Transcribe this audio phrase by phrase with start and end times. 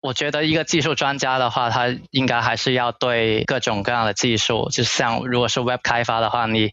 [0.00, 6.72] 我觉得一个技术专家的话，他应该还是要对各种各样的技术，就像如果是 Web 开发的话，你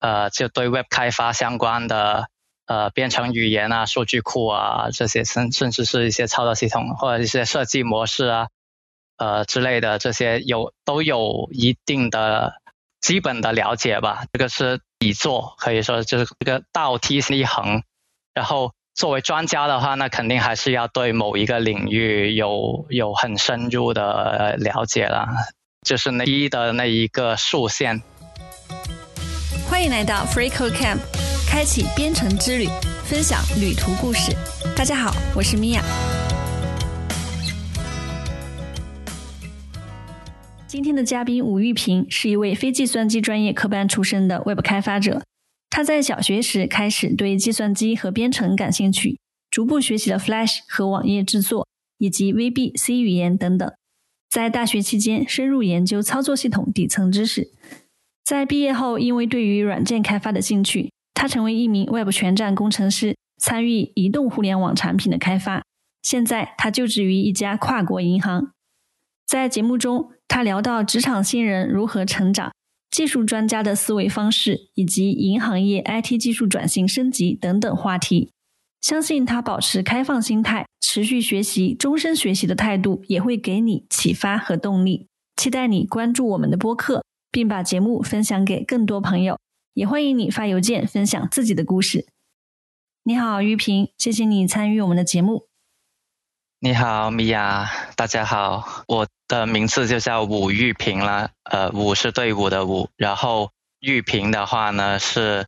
[0.00, 2.28] 呃就对 Web 开发相关的
[2.66, 8.48] 呃编程语言啊、数据库啊这些，甚甚至是一些操作系统或者一些设计模式啊
[9.18, 12.54] 呃之类的这些有都有一定的
[13.00, 14.24] 基本的了解吧。
[14.32, 17.82] 这个是底座，可以说就是这个倒梯一横，
[18.32, 18.72] 然后。
[18.94, 25.26] 作为专家的话，那肯定还是要对某一个领域有有很深入的了解了，
[25.82, 28.00] 就是那一的那一个竖线。
[29.68, 30.98] 欢迎来到 FreeCodeCamp，
[31.50, 32.68] 开启编程之旅，
[33.02, 34.32] 分享旅途故事。
[34.76, 35.82] 大家好，我是米娅。
[40.68, 45.20] 今天的嘉宾吴玉平是一位非计算机专业科班出身的 Web 开发者。
[45.76, 49.18] 他在小学时开始对计算机和编程感兴趣，
[49.50, 51.66] 逐步学习了 Flash 和网页制作，
[51.98, 53.68] 以及 VB、C 语言等等。
[54.30, 57.50] 在大学期间，深入研究操作系统底层知识。
[58.24, 65.64] 在毕业后，因为对于软件开发的兴趣，他成为一名 Web 全站工程师，参与移动互联网产品的开发。
[66.02, 68.52] 现在，他就职于一家跨国银行。
[69.26, 72.52] 在节目中，他聊到职场新人如何成长。
[72.94, 78.30] 技术专家的思维方式，以及银行业 IT 技术转型升级等等话题，
[78.80, 85.08] 相信他保持开放心态、持续学习、终身学习的态度，也会给你启发和动力。
[85.34, 89.40] 期待你关注我们的播客，并把节目分享给更多朋友。
[89.72, 92.06] 也欢迎你发邮件分享自己的故事。
[93.02, 95.48] 你好，玉萍，谢谢你参与我们的节目。
[96.60, 101.28] 你好，米娅，大家好，我的名字就叫武玉平了。
[101.42, 105.46] 呃，武是队伍的武，然后玉平的话呢是，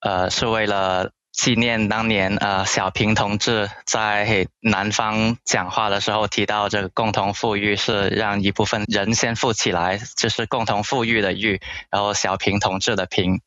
[0.00, 13.40] 呃，是为了纪念当年呃小平同志在南方讲话的时候提到这个共同富裕是让一部分人先富起来，就是共同富裕的裕，然后小平同志的平，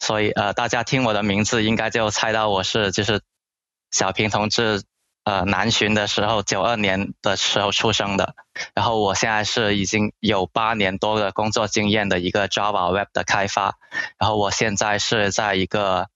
[0.00, 3.22] 所以呃大家听我的名字应该就猜到我是就是
[3.90, 4.82] 小平同志。
[5.24, 8.34] 呃，南巡的时候，九二年的时候出生的。
[8.74, 13.76] 然后我现在是已经有八年多的工作经验的一个 Java Web 的开发。
[14.18, 16.08] 然后我现在是在一个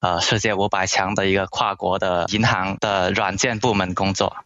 [0.00, 4.36] 呃世界五百强的一个跨国的银行的软件部门工作。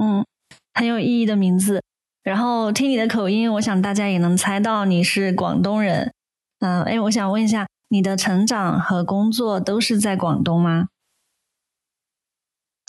[0.00, 0.26] 嗯，
[0.74, 1.82] 很有意义的名字。
[2.22, 6.12] 然后听你的口音，我想大家也能猜到你是广东人。
[6.58, 10.88] 嗯，哎，我想问一下，你的成长和工作都是在广东吗？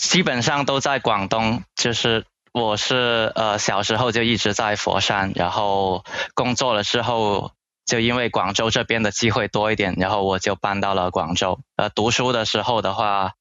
[0.01, 6.03] 基本上都在广东，就是我是呃小时候就一直在佛山，然后
[6.34, 7.51] 工作了之后，
[7.85, 11.59] 就因为广州这边的机会多一点，然后我就搬到了广州。
[11.75, 13.34] 呃，读书的时候的话，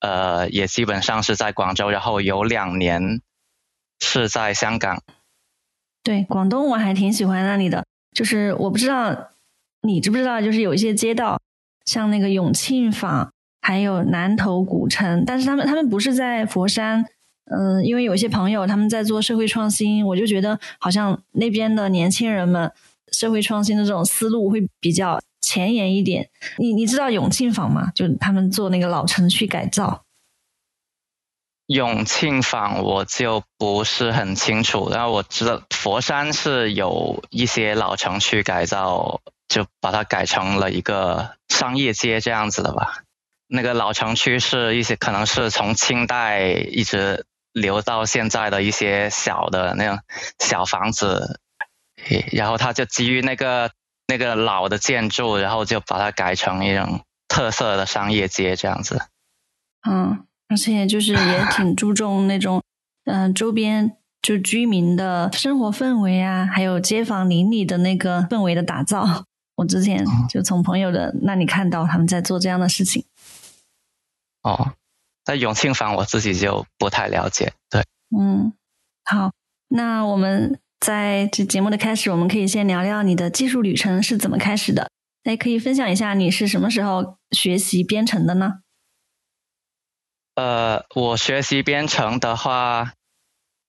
[0.00, 3.20] 呃也基本上是在广州，然后有两年
[4.00, 5.02] 是在香港。
[6.02, 7.84] 对，广东我还挺喜欢那里的，
[8.16, 9.14] 就是我不知道
[9.82, 11.38] 你知不知道，就是有一些街道，
[11.84, 13.30] 像那个永庆坊。
[13.68, 17.04] 还有南头古城，但是他们他们不是在佛山，
[17.50, 22.72] 嗯，因为有一些朋友他们在做社会创新，我就觉得好像那边的年轻人们
[23.12, 26.30] 社会创新的这种思路会比较前沿一点。
[26.56, 27.92] 你你知道永庆坊吗？
[27.94, 30.02] 就他们做那个老城区改造。
[31.66, 43.02] 永庆坊我就不是很清楚，然后我知道佛山是有一些老城区改造，就把它改成了一个商业街这样子的吧。
[43.48, 49.98] 那个老城区是一些可能是从清代一直留到现在的一些小的那种
[50.38, 51.40] 小房子，
[52.30, 53.70] 然后他就基于那个
[54.06, 59.00] 那个老的建筑，然后就把它改成一种特色的商业街这样子。
[59.88, 62.62] 嗯，而且就是也挺注重那种
[63.06, 69.24] 嗯周边就居民的生活氛围啊，还有街坊邻里的那个氛围的打造。
[69.56, 73.04] 我之前就从朋友的那里看到他们在做这样的事情。
[74.42, 74.72] 哦，
[75.24, 77.52] 在永庆坊我自己就不太了解。
[77.68, 77.84] 对，
[78.16, 78.52] 嗯，
[79.04, 79.32] 好，
[79.68, 84.88] 那我们在这节目的开始，我们可以先聊聊你的技术旅程是怎么开始的。
[85.24, 88.60] 哎，可以分享一下你是什么时候学习编程的呢？
[90.36, 92.92] 呃，我学习编程的话，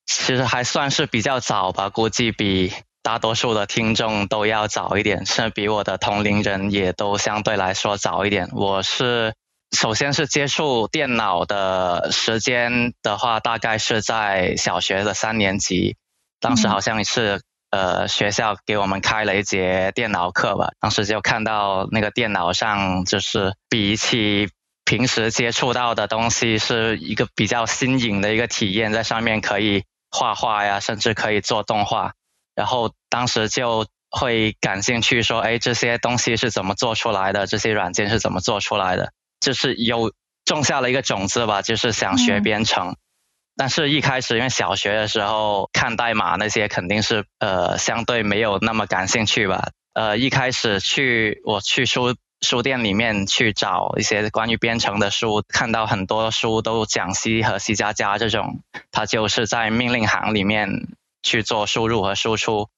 [0.05, 8.47] 其实还算是比较早吧，估计比大多数的听众都要早一点，甚至比我的同龄人也都相对来说早一点。
[8.53, 9.33] 我是。
[9.71, 15.95] 首先是接触电脑的时间的话，大概是在小学的三年级，
[16.39, 24.49] 当时好像是呃学校给我们开了一节电脑课吧，当时就看到那个电脑上就是比起
[24.85, 32.13] 平时接触到的东西是一个比较新颖的一个体验，在上面可以画画呀，甚至可以做动画。
[32.55, 37.45] 然后当时就会感兴趣，说，哎，这些东西是怎么做出来的？
[37.45, 39.13] 这些软件是怎么做出来的？
[39.39, 40.11] 就是有
[40.45, 42.95] 种下了一个种子吧，就是想学编程。
[43.55, 49.71] 但是一开始因为小学的时候看代码那些肯定是呃相对没有那么感兴趣吧。
[49.93, 60.87] 呃，一开始去我去书书店里面去找一些关于编程的书，看到很多书都讲 C 和 C 加加这种，它就是在命令行里面
[61.21, 62.69] 去做输入和输出。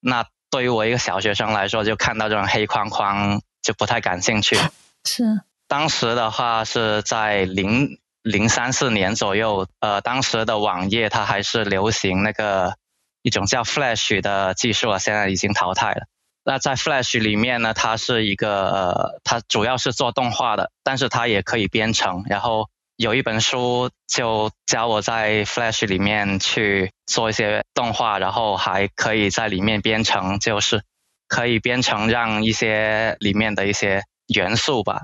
[0.00, 4.56] 那对于我一个小学生来说，就看到这种黑框框就不太感兴趣。
[5.04, 5.40] 是。
[5.68, 12.76] 当时的话是在零零三四年左右，呃，当时的网页它还是流行那个
[13.22, 16.06] 一种叫 Flash 的技术啊，现在已经淘汰了。
[16.44, 22.24] 那在 Flash 里面呢，它是一个呃，它主要是做动画的，但是它也可以编程。
[22.28, 30.84] 然后有一本书就教我在 Flash 里面去做一些动画，然后还可以在里面编程，就是
[31.26, 35.02] 可以编程让一些里面的一些元素吧，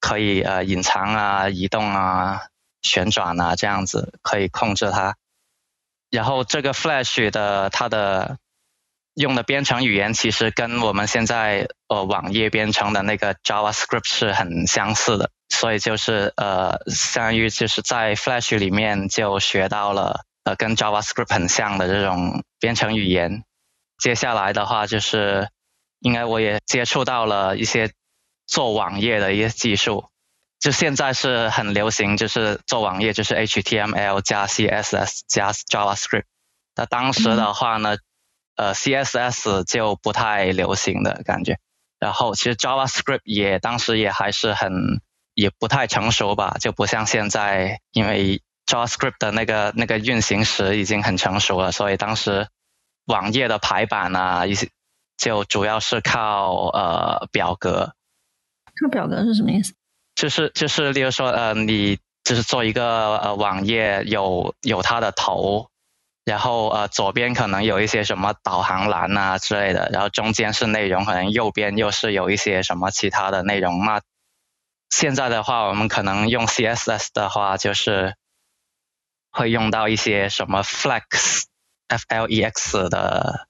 [0.00, 2.46] 可以呃隐藏啊、移动啊、
[2.82, 5.14] 旋转啊这样子，可以控制它。
[6.10, 8.38] 然后这个 Flash 的它的
[9.14, 23.44] 用的编程语言其实跟我们现在呃网页编程的那个 JavaScript 是很相似的，所以就是呃相当于就是在 Flash 里面就学到了呃跟 JavaScript 很像的这种编程语言。
[23.98, 25.48] 接下来的话就是，
[26.00, 27.92] 应该我也接触到了一些
[28.50, 30.08] 做网页的一些技术，
[30.58, 36.24] 就现在是很流行，就是做网页就是 HTML 加 CSS 加 JavaScript。
[36.74, 37.96] 那当时的话呢？
[38.56, 41.56] 呃，CSS 就不太流行的感觉，
[41.98, 45.00] 然后其实 JavaScript 也当时也还是很
[45.32, 52.48] 也不太成熟吧，就不像现在，因为 JavaScript 的那个那个运行时已经很成熟了，所以当时
[53.06, 54.68] 网页的排版啊一些
[55.16, 57.94] 就主要是靠呃表格。
[58.80, 59.74] 这个表格是什么意思？
[60.16, 65.68] 就是就是例如说呃你就是做一个呃网页有有它的头。
[66.22, 73.84] 然后呃，左边可能有一些什么导航栏啊之类的，然后中间是内容，可能右边又是有一些什么其他的内容。
[73.84, 74.00] 那
[74.90, 78.14] 现在的话，我们可能用 CSS 的话，就是
[79.32, 81.46] 会用到一些什么 Flex、
[81.88, 83.48] Flex 的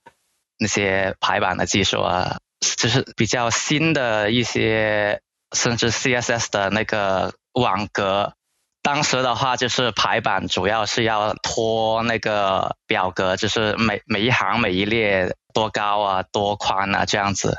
[0.56, 2.38] 那些排版的技术啊，
[2.76, 5.20] 就是比较新的一些，
[5.52, 8.34] 甚至 CSS 的那个网格。
[8.82, 17.58] 当时的话，就是排版主要是要拖那个表格，就是每每一行每一列多高啊，多宽啊这样子。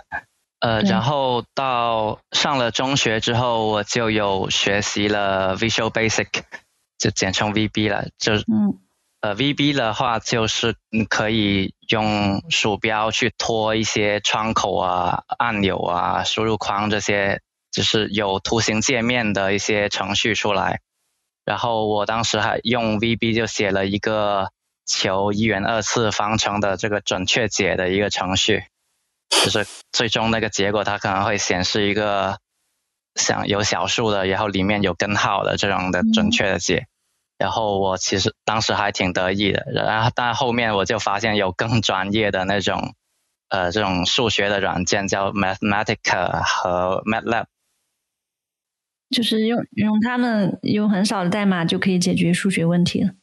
[0.60, 6.28] 呃，然后到上了中学之后，我就有学习了 Visual Basic，
[6.98, 8.08] 就简称 VB 了。
[8.18, 8.80] 就嗯，
[9.22, 17.40] 呃，VB 的话就是你可以用鼠标去拖一些窗口啊、按钮啊、输入框这些，
[17.72, 20.80] 就是有图形界面的一些程序出来。
[21.46, 24.50] 然后我当时还用 VB 就写了一个
[24.88, 28.64] 求一元二次方程的这个准确解的一个程序，
[29.30, 32.40] 就是最终那个结果它可能会显示一个
[33.14, 36.88] 像有小数的，然后里面有根号的这种的准确的解。
[37.42, 42.94] 然后我其实当时还挺得意的，然后但后面我就发现有更专业的那种
[43.50, 47.46] 呃这种数学的软件叫 Mathematica 和 MATLAB。
[49.10, 53.14] 就是用用他们用很少的代码就可以解决数学问题了。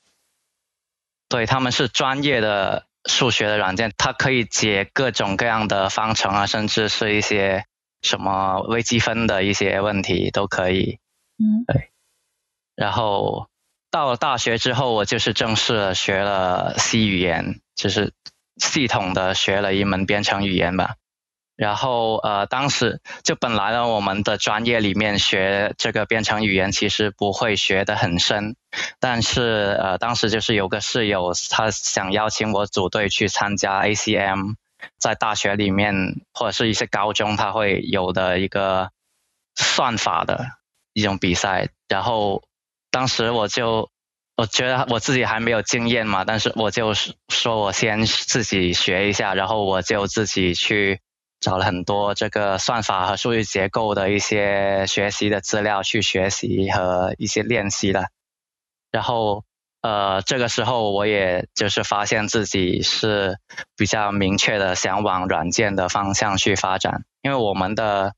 [1.28, 7.64] 对，他们是专业的数学的软件，它可以解各种各样的方程啊，甚至是一些
[8.02, 10.98] 什么微积分的一些问题都可以。
[11.38, 11.90] 嗯，对。
[12.74, 13.48] 然后
[13.90, 18.12] 到了大学之后，我就是正式学了 C 语言，就是
[18.56, 20.96] 系统的学了一门编程语言吧。
[21.56, 28.54] 然后呃，当时就本来呢，我们的专业里面学这个编程语言其实不会学得很深，
[29.00, 34.54] 但是呃，当时就是有个室友，他想邀请我组队去参加 ACM，
[35.00, 38.90] 在大学里面或者是一些高中他会有的一个
[39.56, 40.46] 算法的
[40.92, 41.70] 一种比赛。
[41.88, 42.44] 然后
[42.90, 43.90] 当时我就
[44.36, 46.92] 我觉得我自己还没有经验嘛，但是我就
[47.28, 51.00] 说我先自己学一下，然后我就自己去。
[51.40, 58.06] 找了很多这个算法和数据结构的一些学习的资料去学习和一些练习了，
[58.90, 59.44] 然后
[59.80, 63.38] 呃这个时候我也就是发现自己是
[63.76, 68.14] 比较明确的想往软件的方向去发展，因为我们的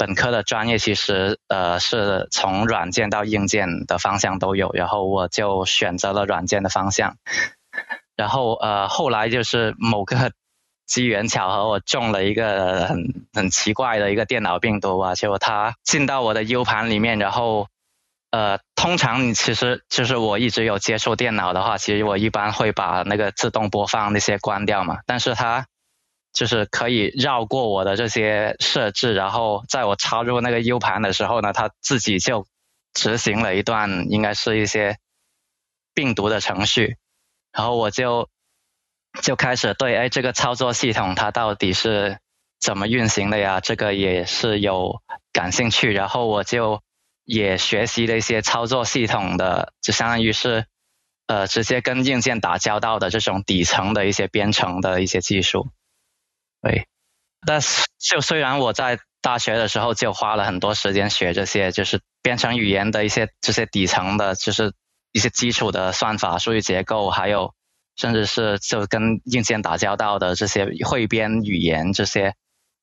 [0.00, 7.16] 本科的专业其实呃是从软件到硬件的方向都有，然后我就选择了软件的方向。
[8.16, 10.32] 然后呃后来就是某个
[10.88, 17.68] 机缘巧合，我中了一个很很奇怪的一个电脑病毒吧，结果它进到我的 U 盘里面，然后
[18.30, 25.66] 呃通常你其实就是我一直有接触电脑的话，其实我一般会把那个自动播放那些关掉嘛，但是它
[26.32, 32.46] 就是可以绕过我的这些设置，然后在我插入那个 U 盘的时候呢，它自己就
[32.94, 34.98] 执行了一段应该是一些
[35.92, 36.96] 病毒的程序，
[37.52, 38.28] 然后我就
[39.22, 42.18] 就开始对哎这个操作系统它到底是
[42.60, 43.60] 怎么运行的呀？
[43.60, 46.80] 这个也是有感兴趣，然后我就
[47.24, 50.66] 也学习了一些操作系统的，就相当于是
[51.26, 55.68] 呃直接跟硬件打交道的这种底层的一些编程的一些技术。
[56.62, 56.86] 对，
[57.46, 64.74] 但是就虽然我在大学的时候就花了很多时间学这些，就是编程语言的一些这些底层的，就是
[65.12, 67.54] 一些基础的算法、数据结构，还有
[67.96, 72.34] 甚至是就跟硬件打交道的这些汇编语言这些。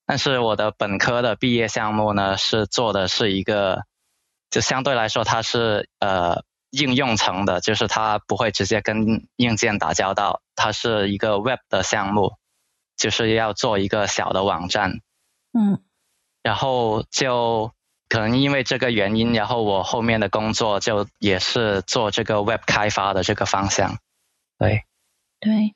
[0.06, 3.82] 但是我的本科的毕业项目呢，是做的是一个，
[4.50, 12.32] 就相对来说它是呃应用层的，就是它不会直接跟硬件打交道，它是一个 Web 的项目。
[12.98, 15.00] 就是要做一个小的网站，
[15.58, 15.80] 嗯，
[16.42, 17.72] 然后就
[18.08, 23.96] 可能因为这个原因，然后我后面的工作就也是做这个 Web 开发的这个方向，
[24.58, 24.82] 对，
[25.40, 25.74] 对。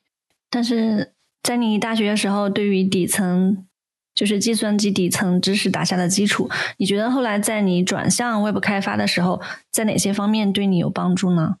[0.51, 3.65] 但是在你大学的时候，对于底层
[4.13, 11.55] 就是计算机底层知识打下的基础，你觉得后来在你转向 Web 开发的时候，在哪些方面对你有帮助呢？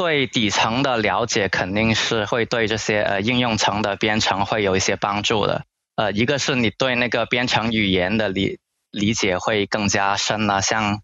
[0.00, 5.66] 对底层的了解肯定是会对这些呃应用层的编程会有一些帮助的。
[5.94, 11.02] 呃，一个是你对那个编程语言的理理解会更加深了，像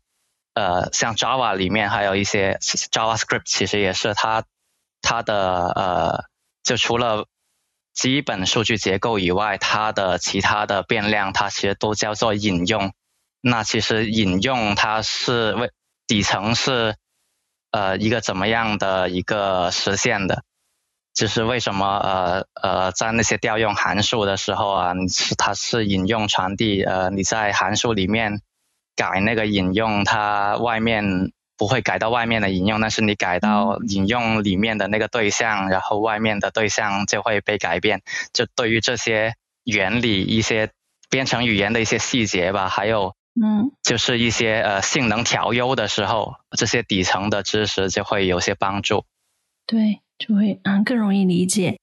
[0.54, 4.44] 呃像 Java 里面还有一些 JavaScript，其实也是它
[5.02, 6.24] 它的呃
[6.62, 7.26] 就除了
[7.92, 12.94] 基本数据结构以外，它的其他的变量它其实都叫做引用。
[13.42, 15.70] 那其实引用它是为
[16.06, 16.96] 底层是。
[17.76, 20.42] 呃，一个怎么样的一个实现的，
[21.12, 28.40] 就是为什么呃呃，在那些调用函数的时候啊，你是它是引用传递，呃，你在函数里面
[28.96, 38.00] 改那个引用，它外面不会改到外面的引用，但是你改到引用里面的那个对象，然后外面的对象就会被改变。
[38.32, 40.70] 就对于这些原理、一些
[41.10, 43.14] 编程语言的一些细节吧，还有。
[43.40, 49.04] 嗯，就是一些呃性能调优的时候，这些底层的知识就会有些帮助。
[49.66, 51.78] 对，就会嗯更容易理解。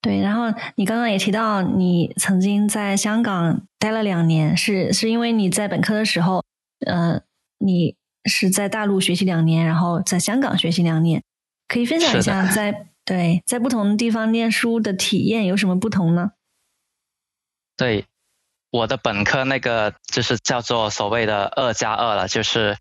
[0.00, 6.42] 对，然后你刚刚也提到，你曾经在香港待了两年，是是因为你在本科的时候，
[6.86, 7.20] 呃，
[7.58, 11.22] 你是在大陆学习两年，然后在香港学习两年，
[11.68, 16.32] 可以分享一下在 对在不同地方念书的体验有什么不同呢？
[17.76, 18.06] 对。
[18.70, 22.76] 我的本科那个就是叫做所谓的二加二了，就是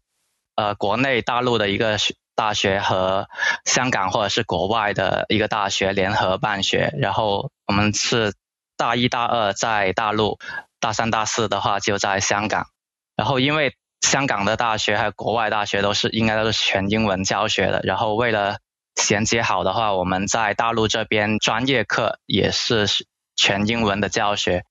[0.55, 1.97] 呃国内大陆的一个
[2.35, 3.29] 大学和
[3.63, 8.33] 香港或者是国外的一个大学联合办学，然后我们是
[8.75, 10.37] 大一、大二在大陆，
[10.79, 12.67] 大三、大四的话就在香港。
[13.15, 18.57] 然后因为香港的大学还有国外大学都是应该都是全英文教学的，然后为了
[18.95, 22.87] 衔接好的话，我们在大陆这边专业课也是
[23.37, 24.65] 全英文的教学。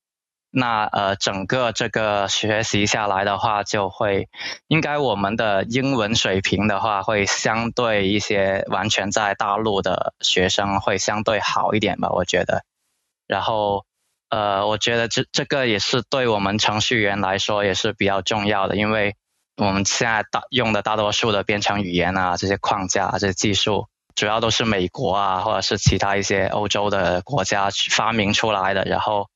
[0.57, 4.29] 那呃，整个这个学习下来的话，就会
[4.69, 12.63] 应该我们的英文水平的话，会相对一些完全在大陆的学生会相对好一点吧，我觉得。
[13.27, 13.85] 然后
[14.31, 19.17] 呃，我觉得这这个也是对我们程序员来说也是比较重要的，因为
[19.57, 29.27] 我们现在大用的大多数的编程语言啊，这些框架、这些技术，主要都是美国啊，或者是其他一些欧洲的国家发明出来的，然后。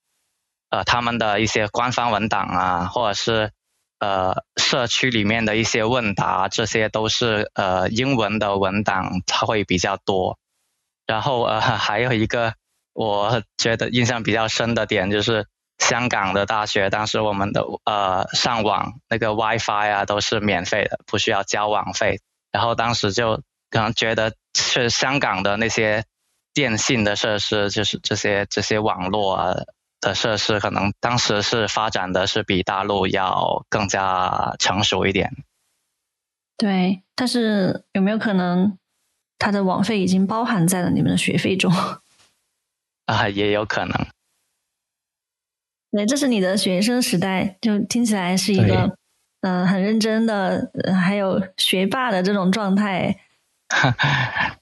[0.69, 3.51] 呃，他们的一些官方文档啊，或者是
[3.99, 10.37] 呃社区里面的一些问答，这些都是呃英文的文档，它会比较多。
[11.07, 12.53] 然后呃 还有一个
[12.93, 15.47] 我觉得印象比较深的点就是，
[15.79, 22.19] 香港的大学当时我们的呃上网那个 WiFi 啊都是免费的，不需要交网费。
[22.51, 26.03] 然后当时就可能觉得是香港的那些
[26.53, 29.55] 电信的设施，就是这些这些网络啊。
[30.01, 35.31] 的设施可能当时是发展的是比大陆要更加成熟一点。
[36.57, 38.77] 对，但是有没有可能
[39.37, 41.73] 它的网费已经包含在了你们的学费中？
[43.05, 44.07] 啊，也有可能。
[45.91, 48.95] 对，这是你的学生时代，就听起来是一个
[49.41, 53.19] 嗯很认真的，还有学霸的这种状态。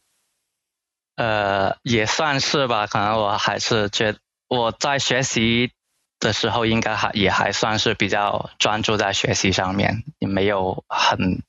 [1.17, 4.15] 呃，也算是吧，可能我还是觉
[4.47, 5.71] 我在学习
[6.19, 11.43] 的时候，应该还也还算是比较专注在学习上面，也没有很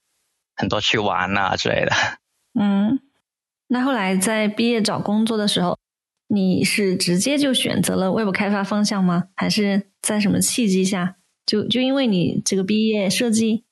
[0.55, 1.91] 很多去玩啊之类的。
[2.59, 2.99] 嗯，
[3.67, 5.77] 那后来在毕业找工作的时候，
[6.27, 9.29] 你是直接就选择了 Web 开发方向吗？
[9.35, 11.15] 还是在什么契机下？
[11.45, 13.63] 就就因为你这个毕业设计？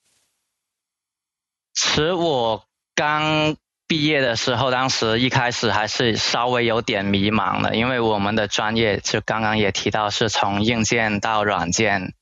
[1.74, 3.56] 其实我刚。
[3.88, 12.12] 毕业的时候，当时一开始还是稍微有点迷茫的，因为我们的专业就刚刚也提到是从硬件到软件，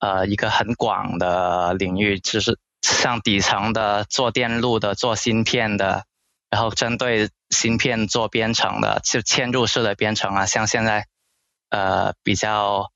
[0.00, 6.04] 呃，一个很广的领域，就是像底层的做电路的、做芯片的，
[6.50, 11.06] 然后针对芯片做编程的，就嵌入式的编程啊，像现在
[11.70, 12.90] 呃比较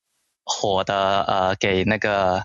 [0.45, 2.43] 火的呃给那个。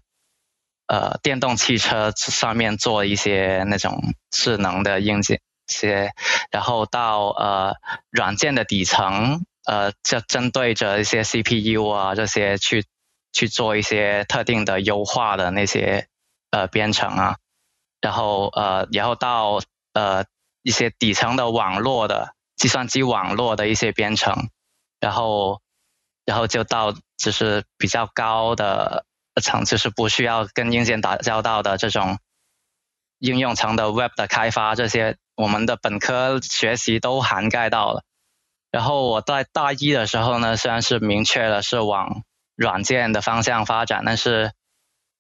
[0.90, 6.14] 呃，电动汽车上面做一些那种智能的硬件，些，
[6.52, 7.76] 然后到呃
[8.10, 12.86] 软件的底层，呃，就针对着一些 CPU 啊这些去
[13.32, 16.08] 去做一些特定的优化的那些
[16.52, 17.38] 呃编程啊，
[18.02, 19.60] 然后呃，然后到
[19.94, 20.26] 呃
[20.64, 24.50] 一些底层的网络的计算机网络的一些编程，
[25.00, 25.62] 然后
[26.26, 29.06] 然后就到就是比较高的。
[29.40, 32.18] 层次是不需要跟硬件打交道的这种
[33.20, 38.04] 应用层的 Web 的开发，这些我们的本科学习都涵盖到了。
[38.72, 42.24] 然后我在大一的时候呢，虽然是明确了是往
[42.56, 44.52] 软件的方向发展，但是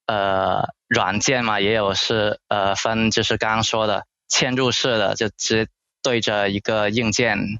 [0.05, 5.67] 呃，软件嘛也有是呃分，就是刚刚说的嵌入式的，就直
[6.01, 7.59] 对着一个硬件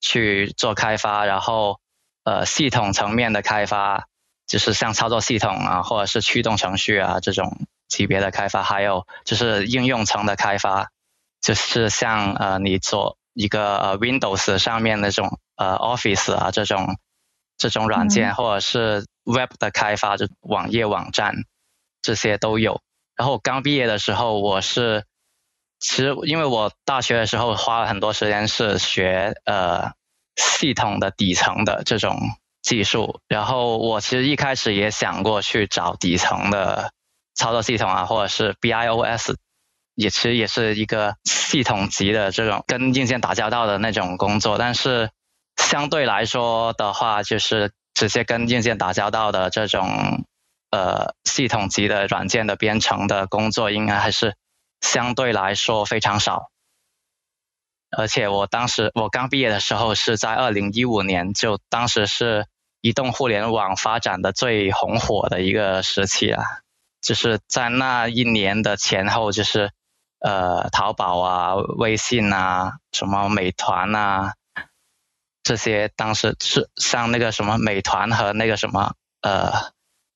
[0.00, 1.80] 去做开发，然后
[2.24, 4.06] 呃系统层面的开发。
[4.46, 10.88] 就是像操作系统啊，或者是驱动程序啊这种级别的开发，还有就是应用层的开发，
[11.42, 16.96] 就是像呃你做一个呃 Windows 上面那种呃 Office 啊这种
[17.58, 21.34] 这种软件，或者是 Web 的开发，就网页网站
[22.00, 22.80] 这些都有。
[23.16, 25.04] 然后刚毕业的时候，我是
[25.78, 29.92] 其实因为我大学的时候花了很多时间是学呃
[30.36, 32.16] 系统的底层的这种。
[32.62, 36.92] 技术，然后我其实一开始也想过去找底层的
[37.40, 39.34] 操作系统啊，或者是 BIOS，
[39.94, 45.10] 也其实也是一个系统级的这种跟硬件打交道的那种工作，但是
[45.56, 50.26] 相对来说的话，就是直接跟硬件打交道的这种
[50.70, 54.36] 呃系统级的软件的编程的工作，应该还是
[54.82, 56.50] 相对来说非常少。
[57.96, 62.46] 而且我当时我刚毕业的时候是在二零一五年，就当时是
[62.82, 66.44] 移动互联网发展的最红火的一个时期啊，
[67.00, 69.70] 就是在那一年的前后，就是
[70.20, 74.34] 呃淘宝啊、微信啊、什么美团啊
[75.42, 79.52] 这些，当时是像那个什么美团和那个什么呃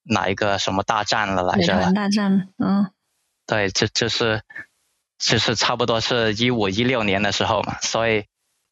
[0.03, 1.75] 哪一个什么大战了来着？
[1.75, 2.91] 美团大战，嗯，
[3.45, 4.41] 对，就就是。
[5.17, 8.25] 就是差不多是一五一六年的时候嘛，所以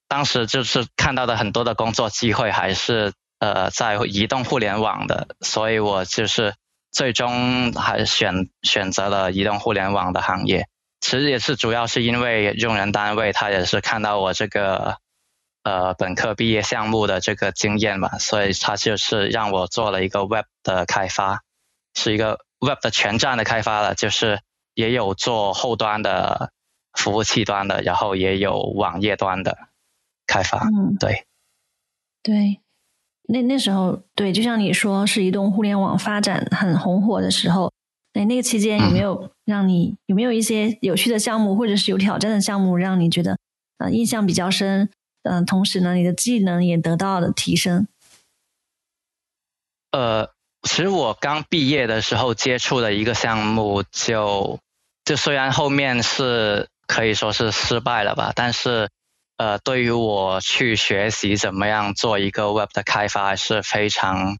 [0.10, 6.54] 当时就是看到的很多的工作机会还是呃在移动互联网的，所以我就是
[6.94, 10.70] 最终还是选选择了移动互联网的行业。
[11.02, 15.00] 其实也是主要是因为用人单位他也是看到我这个
[15.64, 21.42] 呃本科毕业项目的这个经验嘛，所以他就是让我做了一个 Web 的开发，
[21.94, 24.40] 是一个 Web 的全站的开发了，就是。
[24.76, 26.52] 也有做后端的
[26.94, 29.56] 服务器端的，然后也有网页端的
[30.26, 30.62] 开发。
[30.66, 31.28] 嗯，对，
[32.24, 32.63] 对，
[33.28, 37.72] 那那时候对，就像你说，是移动互联网发展很红火的时候。
[38.14, 43.38] 哎，那个期间有没有让你有没有一些有趣的项目，或者是有挑战的项目，让你觉得
[43.80, 44.90] 呃印象比较深？
[45.24, 47.88] 嗯，同时呢，你的技能也得到了提升。
[49.92, 50.30] 呃。
[50.66, 54.58] 其实我刚毕业的时候接触的一个项目，就
[55.04, 58.90] 就虽然后面是可以说是失败了吧，但是
[59.38, 64.38] 呃，对于我去学习怎么样做一个 Web 的开发是非常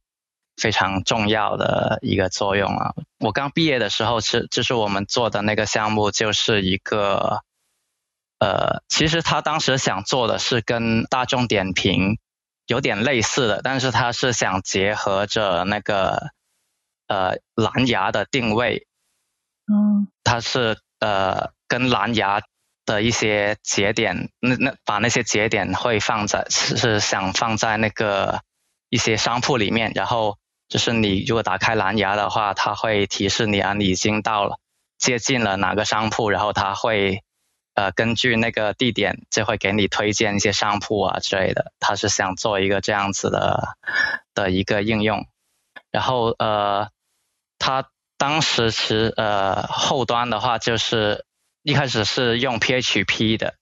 [0.56, 2.94] 非常重要的一个作用啊。
[3.20, 7.42] 我刚毕业的时候是就是我们做的那个项目就是一个
[8.40, 12.18] 呃，其实他当时想做的是跟大众点评。
[12.66, 16.30] 有点类似的，但是他是想结合着那个
[17.08, 18.88] 呃蓝牙的定位，
[19.68, 22.42] 嗯，他是呃跟蓝牙
[22.86, 28.42] 的一些节点，那那把那些节点会放在是想放在那个
[28.90, 34.60] 一些商铺里面，然后就是你如果打开蓝牙的话，它会提示你啊你已经到了
[34.98, 37.24] 接近了哪个商铺，然后它会
[37.74, 41.72] 呃根据那个地点就会给你推荐一些商铺啊之类的。
[41.80, 43.78] 它是想做一个这样子的
[44.34, 45.26] 的一个应用，
[45.92, 46.90] 然后呃，
[47.60, 51.26] 它当时是呃后端的话就是
[51.64, 53.56] 一开始是用 PHP 的，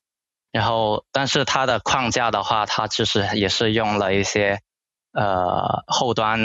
[0.52, 4.60] 然后但是它的框架的话，它就是也是用了一些。
[5.14, 6.40] 呃，后端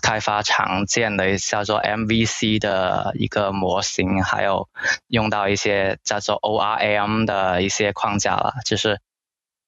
[0.00, 4.70] 开发常见的叫做 MVC 的一个模型，还有
[5.08, 8.54] 用到一些叫做 ORM 的一些框架了。
[8.64, 9.02] 就是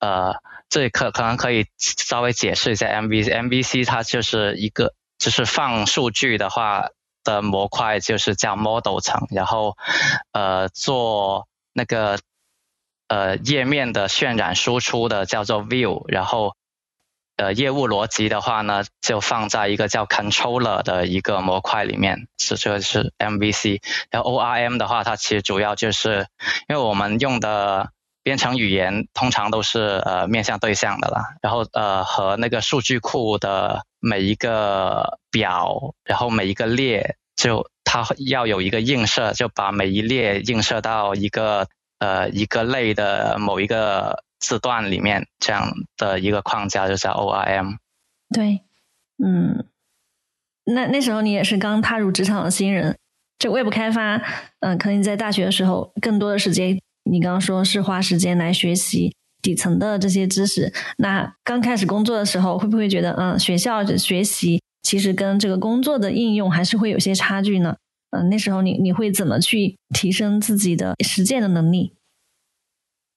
[0.01, 0.37] 呃，
[0.70, 3.31] 这里可可能可以稍微解释一下 MVC。
[3.31, 6.88] MVC 它就是一个，就是放数据的话
[7.28, 9.76] 的模块，就是叫 model 层，然后
[10.32, 12.18] 呃做那个
[13.08, 16.54] 呃页面的渲染输出的叫做 view，然后。
[17.40, 23.80] 呃，业务逻辑的话呢，就放在一个叫 controller 的一个模块里面，是这个是 MVC。
[24.10, 26.26] 然后 ORM 的话，它其实主要就是
[26.68, 27.92] 因为我们用的
[28.28, 41.68] 编程语言通常都是呃面向对象的啦，然后呃和那个数据库的每一个表，然后每一个列，就它要有一个映射，就把每一列映射到一个
[42.00, 44.22] 呃一个类的某一个。
[44.40, 47.78] 字段里面这样的一个框架就叫 ORM。
[48.32, 48.62] 对，
[49.18, 49.66] 嗯，
[50.64, 52.96] 那那时候你也是刚踏入职场的新人，
[53.36, 54.22] 这 Web 开发，
[54.60, 60.72] 嗯，可能你在大学的时候更多的时间，你刚刚说是花时间来学习底层的这些知识。
[60.98, 67.76] 那刚开始工作的时候，会不会觉得，嗯，学校的学习其实跟这个工作的应用还是会有些差距呢？
[68.10, 71.94] 嗯，那时候你你会怎么去提升自己的实践的能力？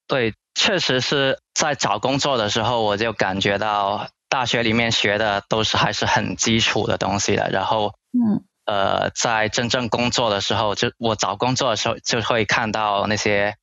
[0.07, 0.33] 对。
[0.53, 7.49] 确实是在找工作的时候，我就感觉到大学里面学的都是还是很基础的东西的。
[7.49, 13.55] 然后，嗯，呃，在真正工作的时候，就我找工作的时候就会看到那些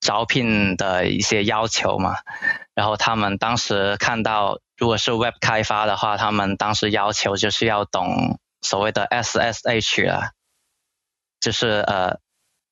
[0.00, 2.16] 招聘的一些要求嘛。
[2.74, 10.30] 然后他们当时看到，如果是 Web 开发的话，他们当时要求就是要懂所谓的 SSH 啊，
[11.40, 12.18] 就是呃。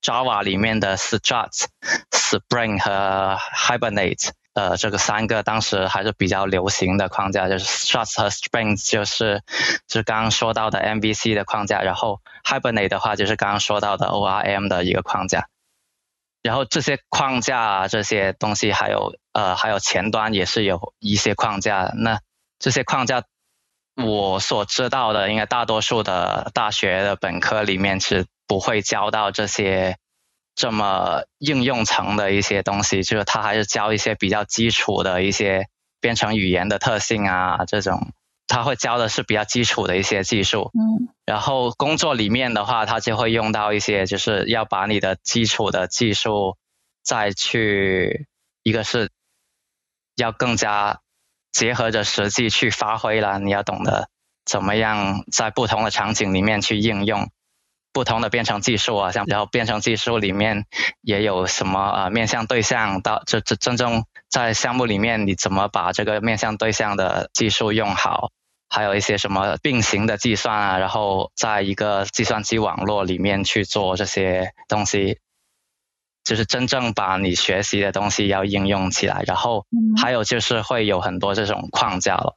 [0.02, 1.64] Java 里面的 Struts、
[2.12, 9.42] Spring 和 Hibernate，呃，这个三个当时还是比较流行的框架，就是 Struts 和 Spring 就是
[9.88, 15.48] 就刚刚说到的 MVC 的框架，然后 Hibernate 的话就是刚刚说到的 ORM 的一个框架。
[16.46, 22.20] 然后这些框架啊这些东西还有呃还有前端也是有一些框架，那
[22.59, 23.24] 这些框架
[23.96, 28.24] 我所知道的，应该大多数的大学的本科里面是。
[28.48, 29.96] 不会教到这些
[30.54, 35.66] 这么应用层的一些东西，就是他还是教一些比较基础的一些
[36.00, 38.12] 编程语言的特性啊，这种
[38.46, 40.70] 他会教的是比较基础的一些技术。
[40.74, 41.09] 嗯。
[41.24, 46.56] 然后工作里面的话，他就会用到一些，就是要把你的基础的技术
[47.02, 48.26] 再去，
[48.62, 49.11] 一个是
[50.14, 51.00] 要更加
[51.50, 54.09] 结合着实际去发挥了，你要懂得
[54.44, 57.30] 怎么样在不同的场景里面去应用。
[57.96, 60.66] 不同的编程技术啊，像然后编程技术里面
[61.00, 68.32] 也有什么呃面向对象到这这真正在项目里面你怎么把这个面向对象的技术用好，
[68.68, 75.18] 还有一些什么并行的计算啊，然后在一个计算机网络里面去做这些东西，
[76.22, 79.64] 就是真正把你学习的东西要应用起来，然后
[80.02, 82.37] 还有就是会有很多这种框架了，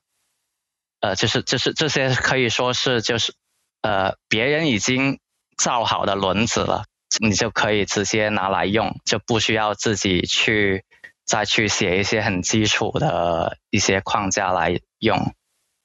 [1.02, 3.34] 呃，就是就是这些可以说是就是
[3.82, 5.20] 呃别人已经。
[5.62, 6.86] 造好的轮子了，
[7.22, 10.84] 你就可以直接拿来用，就不需要自己去
[11.26, 15.34] 再去写一些很基础的一些框架来用。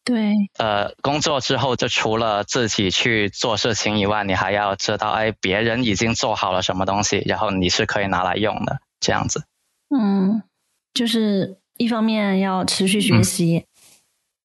[0.04, 9.44] 对，呃，工作之后就除了自己去做事情以外，你还要知道，哎，别人已经做好了什么东西，然后你是可以拿来用的，这样子。
[9.88, 10.42] 嗯，
[10.92, 13.64] 就是一方面要持续学习。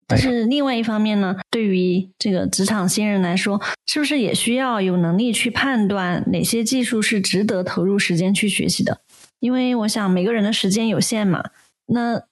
[0.09, 9.01] 但是另外一方面呢，对于这个职场新人来说，是不是也需要有能力去判断哪些技术是值得投入时间去学习的？
[9.39, 11.51] 因为我想每个人的时间有限嘛。
[11.85, 12.23] 那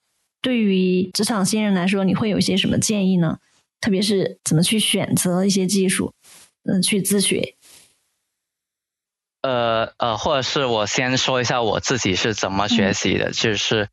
[0.42, 3.38] 对于职场新人来说，你会有一些什么建议呢？
[3.80, 6.14] 特别是怎么去选择一些技术，
[6.64, 7.54] 嗯，去自学。
[9.44, 13.88] 呃呃，或者是我先说一下我自己是怎么学习的，就是。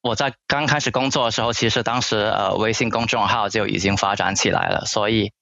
[0.00, 5.32] 我在刚开始工作的时候，其实当时呃微信公众号就已经发展起来了，所以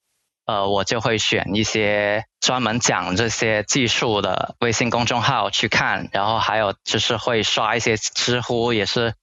[0.47, 9.15] 呃我就会选一些专门讲这些技术的微信公众号去看，然后还有就是会刷一些知乎，也是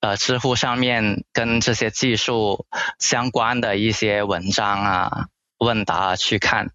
[0.00, 2.66] 呃知乎上面跟这些技术
[2.98, 5.26] 相关的一些文章啊
[5.58, 6.70] 问答去看。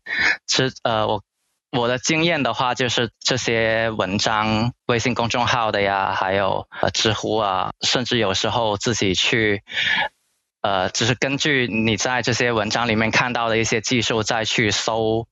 [0.45, 1.23] 其实呃我
[1.71, 9.61] 我的经验的话，就是这些文章，微信公众号的呀，还有呃知乎啊，甚至有时候自己去，
[10.61, 15.27] 呃，就是根据你在这些文章里面看到的一些技术，再去搜，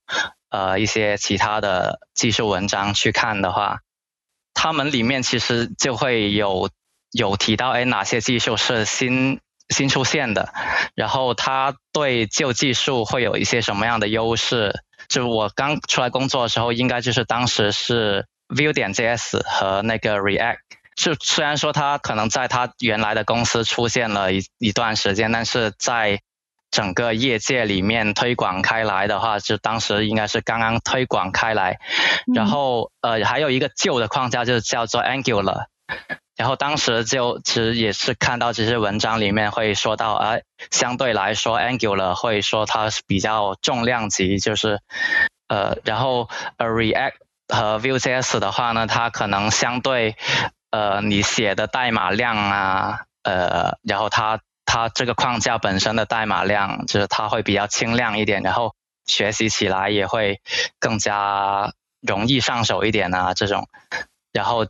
[0.52, 3.80] 呃，一些其他的技术文章去看的话，
[4.54, 6.70] 他们里面其实就会有
[7.12, 10.54] 有提到，哎，哪些技术是新新出现的，
[10.94, 14.84] 然后它对旧技术会有一些什么样的优势。
[15.08, 20.58] 就我刚出来工作的时候，应该就是当时是 Vue 点 JS 和那个 React。
[20.96, 26.20] 就虽然说它可能在它原来的公司出现了一一段时间，但是在
[26.72, 31.78] 整个业界里面推广开来的话，就当时应该是刚刚推广开来。
[32.34, 35.68] 然后呃，还有一个旧的框架就是叫做 Angular。
[36.38, 44.80] 然后当时就其实也是看到这些文章里面会说到，呃，相对来说 Angular 会说它是比较重量级，就是
[45.48, 47.14] 呃，然后呃 React
[47.48, 50.16] 和 Vue.js 的话呢，它可能相对
[50.70, 58.76] 呃你写的代码量啊，呃，然后它它这个框架本身的代码量就是它会比较轻量一点，然后
[59.08, 60.40] 学习起来也会
[60.80, 63.68] 更加容易上手一点啊，这种，
[64.32, 64.68] 然后。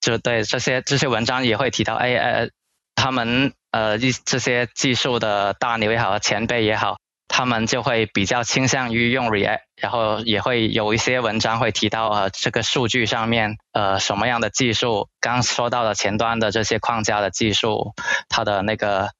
[0.00, 2.48] 就对这些这些文章也会提到，哎呃，
[2.94, 6.96] 他们呃一这些技术的大牛也好，前辈也好，
[7.28, 17.92] 他们就会比较倾向于用 React，然后也会有一些文章会提到呃这个数据上面呃什么样的技术，刚说到的前端的这些框架的技术，
[18.28, 19.10] 它的那个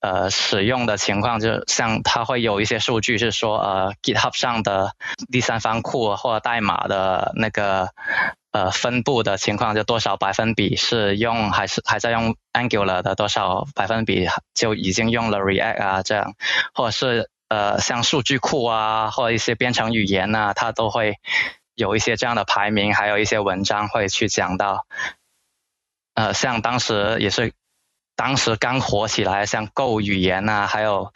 [0.00, 4.92] 呃使用的情况，就像它会有一些数据是说呃 GitHub 上的
[5.30, 7.88] 第三方库或代码的那个。
[8.52, 16.34] 呃，分布的情况就多少百分比是用还是还在用 Angular 的多少百分比就已经用了 React 啊这样，
[16.74, 21.18] 或者是呃像数据库啊或者一些编程语言啊，它都会
[21.74, 24.86] 有一些这样的排名，还有一些文章会去讲到，
[26.14, 27.52] 呃像当时也是。
[28.14, 31.12] 当时刚火起来，像 Go 语言啊，还有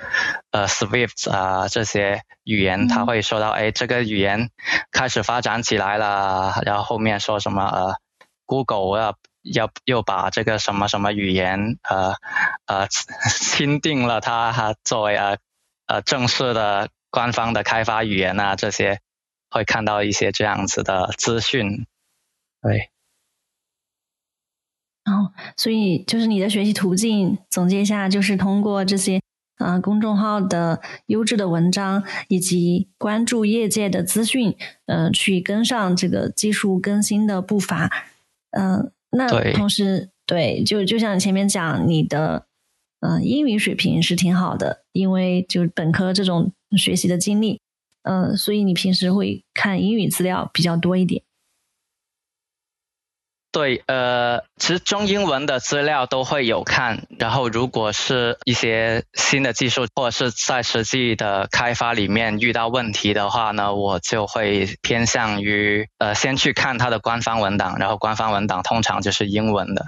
[0.50, 4.50] 呃 Swift 啊这些语言，他会说到，哎，这个语言
[4.90, 6.60] 开始发展起来了。
[6.64, 7.96] 然后后面说什么呃
[8.46, 12.14] ，Google 要要又把这个什么什么语言呃
[12.66, 12.88] 呃
[13.28, 15.36] 钦定了它作为呃
[15.86, 19.00] 呃正式的官方的开发语言啊，这些
[19.50, 21.86] 会看到一些这样子的资讯，
[22.62, 22.90] 对。
[25.06, 29.20] 哦，所以就是你的学习途径，总结一下，就是通过这些
[29.56, 37.88] 啊公众号的优质的文章，以及关注业界的资讯，嗯，去跟上这个技术更新的步伐。
[38.50, 42.46] 嗯，那同时对，就就像你前面讲，你的
[42.98, 47.60] 嗯英语水平是挺好的，因为就本科这种学习的经历，
[48.02, 51.22] 嗯，所以你平时会看英语资料比较多一点。
[53.56, 69.86] 对，呃，其实中英文的资料都会有看，然后如果是一些新的技术或者是在实际的开发里面遇到问题的话呢，我就会偏向于呃先去看它的官方文档，然后官方文档通常就是英文的。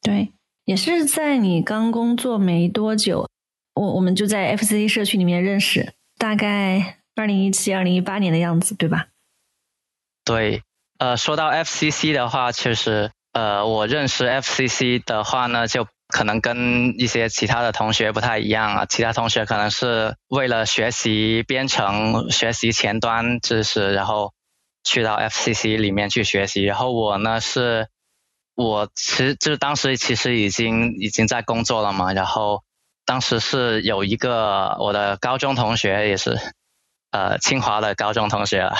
[0.00, 0.32] 对，
[0.64, 3.28] 也是在你刚工作没多久，
[3.74, 9.08] 我我们就在 FCC 社区里面认识，大概二零一七、二零一八年的样子，对吧？
[10.24, 10.62] 对。
[11.02, 18.86] 呃，说到 FCC 的话，其实呃，我认识 FCC 的话呢，就可能跟一些其他的同学不太一样啊。
[18.86, 24.32] 其他同学可能是为了学习编程、学习前端知识，然后
[24.84, 26.62] 去到 FCC 里面去学习。
[26.62, 27.88] 然后我呢是，
[28.54, 32.12] 我其实就当时其实已经已经在工作了嘛。
[32.12, 32.62] 然后
[33.04, 36.38] 当时是有一个我的高中同学，也是
[37.10, 38.70] 呃清华的高中同学。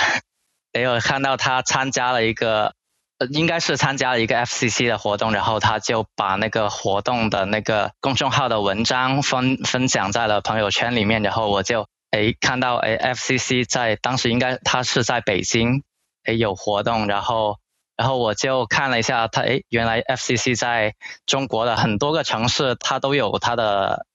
[0.73, 2.73] 也有看到他参加了一个，
[3.19, 15.83] 呃，应该是参加了一个 FCC 的活动，然后他就把那个活动的那个公众号的文章分分享在了朋友圈里面，然后我就诶看到诶 FCC 在当时应该他是在北京
[16.25, 17.59] 诶有活动，然后
[17.95, 20.95] 然后我就看了一下他诶原来 FCC 在
[21.27, 24.05] 中国的很多个城市他都有他的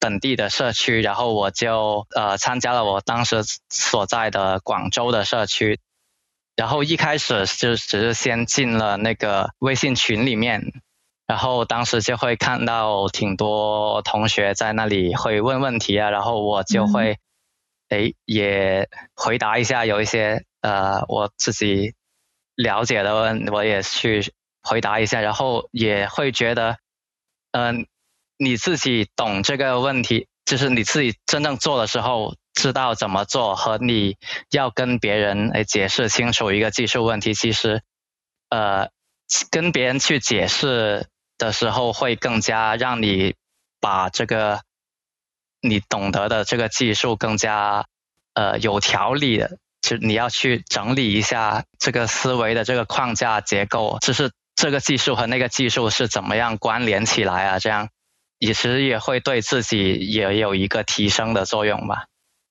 [0.00, 5.78] 本地的社区，然后我就呃参加了我当时所在的广州的社区。
[6.58, 10.60] 然后一开始就只是先进了那个微信群里面，
[11.24, 17.16] 然后当时就会看到挺多同学在那里会问问题啊，然后我就会，
[17.90, 21.94] 哎也回答一下，有一些呃我自己
[22.56, 26.78] 了解的问，我也去回答一下，然后也会觉得，
[27.52, 27.86] 嗯，
[28.36, 32.34] 你自己懂这个问题，就是你自己真正做的时候。
[32.58, 34.16] 知道怎么做和你
[34.50, 37.82] 要跟别人诶解释清楚一个技术问题，其实
[38.48, 38.88] 呃
[39.48, 41.06] 跟别人去解释
[41.38, 43.36] 的时候会更加让你
[43.80, 44.62] 把这个
[45.60, 47.86] 你懂得的这个技术更加
[48.34, 57.58] 呃有条理的，就你要去整理一下这个思维的这个框架结构，就是这个技术和那个技术是怎么样关联起来啊？
[57.60, 57.88] 这样
[58.40, 62.06] 其实也会对自己也有一个提升的作用吧。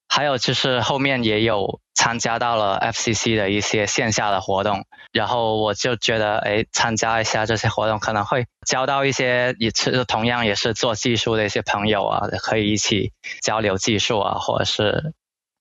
[0.07, 15.13] 还有就是后面也有参加到了 FCC 的一些线下的活动，然后我就觉得，哎，参加一下这些活动可能会交到一些也是同样也是做技术的一些朋友啊，可以一起交流技术啊，或者是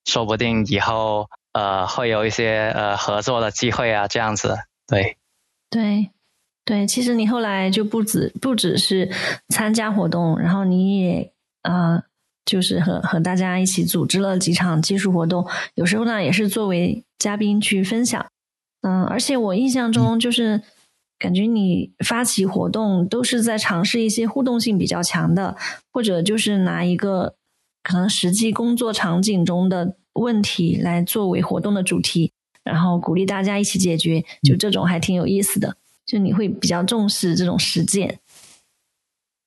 [0.04, 4.56] 说不定以后呃会有一些呃合作的机会啊，这样子，
[4.86, 5.16] 对，
[5.70, 6.10] 对，
[6.64, 9.10] 对，其实你后来就不止不只是
[9.48, 11.32] 参加活动，然后你也
[11.62, 12.04] 呃。
[12.46, 18.24] 就是和和大家一起组织了几场技术活动，有时候呢也是作为嘉宾去分享。
[18.82, 20.62] 嗯，而且我印象中就是
[21.18, 25.56] 感觉你发起活动都是在尝试一些互动性比较强的，
[25.92, 27.34] 或者就是拿一个
[27.82, 32.32] 可能实际工作场景中的问题来作为活动的主题，
[32.62, 34.24] 然后鼓励大家一起解决。
[34.42, 38.20] 就这种还挺有意思的，就你会比较重视这种实践。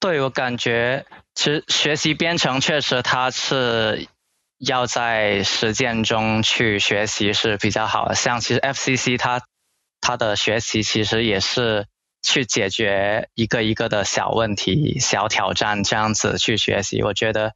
[0.02, 1.06] 对我感觉。
[1.40, 4.10] 其实学习编程确实，它是
[4.58, 8.14] 要在实践中去学习是比较好的。
[8.14, 9.42] 像其实 FCC 它
[10.02, 11.86] 它的学习其实也是
[12.22, 17.02] 去解决一个一个的小问题、小挑战这样子去学习。
[17.04, 17.54] 我觉得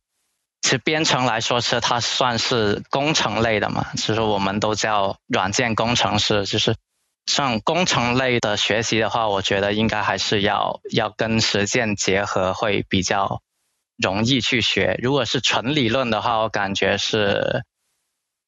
[0.62, 6.74] 其实编程来说是它算是工程类的嘛，其实我们都叫软件工程师，就是
[7.26, 13.42] 像工程类的学习的话，我觉得应该还是要要跟实践结合会比较。
[13.98, 17.64] 容易去学，如果是纯理论的话，我感觉是，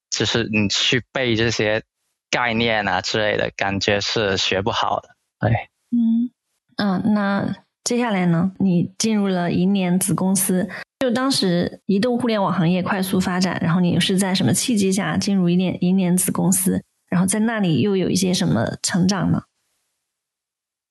[0.10, 1.84] 就是你去背这些
[2.30, 5.10] 概念啊之类的，感觉是学不好的。
[5.40, 5.52] 对，
[5.92, 6.32] 嗯
[6.78, 8.52] 嗯，那接下来呢？
[8.60, 10.68] 你进入了银联子公司，
[11.00, 16.84] 就当时移动互联网行业快速发展，然后你是在什么契机下进入银联银联子公司？
[17.08, 19.44] 然后在那里又有一些什么成长呢？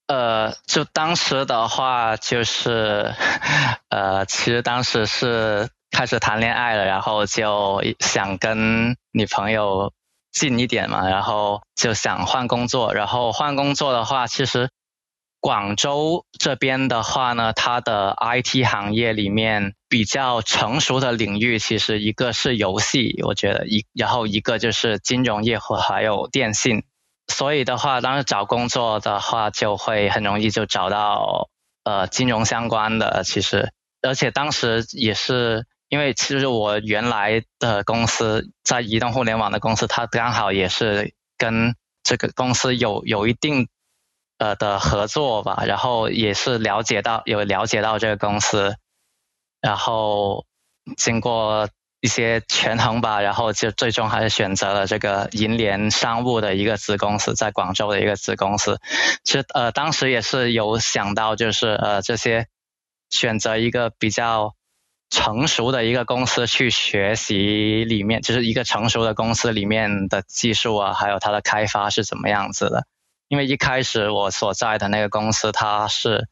[0.07, 3.15] 呃，就当时的话，就是，
[3.89, 9.93] 呃，其实当时是开始谈恋爱了，然后就想跟女朋友
[10.31, 14.69] 近一点嘛，然后就想换工作，然后换工作的话，其实
[15.41, 26.85] 广州这边的话呢，它的 IT 行业里面比较成熟的领域，其实一个是游戏，我觉得一，然后一个就是金融业和还有电信。
[27.29, 31.49] 所以的话，当时找工作的话，就会很容易就找到
[31.83, 33.25] 呃金融相关的。
[33.25, 43.69] 其实，而且当时也是因为其实我原来的公司在移动互联网的公司，它刚好也是跟这个公司有有一定
[44.39, 45.65] 呃的合作吧。
[45.67, 48.77] 然后也是了解到有了解到这个公司，
[49.61, 50.45] 然后
[50.97, 51.69] 经过。
[52.05, 58.79] 一些权衡吧，然后就最终还是选择了这个银联商务的一个子公司，在广州的一个子公司。
[59.25, 62.47] 其实呃，当时也是有想到，就是呃这些
[63.09, 64.55] 选择一个比较
[65.09, 72.85] 成熟的一个公司去学习里面，就是一个成熟的公司里面的技术啊，还有它的开发是怎么样子的。
[73.29, 76.29] 因为一开始我所在的那个公司，它是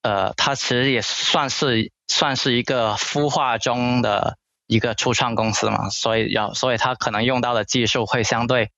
[0.00, 4.37] 呃，它其实也算是算是一个孵化中的。
[4.68, 8.70] 一个初创公司嘛，所以要，所以它可能用到的技术会相对，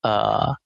[0.00, 0.56] 呃，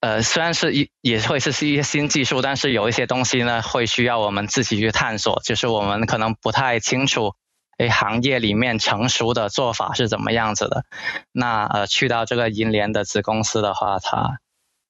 [0.00, 7.34] 呃，虽然是一也会是一些新技术，但是有一些东西呢，会需要我们自己去探索，就是我们可能不太清楚，
[7.76, 10.86] 诶，行业里面成熟的做法是怎么样子的。
[11.30, 14.40] 那呃，去到这个银联的子公司的话，它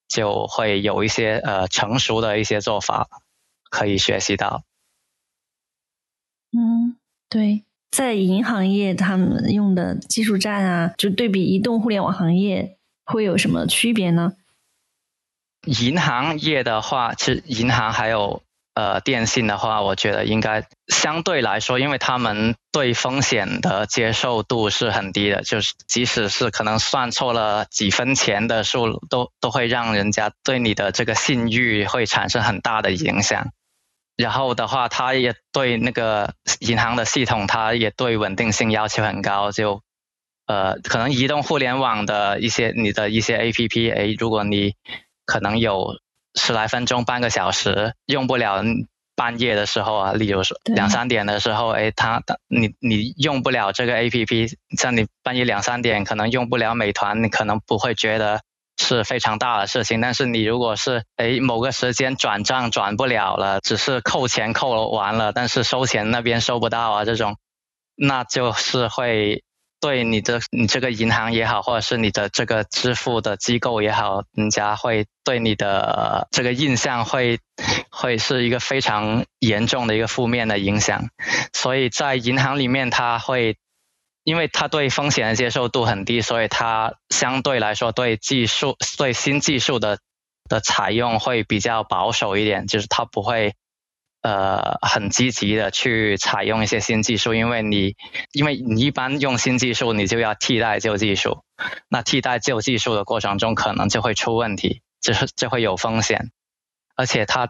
[0.07, 3.09] 就会有一些呃成熟的一些做法
[3.69, 4.63] 可以学习到。
[6.53, 6.97] 嗯，
[7.29, 7.65] 对。
[7.91, 14.35] 在银行业，他们用的技术栈啊，就对比移动互联网行业会有什么区别呢？
[15.67, 18.43] 银行业的话，其实银行还有
[18.75, 33.51] 呃电信的话，我觉得应该相对来说，因为他们对风险的接受度是很低的，就是即使是可能算错了几分钱的数，都都会让人家对你的这个信誉会产生很大的影响。
[34.21, 39.51] 然后的话，它也对那个银行的系统，它也对稳定性要求很高。
[39.51, 39.83] 就
[40.47, 44.75] 呃，可能移动互联网的一些你的一些 A P P，哎，如果你
[45.25, 45.99] 可能有
[46.35, 48.63] 十来分钟、半个小时用不了，
[49.17, 58.41] 半夜的时候啊，例如说两三点的时候，哎，他你你用不了这个 A P P，像你半夜两三点可能用不了美团，你可能不会觉得
[58.81, 60.01] 是非常大的事情。
[60.01, 67.37] 但是你如果是哎某个时间转账转不了了，只是扣钱扣完了，但是收钱那边收不到啊，这种，
[67.95, 69.43] 那就是会。
[69.83, 77.39] 对你的你这个银行也好，或者是你的这个支付的机构也好，人家会对你的这个印象会
[77.91, 81.09] 会是一个非常严重的一个负面的影响。
[81.55, 83.57] 所以在银行里面，他会
[84.25, 89.99] 因为他对风险的接受度很低，所以他相对来说对技术对新技术的
[90.49, 93.55] 的采用会比较保守一点，就是他不会。
[94.23, 97.97] 呃，很积极的去采用一些新技术，因为你，
[98.33, 101.43] 因为你一般用新技术，你就要替代旧技术，
[101.89, 106.33] 那替代旧技术的过程中，可能就会出问题，就是就会有风险，
[106.97, 107.49] 而且它，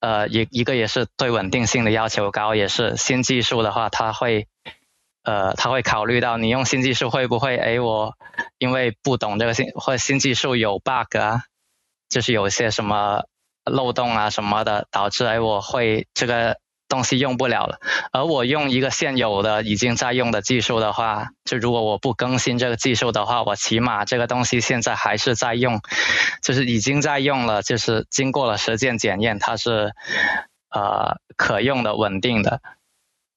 [0.00, 4.46] 呃，一一个也是对稳定性的要求高，也是新技术的话，它会，
[5.22, 8.14] 呃，他会考虑到你用新技术会不会，哎，我
[8.58, 11.42] 因为不懂这个新或新技术有 bug 啊，
[12.08, 13.24] 就是有些什么。
[13.62, 16.56] 漏洞啊什么的，导致哎我会这个
[16.88, 17.78] 东西用不了了。
[18.10, 25.82] 而我用一个现有的已经在用的技术的话，就如果我不更新这个技术的话，我起码这个东西现在还是在用，
[26.42, 29.92] 就是已经在用了，就是经过了实践检验，它是
[30.70, 32.62] 呃可用的、稳定的，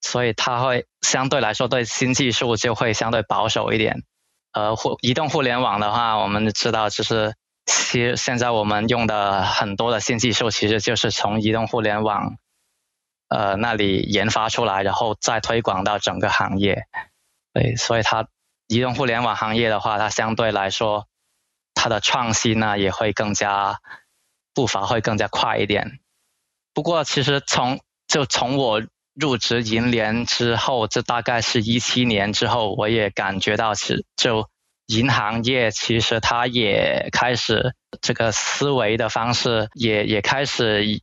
[0.04, 4.04] 所以它会相对来说对新技术就会相对保守一点。
[4.52, 7.34] 呃，互移动互联网的话，我们知道就是。
[7.66, 12.36] 其实现在我们用的很多的新技术，其实就是从移动互联网，
[13.30, 16.84] 呃那里研发出来，然后再推广到整个行业。
[17.54, 18.28] 对，所以它
[18.68, 21.08] 移动互联网行业的话，它相对来说，
[21.74, 23.80] 它的创新呢也会更加
[24.54, 26.00] 步伐会更加快一点。
[26.74, 28.82] 不过，其实从就从我
[29.14, 34.50] 入职银联之后，这大概是一七年之后，我也感觉到是就。
[34.88, 41.00] 银行业其实它也开始这个思维的方式也也开始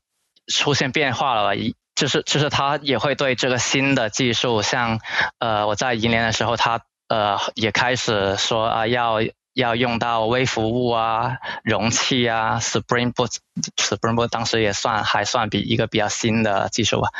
[0.52, 1.58] 出现变化了，
[1.94, 5.00] 就是就是它也会对这个新的技术，像
[5.38, 9.20] 呃我在银联的时候，它呃也开始说啊要。
[9.60, 17.10] 要用到微服务啊，容器啊，Spring Boot，Spring Boot 当时也算还算比一个比较新的技术吧。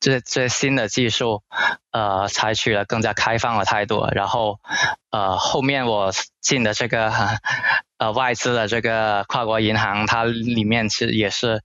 [0.00, 1.42] 这这新的技术，
[1.90, 4.08] 呃，采取了更加开放的态度。
[4.12, 4.60] 然后，
[5.10, 7.12] 呃，后面我进的这个
[7.98, 11.62] 呃外资的这个跨国银行，它里面其实也是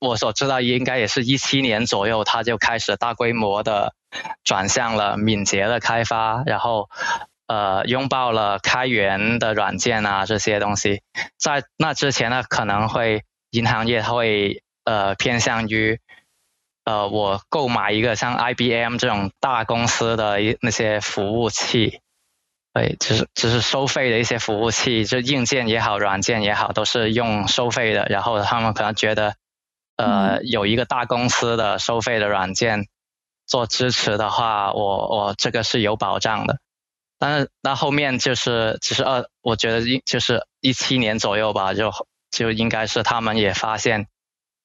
[0.00, 3.94] 我所知道，应该也是一七年左右，它就开始大规模的
[4.44, 6.90] 转向了敏捷的开发，然后。
[7.48, 11.00] 呃，拥抱了开源的软件啊，这些东西，
[11.38, 15.98] 在那之前呢，可能会银行业它会呃偏向于
[16.84, 22.00] 呃我购买一个像 IBM 这种大公司的一那些服务器，
[22.74, 28.04] 对，就是就是收费的一些服务器，就硬件也好，软件也好，都是用收费的。
[28.10, 29.36] 然后他们可能觉得，
[29.96, 32.88] 呃，有一个大公司的收费的软件
[33.46, 36.58] 做支持的话，我我这个是有保障的。
[37.20, 41.92] 但是那后面就是其实二，我觉得一就是一七年左右吧，就
[42.30, 44.06] 就应该是他们也发现，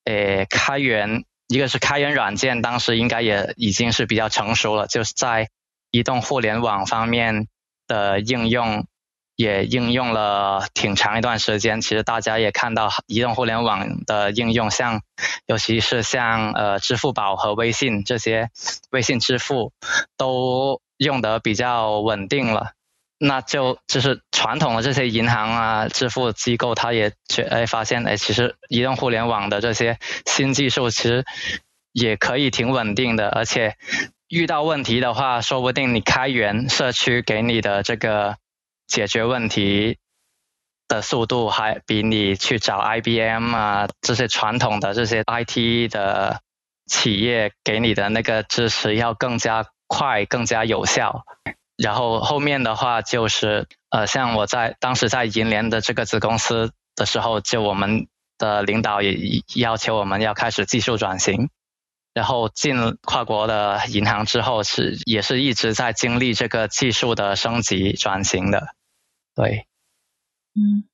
[0.04, 5.48] 诶，开源一个是开源软件，当时应该也已经是比较成熟了，就是在
[5.90, 7.48] 移动互联网方面
[7.88, 8.86] 的应用
[9.34, 11.80] 也应用了挺长一段时间。
[11.80, 15.02] 其实大家也看到移动互联网的应用，像
[15.46, 18.50] 尤其是像呃支付宝和微信这些
[18.90, 19.72] 微信支付
[20.16, 20.80] 都。
[20.96, 22.72] 用的比较稳定了，
[23.18, 31.24] 那就就是传统的这些银行啊、支付机构，它也觉哎发现哎，其实移动互联网的这些新技术其实
[31.92, 33.76] 也可以挺稳定的，而且
[34.28, 38.36] 遇到问题的话，说不定你开源社区给你的这个
[38.86, 39.98] 解决问题
[40.86, 46.40] 的速度，还比你去找 IBM 啊这些传统的这些 IT 的
[46.86, 49.66] 企业给你的那个支持要更加。
[49.86, 51.24] 快更加有效，
[51.76, 58.06] 然后后面的话就是，呃，像我在当时在银联的这个子公司的时候，就我们
[58.38, 61.50] 的领导也要求我们要开始技术转型，
[62.14, 68.74] 然后进跨国的银行之后是也是一直在经历这个技术的升级转型的，
[69.34, 69.66] 对，
[70.54, 70.84] 嗯，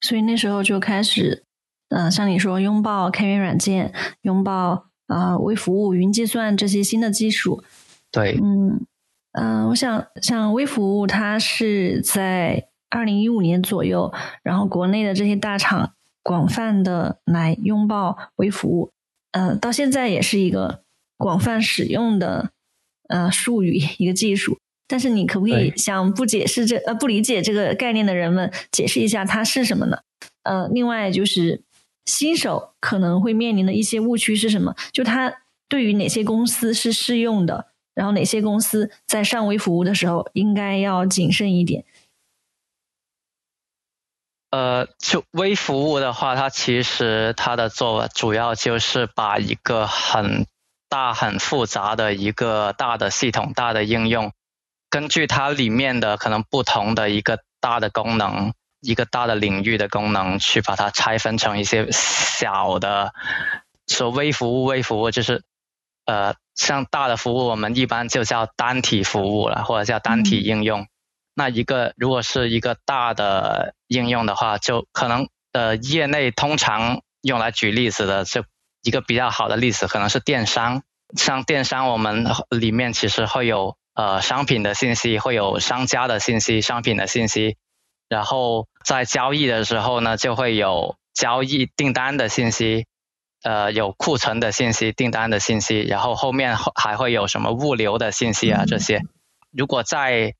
[0.00, 1.44] 所以那时候就开始，
[1.90, 7.62] 嗯，像你说拥抱开源软件，拥抱啊微服务、云计算这些新的技术。
[8.14, 8.86] 对，嗯
[9.32, 18.92] 嗯，我想像微服务，它是在二零一五年左右，然后国内的这些大厂广泛的来拥抱微服务，
[19.32, 20.84] 呃，到现在也是一个
[21.16, 22.52] 广泛使用的
[23.08, 24.58] 呃术语，一个技术。
[24.86, 29.98] 但是你可不可以向不解释这呃不理解这个概念的人们解释一下它是什么呢？
[30.44, 31.62] 呃，另外就是
[32.04, 34.76] 新手可能会面临的一些误区是什么？
[34.92, 35.34] 就它
[35.68, 41.84] 对于哪些公司是适用的，然后哪些公司在上微服务的时候应该要谨慎一点。
[44.50, 50.46] 呃，就微服务的话，它其实它的做主要就是把一个很
[50.88, 54.32] 大很复杂的一个大的系统、大的应用。
[54.88, 63.12] 根据它里面的可能不同的一个大的功能，一个大的领域的功能，去把它拆分成一些小的，
[63.88, 65.42] 说微服务，微服务就是，
[66.04, 70.86] 呃，像大的服务，我们一般就叫单体服务了，或者叫单体应用。
[71.34, 78.44] 那一个如果是一个大的应用的话，就可能呃，业内通常用来举例子的，就
[78.82, 80.82] 一个比较好的例子可能是电商。
[81.16, 83.76] 像电商，我们里面其实会有。
[83.96, 87.56] 呃，商品的信息会有商家的信息，商品的信息，
[88.08, 92.86] 然后在交易的时候呢，就会有交易订单的信息，
[93.44, 99.02] 呃，有库存的信息，订单的信息，然后后面还会有什么物流的信息啊这些。
[99.52, 100.34] 如果在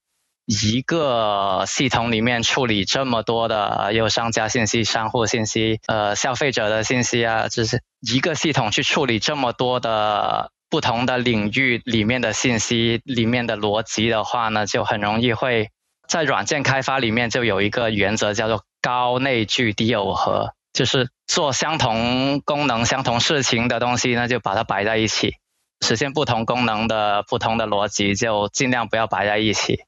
[0.46, 10.50] 一个系统里面处理这么多的有商家信息、商户信息、呃消费者的信息啊，就是一个系统去处理这么多的。
[10.70, 15.70] 不同的领域里面的信息里面的逻辑的话呢，就很容易会
[16.08, 25.36] 在软件开发里面就有一个原则叫做高内聚低耦合，就是做相同功能、相同事情的东西那，就把它摆在一起，
[25.80, 29.84] 实现不同功能的不同的逻辑就尽量不要摆在一起。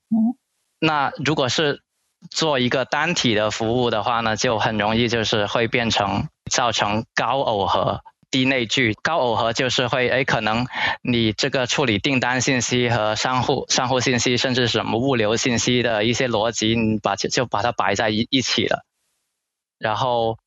[0.79, 1.83] 那如果是
[2.31, 8.01] 做一个单体的服务的话呢，就很容易就是会变成造成高耦合。
[8.29, 10.67] 低内聚高耦合就是会哎，可能
[11.01, 18.85] 你这个处理订单信息和商户商户信息，甚至什么物流信息的一些逻辑，你把就把它摆在一一起了。
[19.79, 20.39] 然后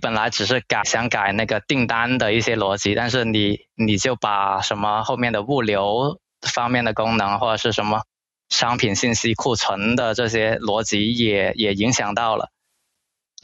[0.00, 8.02] 本来只是改想改那个订单的一些逻辑，但是你你就把什么后面的物流方面的功能或者是什么
[8.48, 12.50] 商品信息库存的这些逻辑也也影响到了。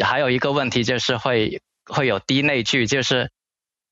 [0.05, 3.31] 还有一个问题就是会会有低内聚，就是。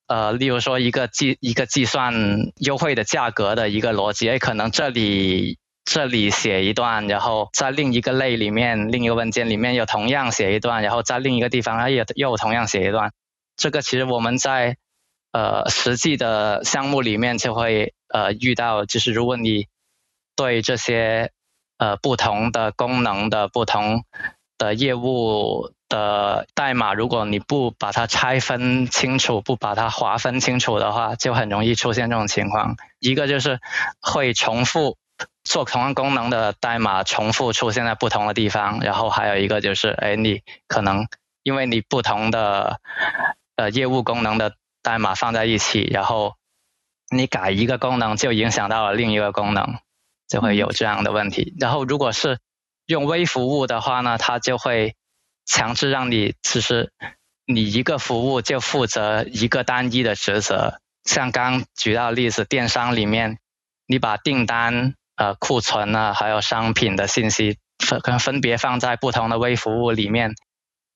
[0.07, 2.13] 呃，例如说一个计一个计算
[2.57, 5.60] 优惠的价格的一个逻辑，哎，可能这里
[5.93, 13.11] 这里写一段，然后在另一个类里面，另一个文件里面又同样写一段，然后在另一个地方它也又同样写一段。
[13.57, 14.77] 这个其实我们在
[15.33, 19.67] 呃实际的项目里面就会呃遇到，就是如果你
[20.37, 21.33] 对这些
[21.79, 24.05] 呃不同的功能的不同
[24.59, 25.73] 的业务。
[25.91, 32.77] 的代码，如果你不把它拆分清楚，不把它划分清楚的话，就很容易出现这种情况。
[33.01, 33.59] 一个就是
[34.01, 34.99] 会重复
[35.45, 38.81] 做同样功能的代码，重复出现在不同的地方。
[38.81, 41.07] 然后还有一个就是，哎，你可能
[41.43, 42.81] 因为你不同的
[43.57, 46.35] 呃业务功能的代码放在一起，然后
[47.11, 49.79] 你改一个功能就影响到了另一个功能，
[50.29, 51.55] 就会有这样的问题。
[51.59, 52.39] 然后如果是
[52.87, 54.95] 用微服务的话呢，它就会。
[55.47, 56.93] 强制让你，其实
[57.45, 60.79] 你一个服务就负责一个单一的职责。
[61.03, 63.41] 像刚举到例子，电商里面，
[63.87, 70.33] 你把订单、呃库存啊，还有商品的信息分跟分别放在不同的微服务里面，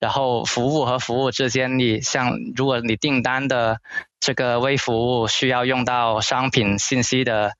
[0.01, 3.81] 然后服务和服务之间，你像如果你订单的
[4.21, 7.53] 这个微服务需要用到商品信息的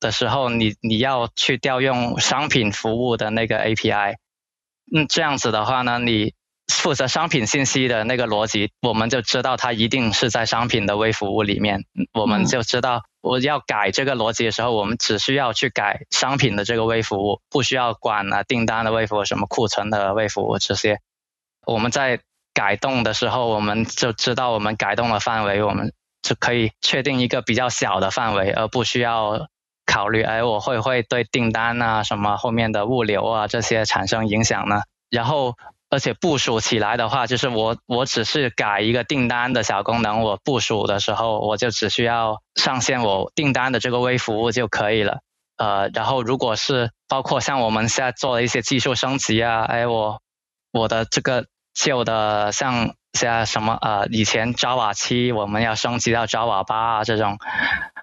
[0.00, 4.16] 的时候，你你要去调用商品服务的那个 API。
[4.92, 6.34] 嗯，这样子的话呢，你
[6.66, 11.84] 负责商品信息的那个逻辑，我们就知道它一定是在商品的微服务里面。
[12.12, 21.00] 我们就知道我要改这个逻辑的时候，我们只需要去改商品的这个微服务，不需要管啊订单的微服务、什么库存的微服务这些。
[21.66, 22.20] 我们在
[22.52, 29.48] 改动的时候，我们就知道我们改动的范围，我们就可以确定一个比较小的范围，而不需要。
[29.86, 34.80] 考虑哎，我会不会对订单啊、什么后面的物流啊这些产生影响呢？
[35.10, 35.56] 然后，
[35.94, 45.20] 而且部署起来的话，就是我我只是改一个订单的小功能，我部署的时候我就只需要上线我订单的这个微服务就可以了。
[45.56, 50.20] 呃，然后如果是包括像我们现在做的一些技术升级啊，哎，我
[50.72, 57.38] 我的这个旧的像现在什么呃以前 Java 七我们要升级到 Java 八啊这种。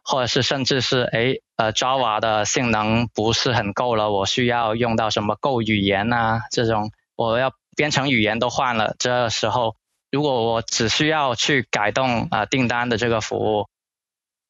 [0.03, 9.75] 或者是甚至是哎呃 Java 的性能不是很够了，我需要用到什么 Go 语言啊这种，我要编程语言都换了，这时候
[10.11, 13.67] 如果我只需要去改动啊订单的这个服务，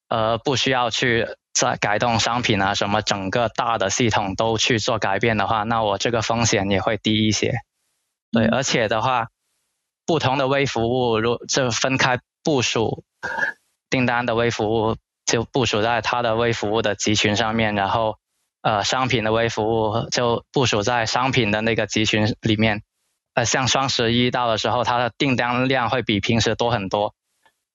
[0.08, 7.54] 呃，不需要去再改动商品啊什么，整个大的系统都去做改变的话，那我这个风险也会低一些。
[8.32, 9.28] 对，而且的话，
[10.06, 13.04] 不同的微服务，如这分开部署
[13.90, 14.96] 订单的微服务，
[15.26, 18.18] 就部署在它的微服务的集群上面，然后
[18.62, 22.82] 呃商品的微服务就部署在商品的那个集群里面。
[23.34, 27.14] 呃，像双十一到的时候，它的订单量会比平时多很多，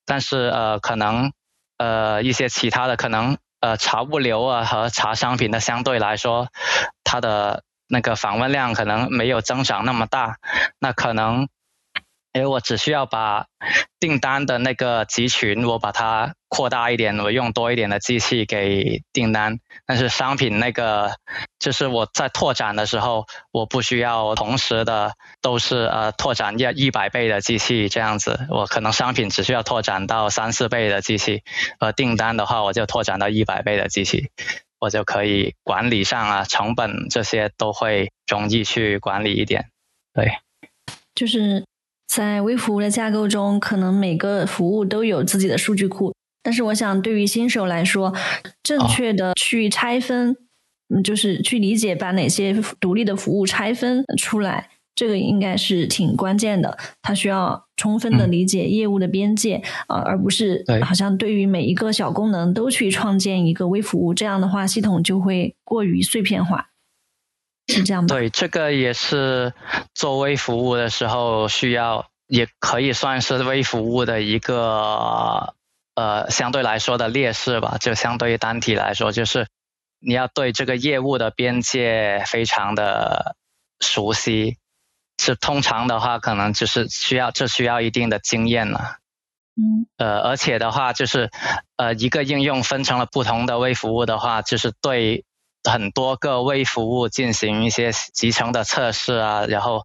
[0.05, 1.33] 但是呃，可能
[1.79, 6.49] 呃一些其他的可能呃查物流啊和查商品的相对来说，
[7.05, 10.39] 它的那个访问量可能没有增长那么大，
[10.79, 11.49] 那可能。
[12.37, 13.47] 因为我只需要把
[13.99, 19.59] 订单的那个集群，我把它扩大一点，我用多一点的机器给订单。
[19.87, 21.17] 但是商品那个，
[21.59, 28.47] 就是我在拓展的时候，我不需要同时的都是呃拓展一一百倍的机器这样子。
[28.51, 31.43] 我可能商品只需要拓展到三四倍的机器，
[31.79, 34.29] 而订单的话，我就拓展到一百倍的机器，
[34.79, 39.71] 我就可以管理上啊成本这些都会容易去管理一点。
[40.13, 40.33] 对，
[41.15, 41.65] 就是。
[42.07, 46.15] 在微服务的架构中，可能每个服务都有自己的数据库。
[46.43, 48.15] 但是，我想对于新手来说，
[48.63, 50.37] 正确的去拆分，
[50.95, 56.79] 嗯，就是去理解把哪些独立的服务拆分出来，这个应该是挺关键的。
[57.03, 64.15] 它需要充分的理解业务的边界啊，而不是好像对于每一个小功能都去创建一个微服务。
[64.15, 66.69] 这样的话，系统就会过于碎片化。
[67.69, 69.53] 是这样吗对，这个也是
[69.93, 75.55] 做微服务的时候需要，也可以算是微服务的一个
[75.97, 77.77] 呃相对来说的劣势吧。
[77.81, 79.49] 就相对于单体来说，就是
[79.99, 83.35] 你要对这个业务的边界非常的
[83.81, 84.59] 熟悉。
[85.19, 88.99] 是通常的话，可能就是需要这需要一定的经验了。
[89.57, 89.87] 嗯。
[89.97, 91.31] 呃，而且的话，就是
[91.77, 95.25] 呃一个应用分成了不同的微服务的话，就是对。
[95.71, 99.85] 很多个微服务进行一些集成的测试啊，然后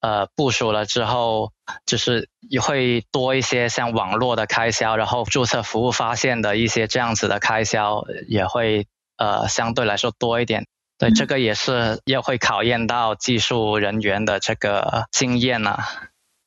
[0.00, 1.52] 呃部署了之后，
[1.84, 10.66] 就是也会多一些像网络的开销，然后注册服务发现的一些这样子的开销也会呃相对来说多一点。
[10.98, 15.78] 对，这个也是要会考验到技术人员的这个经验呐。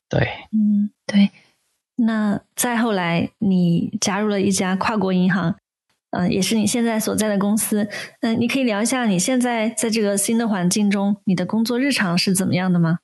[0.10, 1.30] 对，嗯，对。
[1.98, 5.56] 那再后来，你加入了一家跨国银行。
[6.12, 7.88] 嗯，也是你现在所在的公司。
[8.22, 12.98] 嗯，你可以聊一下你现在在这个新的环境中，你的工作日常是怎么样的吗？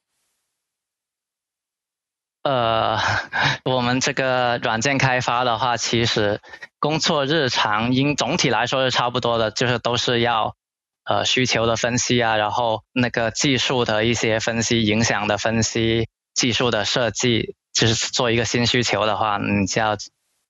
[2.41, 2.97] 呃，
[3.65, 6.41] 我们这个软件开发的话，其实
[6.79, 10.55] 工作日常应总体来说是差不多的，就是都是要
[11.03, 19.95] 呃需求的分析啊，然后那个技术的一些分析、影响的分析、技术的设计，就是做一个新需求的话，你就要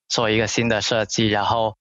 [0.07, 1.75] 做一个新的设计，然后。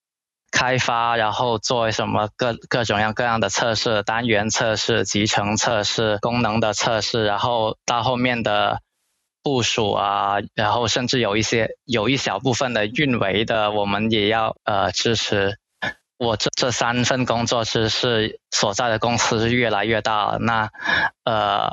[0.55, 8.81] 开发，然后做什么各各种各样各样的测试，单元测试、集成测试、功能的测试，然后到后面的
[9.43, 15.59] 部署啊，然后甚至有一些有一小部分的运维的，我们也要呃支持。
[16.19, 20.71] 我这这三份工作是是所在的公司是越来越大，那
[21.25, 21.73] 呃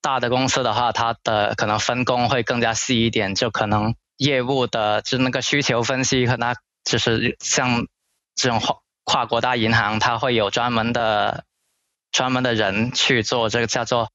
[0.00, 7.86] 大的公司的话，它的可能分工会更加细一点，就可能业务的就那个需求分析和那就是像。
[8.34, 11.44] 这种跨跨国大银行，它会有专门的
[12.10, 14.10] 专门的人去做这个叫做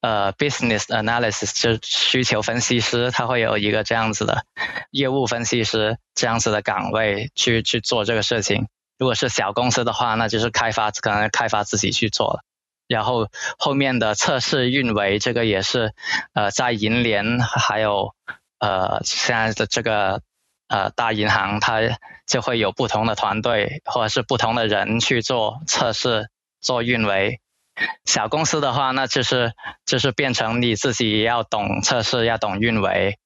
[0.00, 4.44] 呃 business analysis，就需求分析师，他会有一个这样子的
[4.90, 8.68] 业务分析师这样子的岗位去去做这个事情。
[8.98, 12.42] 如果是小公司的话，那就是开发可能开发自己去做了。
[12.88, 15.94] 然后后面的测试运维，这个也是
[16.34, 18.14] 呃在银联还有
[18.58, 20.20] 呃现在的这个。
[20.68, 21.80] 呃，大银行它
[22.32, 26.30] 就会有不同的团队或者是不同的人去做测试、
[26.62, 27.42] 做运维。
[28.06, 29.52] 小公司的话，那就是
[29.84, 33.18] 就是变成你自己要懂测试，要懂运维。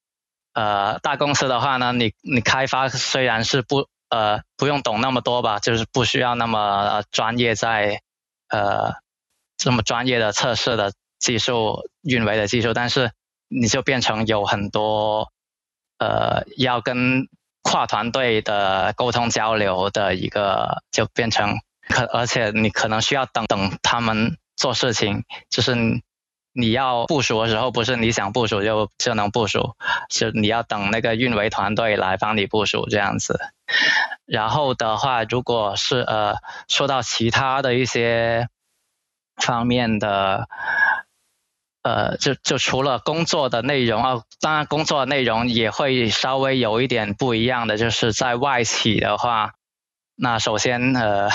[0.55, 8.01] 呃，大公司的话呢，你你开发虽然是不呃不用懂那么多吧，就是不需要那么专业在
[8.49, 8.93] 呃
[9.57, 13.13] 这么专业的测试的技术、运维的技术，但是
[13.47, 15.31] 你就变成有很多。
[15.99, 17.27] 呃，要跟
[17.69, 21.59] 跨团队的沟通交流的一个，就变成
[21.89, 25.75] 可，而且你可能需要等等他们做事情，就是
[26.53, 29.75] 你要部署的时候，不是你想部署就就能部署，
[30.09, 33.41] 是你要等那个运维团队来帮你部署这样子。
[34.25, 36.37] 然后的话，如果是呃
[36.69, 38.49] 说到其他的一些
[39.37, 40.49] 方面的。
[41.87, 49.53] 呃，就就除了工作的内容啊，当然工作内容也会稍微有一点不一样的，就是在外企的话，
[50.17, 51.31] 那首先呃，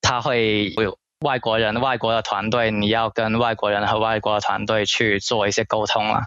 [0.00, 6.22] 他会有外国人、外国的团队，你要跟外国人和外国的团队去做一些沟通了。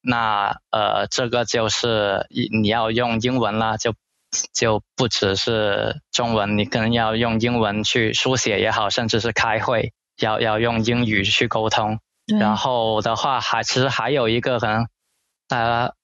[0.00, 3.94] 那呃，这个就是你你要用英文啦，就
[4.52, 12.00] 就不只是中文，你可能要用英文去书写也好，甚至是开会要要用英语去沟通。
[12.26, 14.88] 然后的话，还其实还有一个可能
[15.48, 15.94] 大家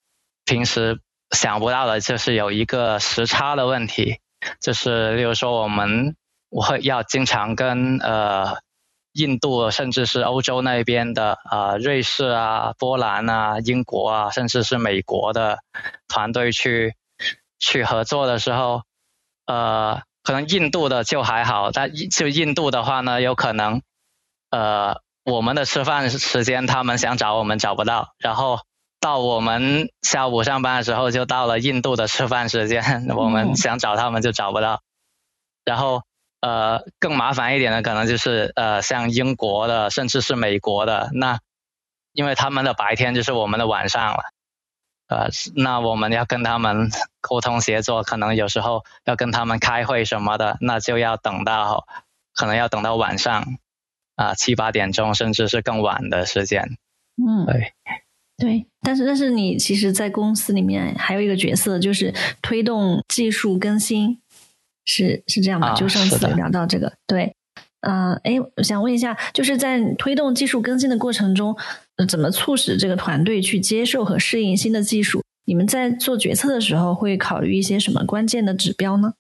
[0.45, 1.01] 平时
[1.31, 4.21] 想不到的，就是有一个时差的问题，
[4.61, 6.17] 就是例如说我们
[6.51, 8.59] 我会要经常跟呃。
[9.15, 15.59] 印度甚至是欧洲那边的啊，瑞士啊、波兰啊、英国啊，甚至是美国的
[16.07, 16.95] 团队去
[17.59, 18.83] 去合作的时候，
[19.47, 23.83] 呃，可能印度的就还好，但就印度的话呢，有可能
[24.51, 25.01] 呃，
[25.31, 28.61] 我们的吃饭时间他们想找我们找不到，然后
[29.01, 34.83] 到我们下午上班的时候就到了印度的吃饭时间， 我们想找他们就找不到，
[35.65, 36.03] 然后。
[36.41, 41.41] 呃，更麻烦一点的可能就是呃，像英国的，甚至是美国的，那
[42.13, 44.23] 因为他们的白天就是我们的晚上了，
[45.09, 51.89] 呃，那我们要跟他们沟通协作，可能有时候要跟他们开会什么的，那就要等到
[52.37, 53.59] 可能要等到晚上
[54.19, 56.77] 啊七八点钟，甚至是更晚的时间。
[57.17, 57.73] 嗯，对，
[58.37, 62.13] 对，但是但是你其实，在公司里面还有一个角色，就是
[62.43, 64.19] 推动技术更新。
[64.91, 65.75] 是是这样吧？
[65.75, 67.35] 就上次聊到这个，对，
[67.83, 71.55] 呃，哎，我想问一下，就是在推动技术更新的过程中，
[72.09, 75.23] 怎么促使这个团队去接受和适应新的技术？
[75.45, 79.13] 你们在做决策的时候会考虑一些什么关键的指标呢？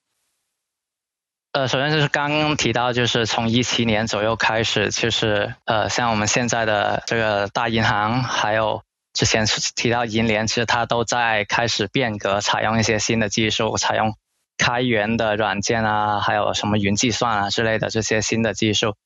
[1.59, 8.83] 呃，首先就是刚刚提到，就是从一七年左右开始，就是呃，像我们现在的这个大银行，还有
[9.13, 9.45] 之前
[9.75, 14.15] 提到银联，其实它都在开始变革，采用一些新的技术，采用。
[14.57, 18.97] 开源的软件啊，还有什么云计算啊之类的这些新的技术，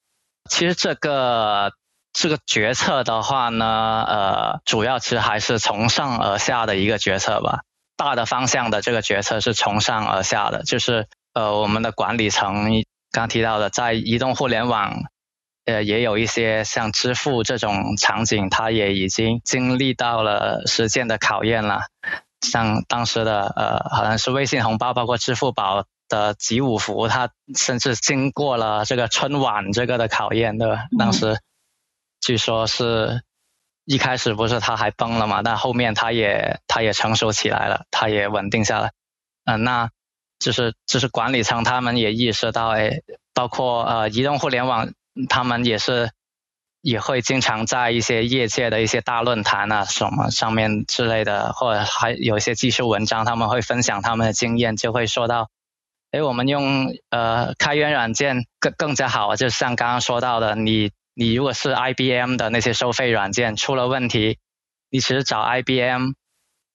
[0.49, 1.73] 其实这个
[2.15, 7.61] 这个决策的话呢，呃，主要其实还是从上而下的一个决策吧。
[7.99, 12.69] 大的方向的这个决策是从上而下的，就是呃，我们的管理层
[13.11, 14.95] 刚提到的，在移动互联网，
[15.65, 21.83] 呃，也有一些像支付这种场景，它也已经经历到了实践的考验了。
[22.41, 30.87] 像当时的呃，好像是微信红包，包括支付宝的集五福，它甚至经过了这个春晚这个的考验，对吧？
[30.99, 31.39] 当时
[32.21, 33.23] 据说是
[33.85, 38.91] 一开始不是它还崩了嘛，但后面它也它也成熟起来了，它也稳定下来。
[39.45, 39.91] 嗯，那
[40.43, 43.01] 就是就是管理层他们也意识到，哎，
[43.33, 44.93] 包括呃移动互联网，
[45.29, 46.11] 他们也是。
[46.85, 55.49] 也会经常在一些业界的一些大论坛啊什么上面之类的，或者还有一些技术文章，他们会分享他们的经验，就会说到，
[56.11, 64.39] 哎，我们用呃开源软件更更加好，就像刚刚说到的，你你如果是 IBM 的那些收费软件出了问题，
[64.91, 66.15] 你其实找 IBM，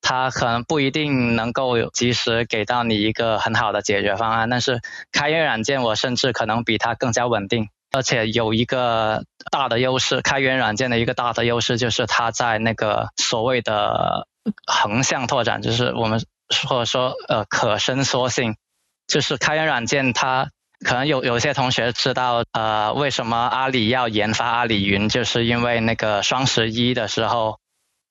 [0.02, 4.82] 它可能不一定能够及时给到你一个很好的解决方案，但是
[5.12, 7.70] 开源软件我甚至可能比它更加稳定。
[7.92, 14.28] 而且有一个大的优势，开源软件的一个大的优势就是它在那个所谓的
[14.66, 16.22] 横向拓展，就是我们
[16.68, 18.58] 或者说呃可伸缩性，
[19.08, 20.50] 就是开源软件它
[20.86, 27.58] 可能有有些同学知道呃为什么阿里要研发阿里云，就是因为那个双十一的时候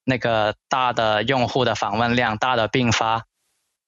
[0.08, 3.24] 那个大的用户的访问量、大的并发，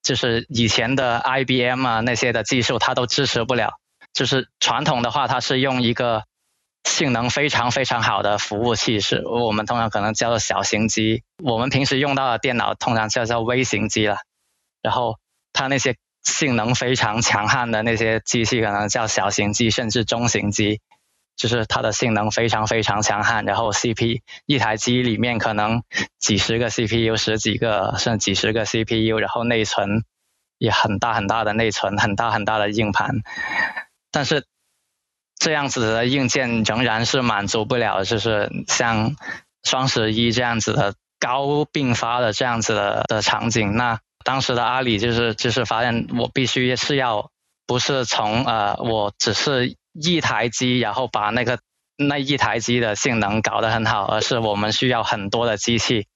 [0.03, 3.79] 就是以前的 IBM 啊那些的技术它都支持不了。
[4.13, 6.25] 就是传统的话，它是用一个
[6.83, 11.23] 性能非常非常好的服务器，是我们通常可能叫做小型机。
[11.45, 14.17] 我们平时用到的电脑通常叫做微型机了。
[14.83, 15.19] 然后
[15.53, 20.81] 它那些性能非常强悍的那些机器，可能叫小型机，甚至中型机。
[21.39, 25.85] 就是它的性能非常非常强悍，然后 CP 一台机里面可能
[26.19, 30.05] 几十个 CPU，十几个甚至几十个 CPU，然后内存
[30.59, 33.23] 也很大很大的内存，很大很大的硬盘。
[34.11, 34.45] 但是
[35.39, 39.15] 这样子的硬件仍然是满足不了，就是像
[39.63, 43.77] 双十一这样子的高并发的这样子的的场景。
[43.77, 47.31] 那当时的阿里就是就是发现，我必须是要
[47.65, 51.59] 不是从呃，我只是一台机，然后把那个
[51.97, 56.07] 那一台机的性能搞得很好，而是我们需要很多的机器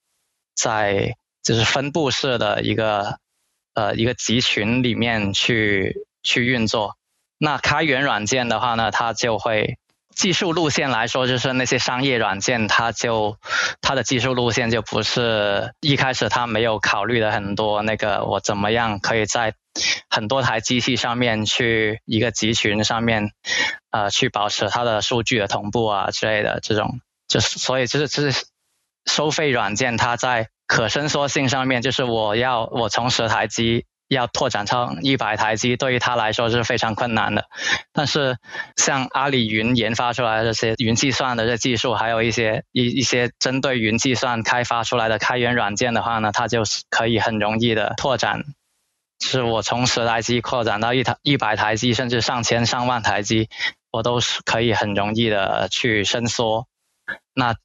[0.55, 3.17] 在就是分布式的一个
[3.73, 6.95] 呃一个集群里面去去运作。
[7.37, 9.77] 那开源软件的话呢，它就会
[10.15, 13.37] 技术路线来说，就是那些商业软件，它就
[13.81, 19.55] 它的技术路线就不是一开始它没有考虑的很多那个我怎么样可以在
[20.09, 23.31] 很多台机器上面去一个集群上面，
[23.91, 28.45] 呃，去保持它的数据的同步啊之类的这种，就是所以就是就是
[29.05, 33.85] 收费软件它在可伸缩性上面，就是我要我从十台机。
[34.09, 37.45] 要拓展成一百台机，对于它来说是非常困难的。
[37.93, 38.37] 但是，
[38.75, 48.43] 像阿里云研发出来的这些云计算的这技术，还有一些一一些针对云计算开发出来的开源软件的话呢，它就是可以很容易的拓展。
[49.23, 53.49] 是我从十台机扩展到一台一百台机，甚至上千上万台机，
[53.91, 56.67] 我都是可以很容易的去伸缩。
[57.33, 57.55] 那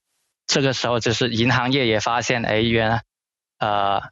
[0.46, 3.02] 这个时候，就是银行业也发现，哎，原来
[3.58, 4.02] 呃。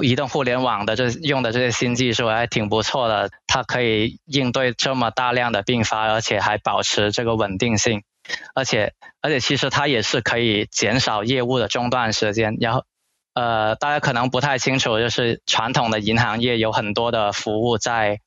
[0.00, 8.02] 移动互联网的这用的这些新技术还挺不错的，它可以应对这么大量的并发，而且还保持这个稳定性，
[8.54, 12.56] 而且而且其实它也是可以减少业务的中断时间。
[12.58, 12.86] 然后
[13.34, 18.20] 呃，大家可能不太清楚，就是传统的银行业有很多的服务在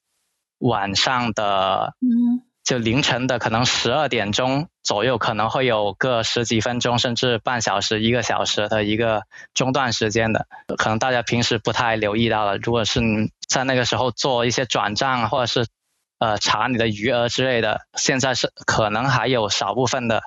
[0.59, 1.93] 晚上的。
[2.01, 2.43] 嗯。
[2.65, 9.21] 就凌晨的可能十二点钟左右，可能会有个十几分钟，甚至半小时、一个小时的一个
[9.53, 12.57] 中断时间的，可能大家平时不太留意到了。
[12.57, 13.01] 如果是
[13.47, 15.67] 在那个时候做一些转账，或者是
[16.17, 20.23] 呃查你的余额之类的，现在是可能还有少部分的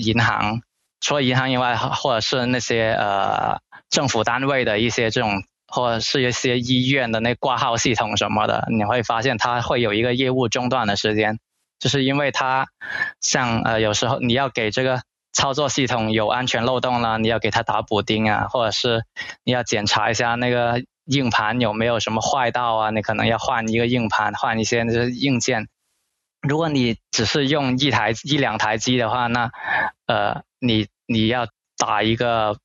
[0.00, 0.62] 银行，
[1.00, 11.38] 除了银行以外，或者是那些呃政府单位的一些这种，或者是一些医院的那挂号系统什么的，你会发现它会有一个业务中断的时间。
[11.78, 12.68] 就是因为它
[13.20, 19.04] 像呃有时候你要给这个操作系统有安全漏洞了，你要给它打补丁啊，或者是
[19.44, 25.68] 你要检查一下那个硬盘有没有什么坏道啊，你可能要换一个硬盘，换一些就是硬件。
[26.40, 29.50] 如果你只是用一台一两台机的话，那
[30.06, 32.58] 呃你你要打一个。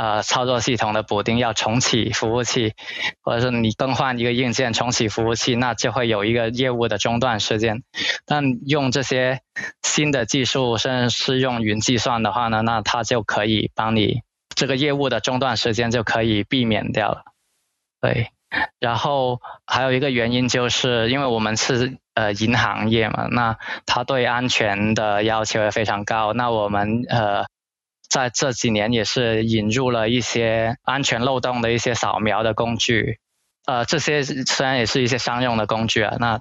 [0.00, 2.72] 呃，操作系统的补丁要重启服务器，
[3.20, 7.82] 或者是你更换一个硬件重启服务器，那就会有一个业务的中断时间。
[8.24, 9.42] 但用这些
[9.82, 14.22] 新的技术，甚至是用云计算的话呢，那它就可以帮你
[14.54, 17.24] 这个业务的中断时间就可以避免掉了。
[18.00, 18.30] 对，
[18.78, 26.32] 然后还有一个原因就是因为我们是呃银行业嘛，那它对安全的要求也非常高。
[26.32, 27.44] 那我们呃。
[28.10, 33.18] 在这几年也是引入了一些安全漏洞的一些扫描的工具，
[33.66, 36.40] 呃，这些虽然也是一些商用的工具啊，那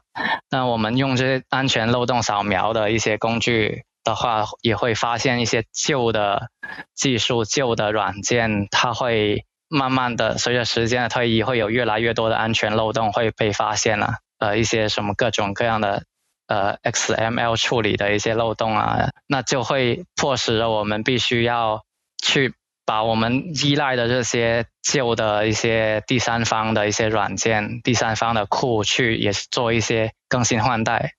[0.49, 6.49] 那我们用这些安全漏洞扫描的一些工具的话，也会发现一些旧的
[6.95, 16.03] 技术、旧的软件，它会慢慢的随着时间的推移，会有越来越多的安全漏洞会被发现了，呃，一些什么各种各样的。
[16.49, 21.83] 呃，XML 处理的一些漏洞啊，那就会迫使着我们必须要
[22.17, 22.55] 去
[22.87, 31.13] 把我们依赖的这些旧的一些第三方的一些软件、第三方的库去也是做一些更新换代。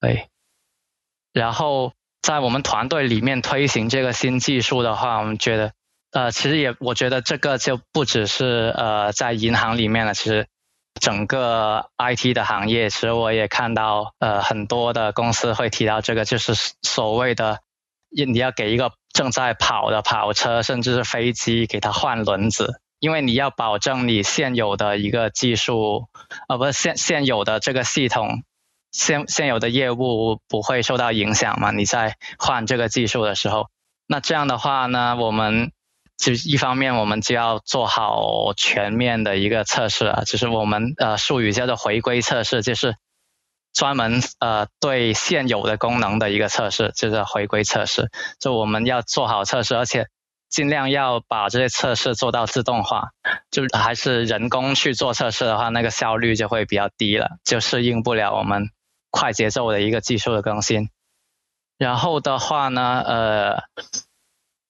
[0.00, 0.28] 对。
[1.32, 5.72] 然后在我们团队里面推行这个新技术的话，我们觉得，
[6.12, 10.46] 呃，其实也我觉得这个就不只是呃在银行里面了，其实。
[11.00, 17.58] 整个 IT 的行业，其实我也看到，呃，很多的公司会提到这个，就是所谓的，
[18.10, 26.06] 你要给一个正在跑的跑车，甚至是飞机，给它换轮子，因为你要保证你现有的一个技术，
[26.48, 28.44] 呃，不是现现有的这个系统，
[28.92, 31.70] 现现有的业务不会受到影响嘛？
[31.72, 33.68] 你在换这个技术的时候，
[34.06, 35.72] 那这样的话呢，我们。
[36.20, 42.94] 就一方面，我们就要做好全面的一个测试啊，就是我们呃术语叫做回归测试，就是
[43.72, 48.10] 专门呃对现有的功能的一个测试，就是回归测试。
[48.38, 50.08] 就我们要做好测试，而且
[50.50, 53.08] 尽量要把这些测试做到自动化。
[53.50, 58.68] 就还是人工去做测试的话，那个效率就会比较低了，就适应不了我们
[59.08, 60.90] 快节奏的一个技术的更新。
[61.78, 63.62] 然后的话呢，呃。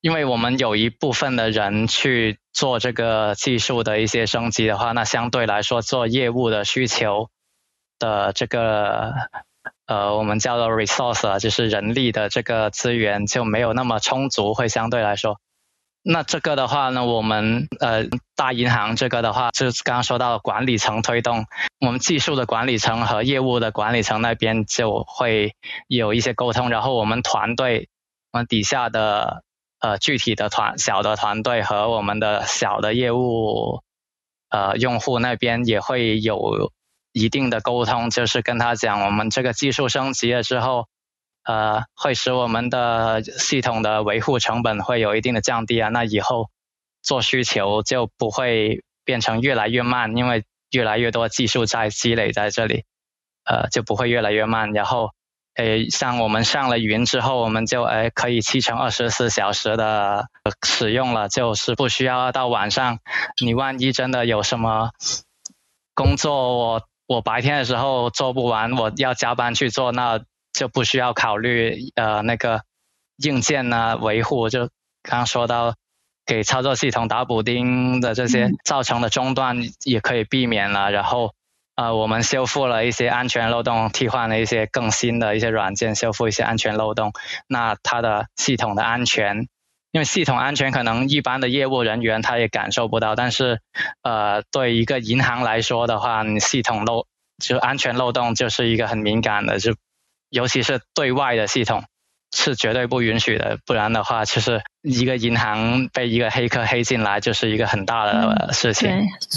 [0.01, 7.29] 因为我们有一部分的人去做这个技术的一些升级的话，那相对来说做业务的需求
[7.99, 9.13] 的这个
[9.87, 15.39] 呃，我们叫做 resource 啊，就是人力的这个资源就没有那么充足，会相对来说。
[16.03, 21.45] 那这个的话呢，我们呃大银行这个的话，就是刚刚说到管理层推动，
[21.79, 25.55] 我们技术的管理层和业务的管理层那边就会
[25.89, 27.91] 有一些沟通，然后我们团队
[28.33, 29.43] 我们底下的。
[29.81, 33.83] 呃，具体的团小的团队和我们的小的业务，
[34.51, 36.71] 呃，用户那边也会有
[37.13, 40.87] 一定的沟通，就是跟他讲，我们这个技术升级了之后，
[41.45, 45.89] 呃，会使我们的系统的维护成本会有一定的降低啊。
[45.89, 46.51] 那以后
[47.03, 52.85] 做需求就不会变成越来越慢，因为越来越多技术在积累在这里，
[53.45, 54.73] 呃，就不会越来越慢。
[54.73, 55.11] 然后，
[55.61, 60.29] 诶，像我们上了云之后，我们就诶可以七乘二十四小时的
[60.67, 62.99] 使用了，就是不需要到晚上。
[63.45, 64.91] 你万一真的有什么
[65.95, 70.21] 工作，我我白天的时候做不完，我要加班去做，那
[70.53, 72.63] 就不需要考虑呃那个
[73.19, 74.49] 硬件呢维护。
[74.49, 74.71] 就
[75.03, 75.75] 刚刚说到。
[76.27, 81.35] 给操作系统打补丁的这些造成的中断也可以避免了，然后，
[81.81, 87.15] 呃，我们修复了一些安全漏洞，替换了一些更新的一些软件，修复一些安全漏洞。
[87.47, 89.49] 那它的系统的安全，
[89.91, 93.61] 因为系统安全可能一般的业务人员他也感受不到，但是，
[94.03, 97.07] 呃，对一个银行来说的话，你系统漏
[97.43, 99.75] 就安全漏洞就是一个很敏感的，就
[100.29, 101.85] 尤其是对外的系统。
[102.33, 108.89] 是绝对不允许的，不然的话，就是一个银行被一个黑客黑进来，就是一个很大的事情。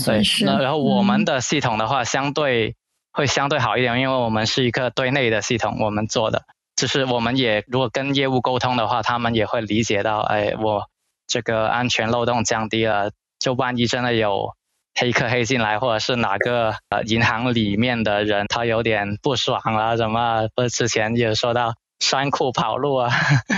[0.05, 2.75] 对，那然后我们的系统的话，相对
[3.11, 6.43] 会相对好一点，因为我们是一个对内的系统，我们做的，
[6.75, 10.83] 就是我们也如果跟业务沟通的话，他们也会理解到，哎，我
[11.27, 14.53] 这个安全漏洞降低了，就万一真的有
[14.93, 21.73] 黑客黑进来，或者是哪个呃银行里面的人他有点不爽了，什么，不是之前也说到。
[22.03, 23.09] 山库跑路啊，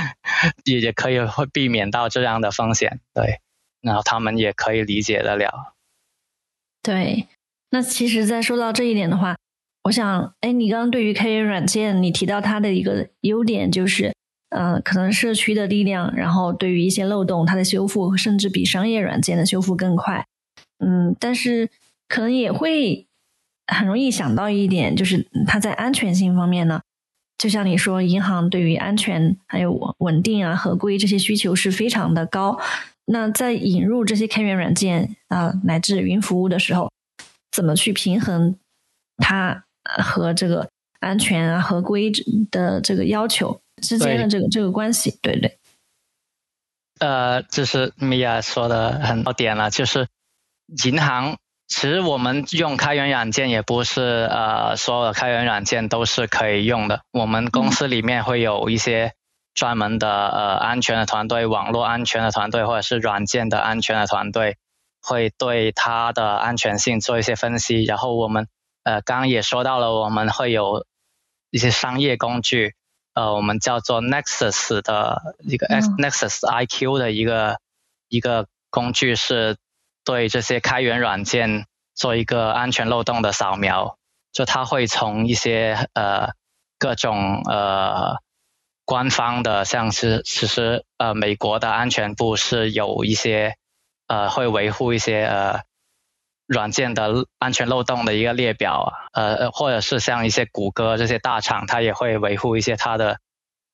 [0.66, 3.39] 也也可以会避免到这样的风险，对，
[3.82, 5.74] 然后他们也可以理解得了。
[6.84, 7.28] 对，
[7.72, 9.36] 那其实，在说到这一点的话，
[9.86, 14.14] 我想，哎，你刚刚对于开源软件，你提到它的一个优点就是，
[14.50, 20.28] 呃，可能社区的力量，然后对于一些漏洞，它的修复甚至比商业软件的修复更快。
[20.78, 21.72] 嗯，但是
[22.08, 23.08] 可能也会
[23.66, 26.84] 很容易想到一点，就是它在安全性方面呢。
[27.38, 32.59] 就像你说，银行对于安全还有稳定啊、合规这些需求是非常的高。
[33.05, 36.91] 那在引入这些开源软件啊，乃至云服务的时候，
[37.51, 38.57] 怎么去平衡
[39.17, 40.69] 它和这个
[40.99, 42.11] 安全啊、合规
[42.49, 45.19] 的这个要求之间的这个这个关系？
[45.21, 45.57] 对对。
[46.99, 50.07] 呃，就是米娅说的很到点了，就是
[50.86, 51.38] 银行。
[51.68, 57.01] 其实我们用开源软件也不是呃所有的开源软件都是可以用的。
[57.11, 59.13] 我们公司里面会有一些
[59.55, 64.57] 专门的呃安全的团队、网络安全的团队，或者是软件的安全的团队，
[65.01, 67.84] 会对它的安全性做一些分析。
[67.84, 68.47] 然后我们
[68.84, 70.86] 呃刚刚也说到了，我们会有
[71.49, 72.76] 一些商业工具，
[73.16, 77.59] 呃我们叫做 Nexus 的一个 Nexus IQ 的一个
[78.07, 79.57] 一个工具是。
[80.06, 83.97] 对这些开源软件做一个安全漏洞的扫描，
[84.32, 86.30] 就它会从一些呃
[86.78, 88.18] 各种呃
[88.86, 93.56] 官方的，像是其实呃美国的安全部是有一些
[94.08, 95.62] 呃会维护一些呃
[96.45, 103.18] 软件的安全漏洞的一个列表，呃或者是像一些谷歌这些大厂，它也会维护一些它的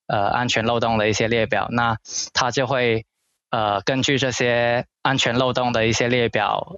[0.08, 1.98] 呃安全漏洞的一些列表，那
[2.34, 3.06] 它就会。
[3.52, 6.78] 呃，根据这些安全漏洞的一些列表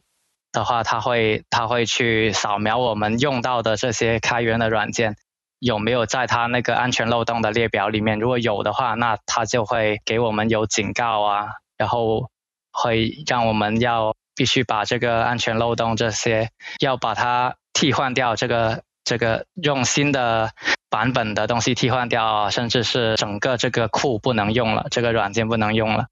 [0.51, 5.15] 的话，它会它会去扫描我们用到的这些开源的软件
[5.59, 8.19] 有没有在它那个安全漏洞的列表里面。
[8.19, 11.47] 如果有的话，那它就会给我们有警告啊，
[11.77, 12.29] 然后
[12.71, 16.49] 会让我们要必须把这个安全漏洞这些
[16.79, 20.49] 要把它替换掉，这个这个用新的
[20.89, 26.07] 版本的东西替换掉，甚至是整个这个库不能用了，这个软件不能用了。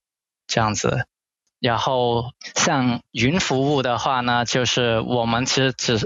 [0.52, 1.06] 这样子，
[1.62, 5.98] 然后像云服务的话呢，就是我们其实只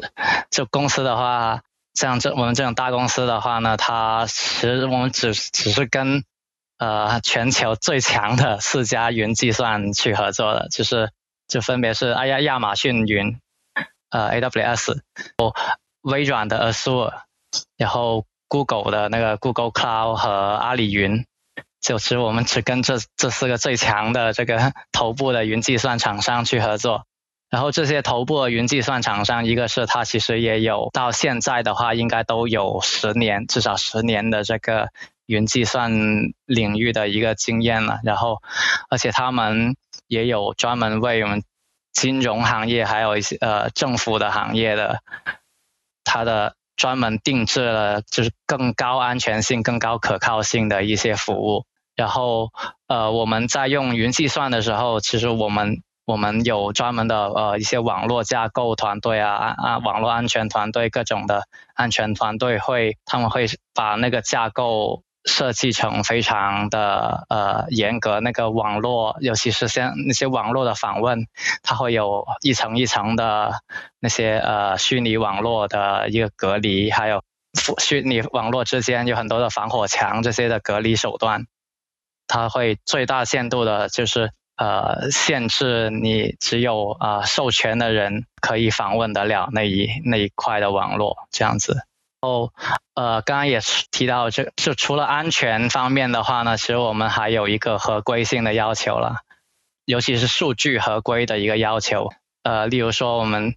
[0.51, 1.63] 就公司的话，
[1.95, 6.23] 像这我们这种大公司的话呢，它其实我们只只是跟
[6.77, 11.09] 呃全球最强的四家云计算去合作的，就是
[11.47, 13.39] 就分别是哎呀亚马逊云，
[14.11, 14.99] 呃 AWS，
[15.37, 15.55] 哦
[16.01, 17.13] 微软的 Azure，
[17.77, 21.25] 然后 Google 的那个 Google Cloud 和阿里云。
[21.85, 27.05] 就是我们只跟这 这四个最强的这个头部的云计算厂商去合作，
[27.51, 34.89] 然后这些头部的云计算厂商，一个是它其实也有到现在的话，应该都有十年至少十年的这个
[35.27, 35.91] 云计算
[36.47, 38.41] 领域的一个经验了，然后
[38.89, 39.75] 而且他们
[40.07, 41.43] 也有专门为我们
[41.93, 45.01] 金融行业还有一些呃政府的行业的，
[46.03, 46.55] 它的。
[46.77, 51.63] 专门定制了就是更高安全性、更高可靠性的一些服务。
[51.95, 52.51] 然后，
[52.87, 61.43] 呃，我们在用云计算的时候，其实我们我们有专门的呃一些网络架构团队啊啊，网络安全团队各种的
[61.73, 71.25] 安全团队会，他们会把那个架构设计成非常的呃严格，那个网络，尤其是像那些网络的访问，
[71.63, 73.53] 它会有一层一层的
[73.99, 77.23] 那些呃虚拟网络的一个隔离，还有
[77.79, 81.47] 虚拟网络之间有很多的防火墙这些的隔离手段，
[82.27, 91.85] 它会最大限度的就是呃限制你只有啊授权的人可以访问得了那一那一块的网络这样子。
[92.21, 92.51] 后，
[92.95, 93.59] 呃，刚刚也
[93.91, 99.17] 提到，这就除了安全方面的话呢，其实我们还有一个合规性的要求了，
[99.85, 102.09] 尤其是数据合规的一个要求。
[102.41, 103.55] 呃，例如说，我们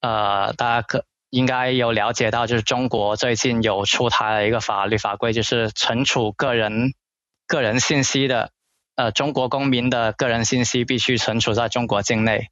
[0.00, 6.92] 呃，大家可应该有了解到，就是中国最近有出台了一个法律法规，就是存储个人
[7.50, 8.52] 个人信息的，
[8.94, 12.46] 呃，中国公民的个人信息必须存储在中国境内。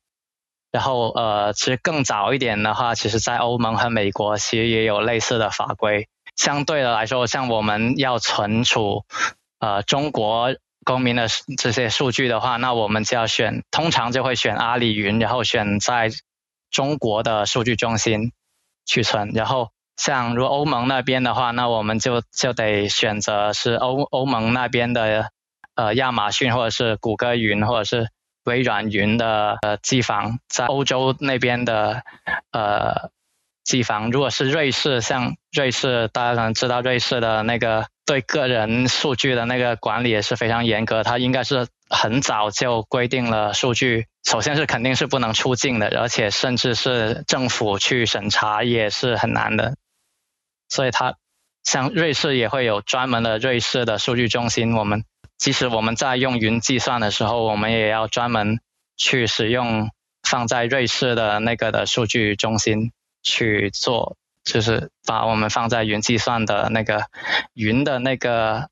[0.73, 6.09] 然后，呃，其实更早一点的话，其实，在欧盟和美国其实也有类似的法规。
[6.35, 9.05] 相对的来说，像我们要存储
[9.61, 16.11] 呃中国公民的这些数据的话，那我们就要选，通常就会选阿里云，然后选在
[16.73, 18.33] 中国的数据中心
[18.85, 19.31] 去存。
[19.33, 25.29] 然后，像如欧盟那边的话，那我们就就得选择是欧欧盟那边的
[25.75, 28.09] 呃亚马逊或者是谷歌云或者是。
[28.45, 32.03] 微软云的呃机房在欧洲那边的
[32.51, 33.11] 呃
[33.63, 49.75] 机房，如果是瑞士，像瑞士大家可能知道瑞士的那个对个人数据的那个管理也是非常严格，它应该是很早就规定了数据，首先是肯定是不能出境的，而且甚至是政府去审查也是很难的，
[50.69, 51.17] 所以它
[51.65, 55.05] 像瑞士也会有专门的瑞士的数据中心，我们。
[55.39, 58.59] 即使我们在用云计算的时候，我们也要专门
[58.97, 59.89] 去使用
[60.25, 62.91] 放在瑞士的那个的数据中心
[63.23, 67.05] 去做，就是把我们放在云计算的那个
[67.55, 68.69] 云的那个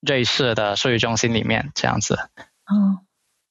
[0.00, 2.18] 瑞士的数据中心里面，这样子。
[2.66, 3.06] 哦，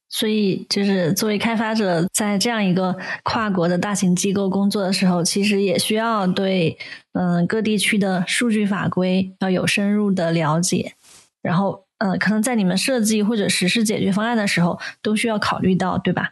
[0.08, 6.78] 所以就是作为开发者，在这样一个跨国的大型机构工作的时候，其实也需要对
[7.12, 10.94] 嗯各地区的数据法规要有深入的了解，
[11.42, 11.84] 然后。
[11.98, 16.30] 呃，可能在你们设计或者实施解决方案的时候，都需要考虑到，对吧？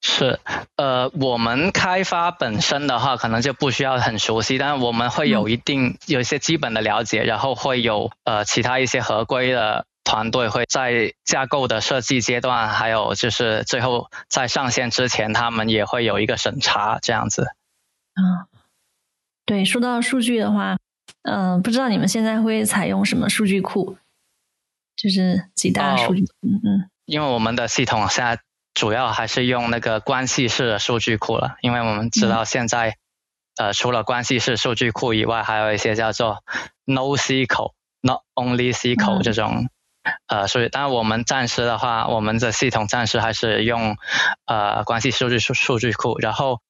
[0.00, 0.40] 是，
[0.74, 17.54] 呃，我们开发本身的话，可能就不需要很熟悉，但是我们会有一定有一些基本的了解，然后会有呃其他一些合规的团队会在架构的设计阶段，还有就是最后在上线之前，他们也会有一个审查这样子。
[18.16, 18.48] 嗯，
[19.46, 20.76] 对，说到数据的话，
[21.22, 23.98] 嗯，不知道你们现在会采用什么数据库？
[24.96, 28.40] 就是几大数据，嗯嗯，因为我们的系统现在
[28.74, 32.96] 主要还是用那个关系式的数据库了，因为我们知道现在，
[33.58, 36.42] 呃，除了关系式数据库以外，还有一些叫做
[36.86, 39.68] NoSQL、Not Only SQL 这种，
[40.26, 43.96] 呃，所以，当然我们暂时的话，我们的系统暂时还是用
[44.46, 46.60] 呃关系数据数数据库，然后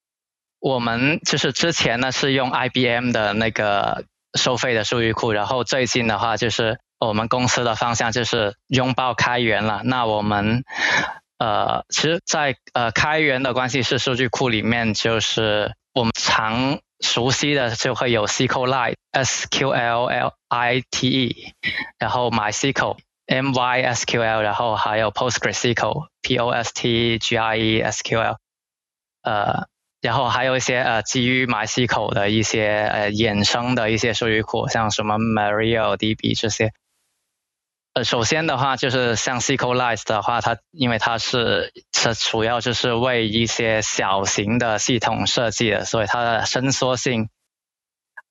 [0.59, 4.05] 我们就是之前呢是用 IBM 的那个
[4.35, 6.79] 收费的数据库，然后最近的话就是。
[7.03, 9.81] 我们公司的方向就是拥抱开源了。
[9.85, 10.65] 那我们
[11.39, 20.33] 呃，其实，在呃开源的关系式数据库里面，就是我们常熟悉的就会有 SQLite、SQLite，
[21.99, 22.99] 然后 MySQL、
[23.31, 28.37] MySQL，然后还有 PostgreSQL、PostgreSQL，
[29.23, 29.69] 呃，
[30.01, 36.73] 然后还有一些呃基于 MySQL 的一些呃衍生的一些数据库，像什么 MariaDB 这些。
[37.93, 47.29] 呃，首先的话就是像 SQLize 的话，它因为它是它主要就是为一些小型的系统设计的，所以它的伸缩性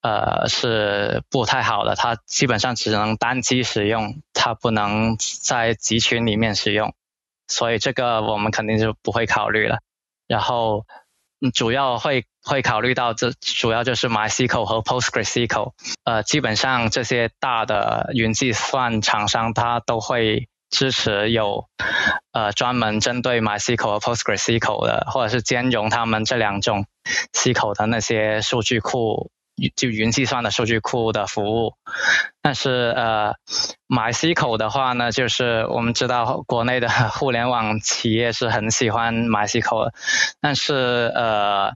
[0.01, 6.93] 呃是不太好的，它基本上只能单机使用，它不能在集群里面使用，
[7.47, 9.79] 所以这个我们肯定就不会考虑了。
[10.27, 10.85] 然后
[11.53, 12.25] 主要会。
[12.41, 15.73] 会考虑到这主要就是 MySQL 和 PostgreSQL，
[16.05, 21.67] 呃，基本上这些大的云计算厂商它都会支持有
[22.31, 26.85] 呃专门针对 MySQL 和 PostgreSQL 的，或者是兼容他们这两种
[27.33, 29.29] SQL 的那些数据库。
[29.75, 31.73] 就云计算的数据库的服务，
[32.41, 33.33] 但是呃
[33.87, 39.91] ，MySQL 的话呢，就是我们知道国内的 互联网企业是很喜欢 MySQL，
[40.39, 41.73] 但是呃，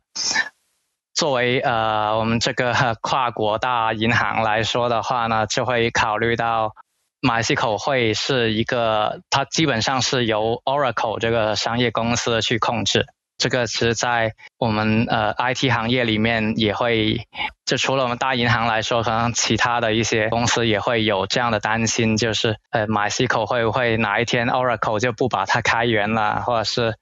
[1.13, 6.73] 作为呃我们这个 跨国大银行来说的话呢，就会考虑到
[7.21, 13.07] MySQL 会是一个，它基本上是由 Oracle 这个商业公司去控制。
[13.43, 17.27] 这个其实在我们呃 IT 行业里面也会，
[17.65, 26.95] 就除了我们大银行来说，可能其他的一些公司也会有这样的担心，就是呃 MySQL 会不会哪一天 Oracle 就不把它开源了，或者是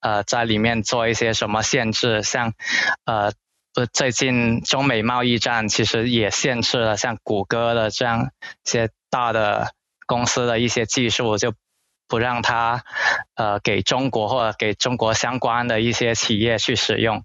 [0.00, 2.52] 呃在里面做一些什么限制，像
[3.06, 3.32] 呃
[3.72, 8.32] 不最近中美贸易战其实也限制了像谷歌的这样
[8.66, 9.72] 一些大的
[10.06, 11.54] 公司的一些技术就。
[12.10, 12.82] 不让它，
[13.36, 17.22] 呃，给中国或者给中国相关的一些企业去使用，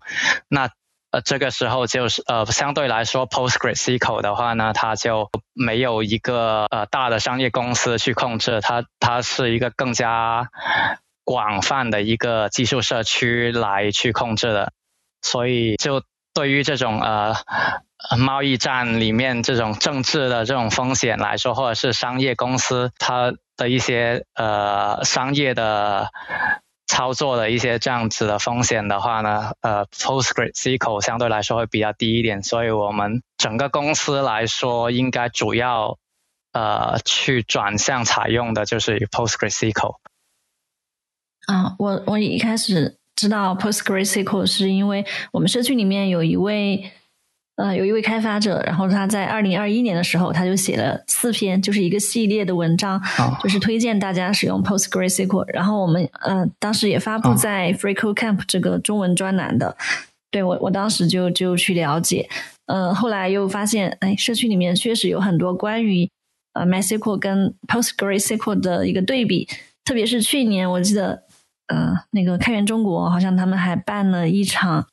[0.47, 0.69] 那
[1.09, 10.49] 呃这个时候就是呃相对来说，PostgreSQL 的话呢，它就没有一个呃大的商业公司去控制它，它是一个更加
[11.23, 14.71] 广泛的一个技术社区来去控制的，
[15.23, 16.03] 所以就
[16.33, 17.35] 对于这种呃。
[18.19, 26.09] 贸易战里面这种政治的这种风险来说，或者是商业公司它的一些呃商业的
[26.87, 35.97] 操作的一些这样子的风险的话呢，呃，PostgreSQL 相对来说会比较低一点，所以我们整个公司来说，应该主要
[36.53, 39.95] 呃去转向采用的就是 PostgreSQL。
[41.47, 46.91] 啊，我我一开始知道 PostgreSQL 是因为我们社区里面有一位。
[47.55, 53.01] 呃，有一位开发者，然后他在二零二一年的时候，他就写了四篇，就是一个系列的文章，
[53.41, 55.53] 就是推荐大家使用 PostgreSQL。
[55.53, 59.77] 然后我们呃，当时也发布在 FreeCodeCamp 这个中文专栏的。
[60.31, 62.27] 对我，我当时就就去了解。
[62.65, 66.09] 呃，后来又发现，哎，社区里面确实有很多关于
[66.55, 69.47] 呃 MySQL 跟 PostgreSQL 的一个对比。
[69.85, 71.23] 特别是去年，我记得
[71.67, 74.87] 呃，那个开源中国好像他们还办了一场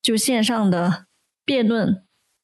[0.00, 1.07] 就线上的。
[1.48, 2.02] 辩论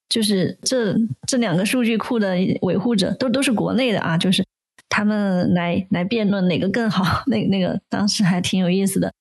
[0.08, 4.42] 就是这这两个数据库的维护者都都是国内的啊，就是
[4.88, 9.12] 他们来来辩论哪个更好，那那个当时还挺有意思的。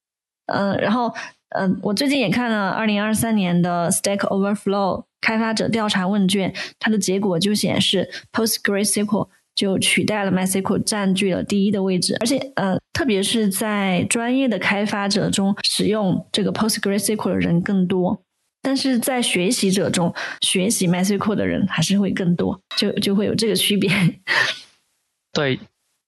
[0.46, 1.14] 嗯，然后
[1.50, 18.22] 嗯，我最近也看了二零二三年的 Stack Overflow 开发者调查问卷，它的结果就显示 PostgreSQL 就取代了 MySQL，占据了第一的位置，而且呃，特别是在专业的开发者中，使用这个 PostgreSQL 的人更多。
[18.66, 23.92] 但是在学习者中，学习 MySQL 的人还是会更多，就就会有这个区别。
[25.34, 25.60] 对，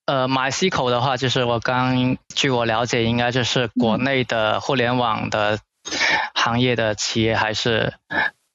[0.06, 5.60] 呃，MySQL 的话，就是我刚据我了解，应该就是国内的互联网的
[6.34, 7.94] 行业的企业还是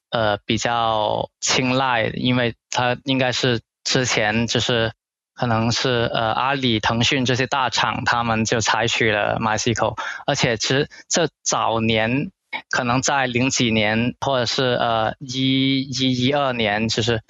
[0.08, 4.92] 呃比较青睐，因为它应该是之前就是
[5.34, 12.30] 可能是呃阿里、腾讯这些大厂，他们就采取了 MySQL，而且其实这早年。
[12.70, 17.22] 可能在零几年，或者是呃一一一二年，就是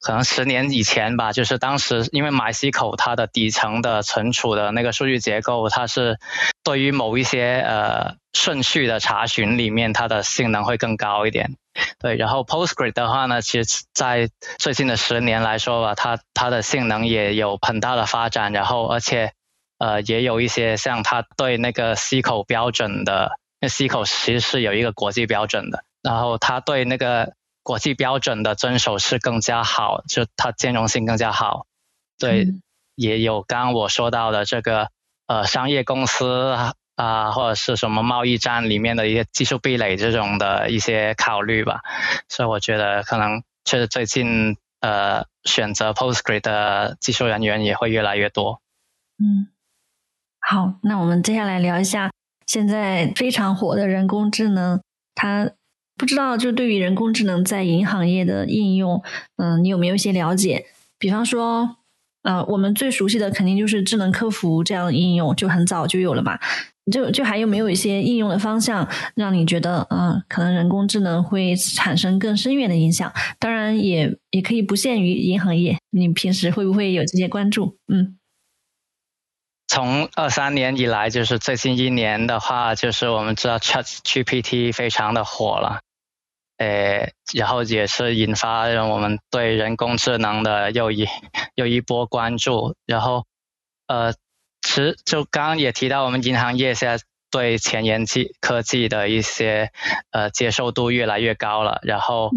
[0.00, 1.32] 可能十年以前吧。
[1.32, 6.18] 就是当时因为 MySQL 它的底层的存储的那个数据结构，它是
[6.64, 11.54] 对于某一些呃顺序的查询里面，它的性能会更高一点。
[12.00, 14.28] 对，然后 Postgre 的话呢，其实在
[14.58, 19.32] 最近的十年来说吧，它它的性能也有很大的发展，然后而且
[19.78, 23.38] 呃也有一些像它对那个 SQL 标准的。
[23.62, 31.66] 那 C 口其实是有一个国际标准的，然后它对那个国际标准的遵守是更加好，就它兼容性更加好。
[32.18, 32.48] 对，
[32.96, 34.88] 也有刚刚我说到的这个
[35.28, 36.56] 呃商业公司
[36.96, 41.82] 啊，或者是什么贸易战里面的一些技术壁垒这种的一些考虑吧。
[42.28, 48.60] 所以我觉得可能确实最近呃选择 PostgreSQL 的技术人员也会越来越多。
[49.20, 49.46] 嗯，
[50.40, 52.10] 好，那我们接下来聊一下。
[52.46, 54.80] 现在非常火的人工智能，
[55.14, 55.50] 它
[55.96, 59.02] 不知道就对于人工智能在银行业的应用，
[59.36, 60.64] 嗯，你有没有一些了解？
[60.98, 61.76] 比方说，
[62.22, 66.38] 呃，我们最熟悉的肯定就是智能客服这样的应用，就很早就有了嘛。
[66.90, 73.12] 就就还有没有一些应用的方向，让你觉得，嗯，可能人工智能会产生更深远的影响？
[73.38, 75.78] 当然，也也可以不限于银行业。
[75.90, 77.76] 你平时会不会有这些关注？
[77.86, 78.16] 嗯。
[79.72, 85.80] 从二三年以来，就是最近一年的话，就是我们知道 Chat GPT 非常的火了，
[86.58, 91.08] 呃，然后也是引发了我们对人工智能的又一
[91.56, 93.24] 又一波关注，然后，
[93.86, 94.12] 呃，
[94.60, 97.02] 其实就刚刚也提到，我们银行业现在。
[97.32, 99.72] 对前沿技科技的一些
[100.10, 102.30] 呃接受度越来越高了，然后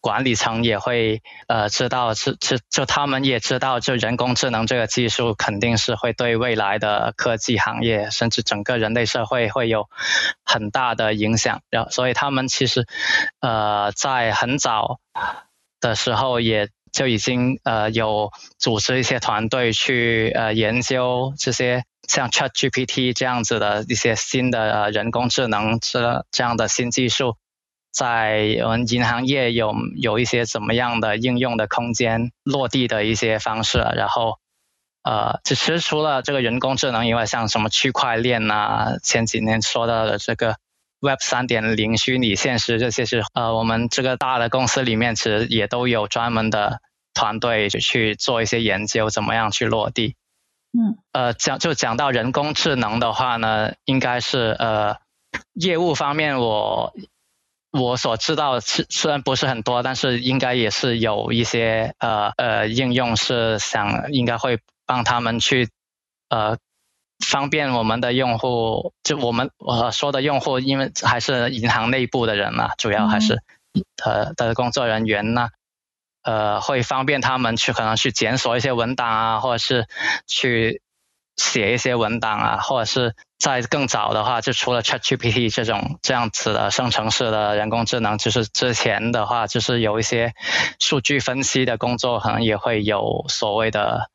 [0.00, 9.88] 管理层也会呃知道是是就他们也知道，就人工智能这个技术肯定是会对未来的科技行业甚至整个人类社会会有
[10.44, 12.86] 很大的影响，然后所以他们其实
[13.40, 15.00] 呃在很早
[15.80, 16.68] 的时候也。
[16.92, 27.36] 就已经呃有组织一些团队去呃研究这些像 Chat GPT 这样子的一些新的人工智能这这样的新技术，
[27.92, 34.38] 在我们银行业有有一些怎么样的应用的空间、落地的一些方式，然后
[35.02, 40.56] 呃，其实除了这个人工智能以外，像什么区块链呐，前几年说到的这个。
[40.98, 46.80] Web 三点零、虚拟现实这些是呃，我们这个大的公司里面其实也都有专门的
[47.12, 50.16] 团队就去做一些研究，怎么样去落地。
[50.76, 54.96] 嗯，呃，讲就讲到人工智能的话呢，应该是呃，
[55.54, 56.92] 业务方面我
[57.72, 65.68] 我所知道是虽然不是很多，但是应该也是有一些呃呃应用是想应该会帮他们去
[66.28, 66.56] 呃。
[67.24, 73.40] 方便我们的用户，就我们我说的用户，因为还是银行内部的人嘛，主要还是
[74.04, 75.48] 呃的工作人员呢，
[76.26, 79.86] 呃，会方便他们去可能去检索一些文档啊，或者是
[80.26, 80.82] 去
[81.36, 90.32] 写一些文档啊，或者是在更早的话，就除了 ChatGPT 这种这样子的生成式的人工智能，就是之前的话，就是有一些
[90.80, 94.10] 数据分析的工作，可能也会有所谓的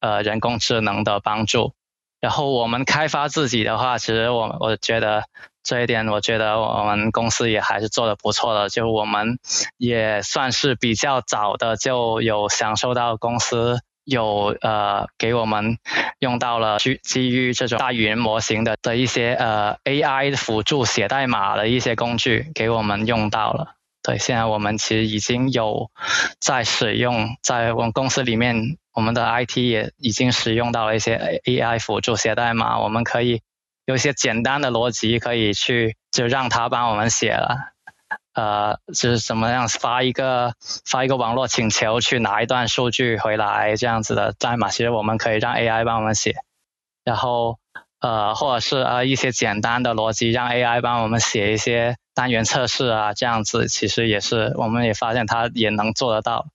[0.00, 1.72] 呃人工智能的帮助。
[2.20, 5.24] 然后我们开发自己的话，其实我我觉得
[5.64, 8.68] 这一点，我觉得我们公司也还是做的不错的。
[8.68, 9.38] 就我们
[9.78, 15.78] 也算是比较早的就有享受到公司有呃给我们
[16.18, 23.74] 用到了基基于这种大语言模型的的一些呃 AI 辅助写代码的一些工具给我们用到了。
[24.02, 25.90] 对，现在我们其实已经有
[26.38, 28.76] 在使用，在我们公司里面。
[28.96, 33.42] 我们的 IT 也已经使用到了一些 AI 辅助写代码，我们可以
[33.86, 37.56] 有一些简单的逻辑可以去就让他帮我们写了，
[38.34, 40.54] 呃，就是怎么样发一个
[40.84, 46.36] 发一个网络请求去拿一段数据回来这样子的代码，其实我们可以让 AI 帮我们写，
[47.04, 47.58] 然后
[48.00, 56.46] 呃或者是呃一些简单的逻辑让 AI 帮我们写一些单元测试啊，这样子其实也是我们也发现它也能做得到。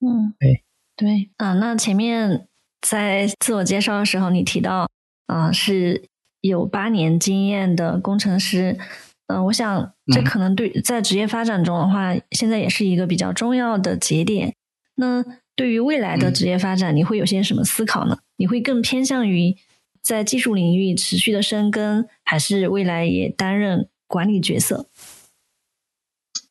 [0.00, 0.64] 嗯，对。
[0.96, 2.48] 对啊，那前面
[2.80, 4.88] 在自我介绍的时候，你提到
[5.28, 6.08] 啊是
[6.40, 8.78] 有八年经验的工程师，
[9.26, 14.54] 嗯，我想这可能对在职业发展中的话，现在也是一个比较重要的节点。
[14.96, 15.24] 那
[15.54, 18.18] 对于未来的职业发展，你会有些什么思考呢？
[18.36, 19.56] 你会更偏向于
[20.02, 24.86] 在技术领域持续的深耕，还是未来也担任管理角色？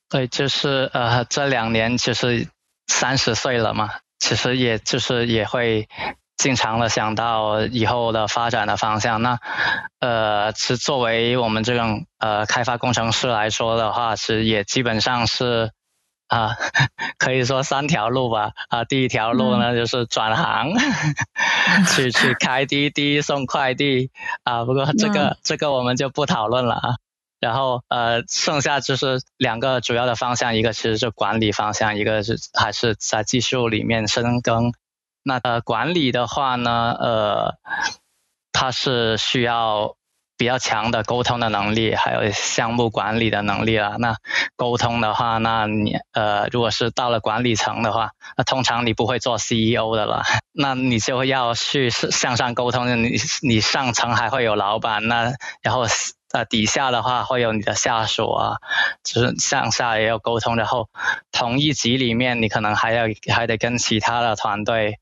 [0.10, 2.48] 对，就是呃，这两年其实
[2.88, 3.90] 三十岁了嘛。
[4.20, 5.88] 其实也就是也会
[6.38, 9.22] 经常的想到以后的发展的方向。
[9.22, 9.40] 那
[10.00, 15.72] 呃，是作为我们这种呃开发工程师来说的话，是也基本上是
[16.28, 16.56] 啊，
[17.18, 18.52] 可以说三条路吧。
[18.70, 20.74] 啊，第一条路呢就是转行，
[21.96, 24.12] 去去开滴滴送快递
[24.44, 24.66] 啊。
[24.66, 26.96] 不过这个这个我们就不讨论了啊。
[27.40, 34.74] 然后呃，剩下就是两个主要的方向，一个其实是管理方向，一个是还是在技术里面深耕。
[35.28, 37.56] 那呃，管理的话呢，呃，
[38.54, 39.96] 它是需要
[40.38, 43.98] 比较强的沟通的能力，还有项目管理的能力了。
[44.00, 44.16] 那
[44.56, 50.24] 沟通的话，那你呃，如果是到了管理层的话，那通常你不会做 CEO 的了，
[50.54, 52.88] 那你就要去向上沟通。
[53.04, 55.86] 你你上层还会有老板，那然后。
[56.34, 58.58] 呃，底下的话会有你的下属啊，
[59.02, 60.58] 就是向下也有沟通。
[60.58, 60.90] 然后
[61.32, 65.00] 同一级里面，你可能还要还得跟其他的团队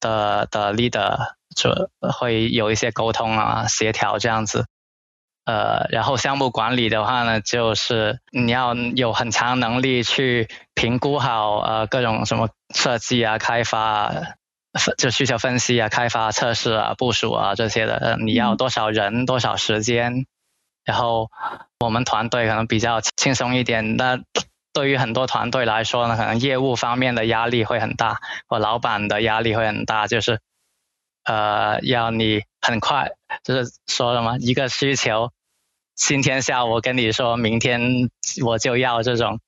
[0.00, 1.18] 的的 leader
[1.54, 4.66] 就会有一些沟通啊、协调这样子。
[5.46, 14.12] 呃，然后项目管理的话呢，就是你要有很强能力去评估好呃各种什么设计啊、开发、
[14.98, 18.16] 就需求分析啊、开发、测试啊、部署啊这些的。
[18.20, 20.26] 你要多少人、多少时间？
[20.84, 21.30] 然后
[21.80, 24.18] 我们团队可能比较轻松一点，那
[24.72, 30.40] 对于很多团队来说呢，可能业务方面的压力会很大，或老板的压力会很大，就是
[31.24, 33.10] 呃要你很快，
[33.42, 35.32] 就是说了嘛，一个需求，
[35.94, 38.10] 今天下午我跟你说明天
[38.44, 39.40] 我就要这种。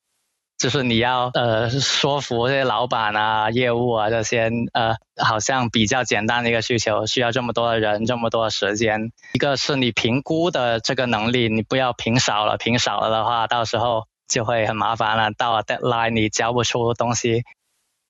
[0.59, 9.11] 就是你要呃说服这些老板啊、业务啊这些呃，好像比较简单的一个需求，需要这么多的人、这么多的时间。
[9.33, 15.31] 一个是你评估的这个能力，你不要评少了，评少了的话，到时候就会很麻烦了。
[15.31, 17.45] 到了 deadline 你交不出东西。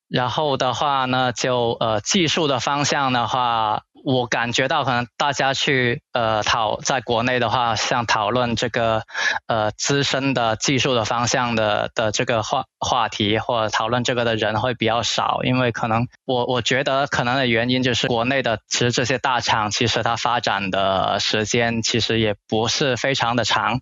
[0.09, 9.05] 然后的话呢，就呃技术的方向的话，我感觉到可能大家去呃讨在国内的话，像讨论这个
[9.47, 23.81] 呃资深的技术的方向的的这个话话题，或者讨论这个的人会比较少，因为可能我我觉得可能的原因就是国内的其实这些大厂其实它发展的时间其实也不是非常的长，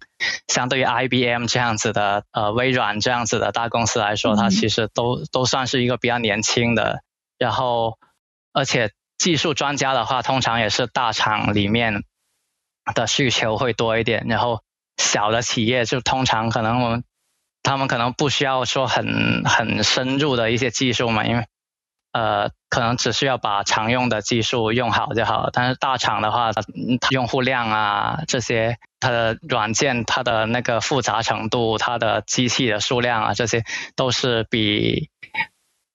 [0.48, 7.00] 相对于 IBM 这样子的呃微软这样子的大公司来说，它其实都都算是一个比较年轻的，
[7.38, 7.96] 然后
[8.52, 8.90] 而且。
[9.20, 12.04] 技术专家的话，通常也是大厂里面
[12.94, 14.62] 的需求会多一点，然后
[14.96, 17.04] 小的企业就通常可能我们
[17.62, 21.44] 他们可能不需要说很很深入的一些技术嘛，因为
[22.12, 25.50] 呃可能只需要把常用的技术用好就好。
[25.52, 26.62] 但是大厂的话，它
[27.10, 33.64] 用户量啊这些，它的软件它的那个复杂程度，它的机器的数量啊，这些
[33.96, 35.10] 都是比。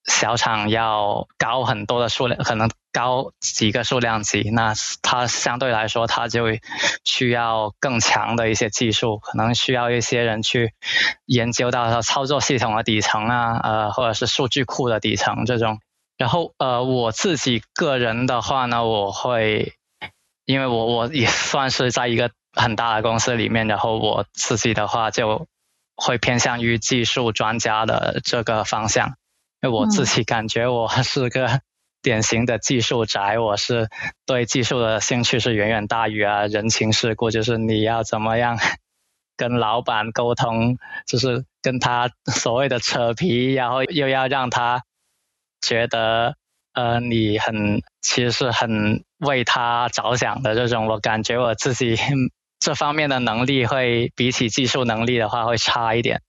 [0.07, 6.45] 小厂要高很多的数量，可能高几个数量级，那它相对来说，它就
[7.03, 10.71] 需要更强的一些技术，可能需要一些人去
[11.25, 15.81] 研究到它操作系统的底层啊，呃，或者是数据库的底层这种。
[16.17, 19.73] 然后，呃，我自己个人的话呢，我会，
[20.45, 25.47] 因为我我也算是在一个很大的公司里面，然后我自己的话就
[25.97, 29.15] 会偏向于技术专家的这个方向。
[29.61, 31.59] 因为我自己感觉我是个
[32.05, 33.89] 典型的技术宅，我是
[34.27, 38.59] 对技术的兴趣是远远大于啊人情世故，就是你要怎么样
[39.35, 40.77] 跟老板沟通，
[41.07, 44.83] 就是跟他所谓的扯皮，然后又要让他
[45.61, 46.35] 觉得
[46.73, 51.97] 呃你很其实是很为他着想的这种，我感觉我自己
[52.61, 56.21] 这方面的能力会比起技术能力的话会差一点。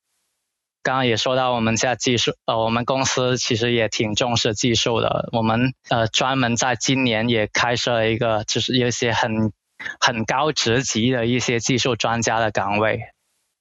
[0.87, 5.29] 刚刚也说到，我们现在技术，呃，我们公司其实也挺重视技术的。
[5.33, 9.51] 我们呃专门在今年也开设了一个，就是一些很
[9.99, 13.01] 很高职级的一些技术专家的岗位。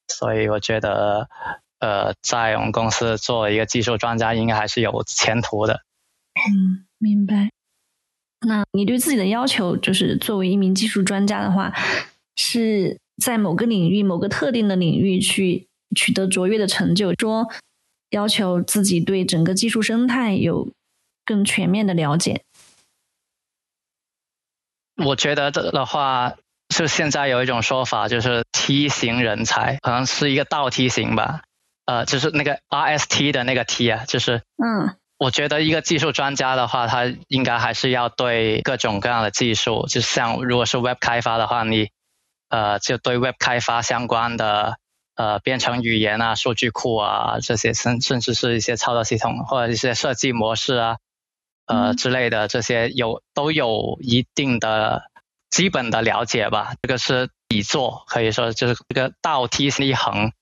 [0.07, 1.27] 所以我觉得，
[1.80, 5.81] 呃，在我们公司做一个技术专家，应该还是有前途的。
[6.35, 7.49] 嗯，明白。
[8.45, 11.73] 那你对自己的要求，就是作为一名技术专家的话，
[12.35, 15.68] 是在某个领域、某个特定的领域去。
[15.96, 17.48] 取得卓越的成就，说
[18.12, 20.70] 要求自己对整个技术生态有
[21.26, 22.44] 更全面的了解。
[25.04, 26.36] 我觉得的的话，
[26.70, 31.42] 就现在有一种说法，就是梯形人才，可能是一个倒梯形吧。
[31.86, 41.90] 呃，就是那个 RST 的那个 T 啊，就是嗯，我觉得一个技术专家的话，他应该还是要对各种各样的技术，就像如果是 Web 开发的话，你
[42.50, 44.78] 呃就对 Web 开发相关的。
[45.16, 50.98] 呃，编程语言啊，数据库啊，这些甚甚至是一些操作系统或者一些设计模式啊，
[51.68, 55.04] 呃之类的，这些有都有一定的
[55.50, 56.74] 基本的了解吧。
[56.82, 60.34] 这个是底座，可以说就是这个倒梯一横。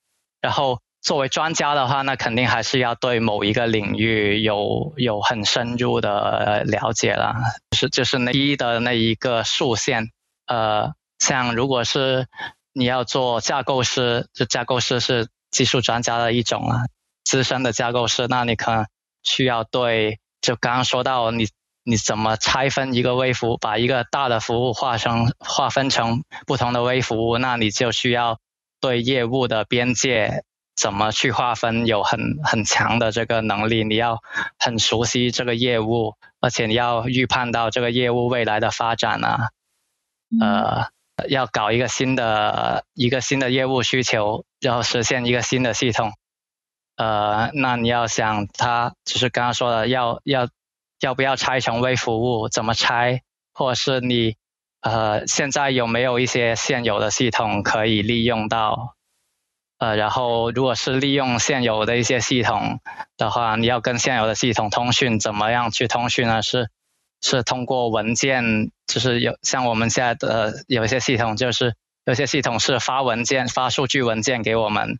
[0.42, 7.36] 然后作为专家的话，那肯定还是要对某一个领域有有很深入的了解了，
[7.78, 10.10] 是就是那一的那一个竖线。
[10.48, 12.26] 呃，像如果是。
[12.74, 16.86] 你要做架构师，就架构师是技术专家的一种啊，
[17.24, 18.88] 资深的架构师，那你可能
[19.22, 21.48] 需要对，就刚刚说到你
[21.84, 28.40] 你怎么拆分一个微服务，把一个大的服务划成划分成不同的微服务，那你就需要
[28.82, 30.44] 对业务的边界
[30.76, 34.20] 怎么去划分有很很强的这个能力，你要
[34.58, 39.50] 很熟悉这个业务，而且你要预判到这个业务未来的发展啊，
[40.42, 40.88] 呃。
[41.28, 46.12] 要搞一个新的一个新的业务需求，然后实现一个新的系统，
[46.96, 50.48] 呃，那你要想它，就是刚刚说的，要要
[51.00, 53.22] 要不要拆成微服务，怎么拆，
[53.54, 54.36] 或者是你
[54.82, 58.96] 呃现在有没有一些现有的系统可以利用到，
[59.78, 62.80] 呃，然后如果是利用现有的一些系统
[63.18, 66.42] 的话，你要跟现有的系统通讯，怎么样去通讯呢？
[66.42, 66.70] 是。
[67.24, 71.74] 是通过文件，就是有像我们现在的有一些系统，就是
[72.04, 75.00] 有些系统是发文件、发数据文件给我们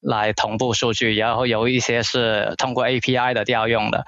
[0.00, 4.04] 来同步数据，然后有一些是通过 API 的调用的，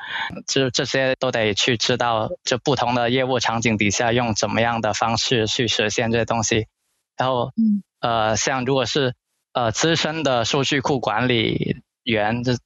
[0.49, 6.67] 就这些都得去知道，就不同的业务场景底下用怎么样的方式去实现这些东西。
[7.17, 7.53] 然后，
[8.01, 9.15] 呃，像如果是
[9.53, 12.57] 呃资深的数据库管理员，这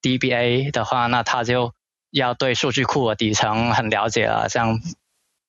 [0.00, 1.74] DBA 的话，那他就。
[2.16, 4.80] 要对数据库的底层很了解了，像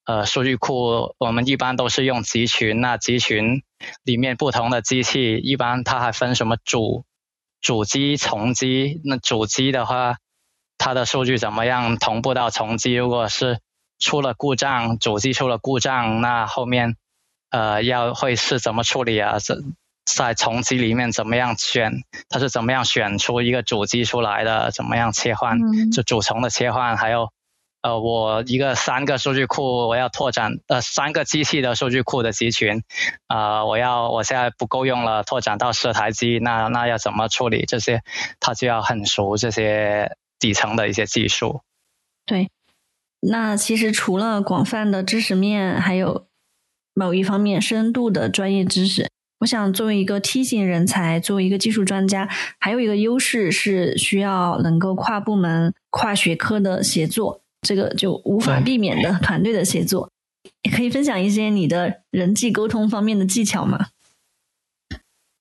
[0.03, 3.63] 呃数据库，我们一般都是用集群，那集群
[4.03, 7.05] 里面不同的机器，一般它还分什么主
[7.61, 8.99] 主机、从机。
[9.05, 10.17] 那主机的话，
[10.77, 12.93] 它的数据怎么样同步到从机？
[12.93, 13.59] 如果是
[13.97, 16.97] 出了故障，主机出了故障，那后面
[17.49, 19.39] 呃要会是怎么处理啊？
[19.39, 19.55] 这
[20.15, 21.91] 在重机里面怎么样选？
[22.29, 24.71] 它是怎么样选出一个主机出来的？
[24.71, 25.59] 怎么样切换？
[25.91, 27.29] 就主从的切换，还有
[27.81, 32.83] 呃，我一个三个数据库，我要拓展呃三个机器的数据库的集群，
[33.27, 38.01] 啊，我要我现在不够用了，拓展到十台机，那那要怎么处理这些？
[38.39, 41.61] 他就要很熟这些底层的一些技术。
[42.25, 42.49] 对，
[43.19, 46.27] 那其实除了广泛的知识面，还有
[46.93, 49.09] 某一方面深度的专业知识。
[49.39, 52.27] 我想作为一个 T 型人才，作为一个技术专家，
[52.59, 60.09] 还有一个优势是需要能够跨部门、跨学科的协作，这个就无法避免的团队的协作。
[60.75, 63.89] 可以分享一些你的人际沟通方面的技巧吗？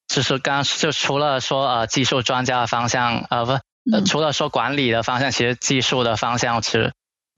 [0.08, 6.92] 就是刚就除了说呃技术专家的方向，呃不，除了说管理的方向，其实技术的方向其实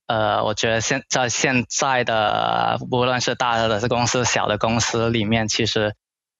[0.08, 5.94] 呃，我觉得现在现在的无论是大的公司、小的公司里面，其实。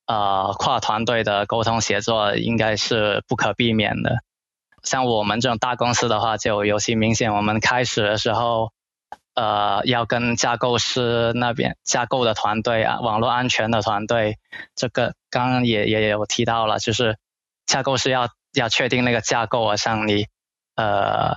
[0.08, 4.22] 呃，跨团队的沟通协作应该是不可避免的。
[4.82, 7.34] 像我们这种大公司的话，就尤其明显。
[7.34, 8.72] 我们开始的时候，
[9.34, 14.38] 呃，要跟架构师那边架构的团队啊，网络安全的团队，
[14.74, 17.18] 这个刚刚也也有提到了，就是
[17.66, 20.26] 架构师要要确定那个架构啊，像你
[20.74, 21.36] 呃，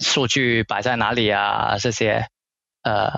[0.00, 2.28] 数据摆在哪里啊，这些
[2.82, 3.10] 呃。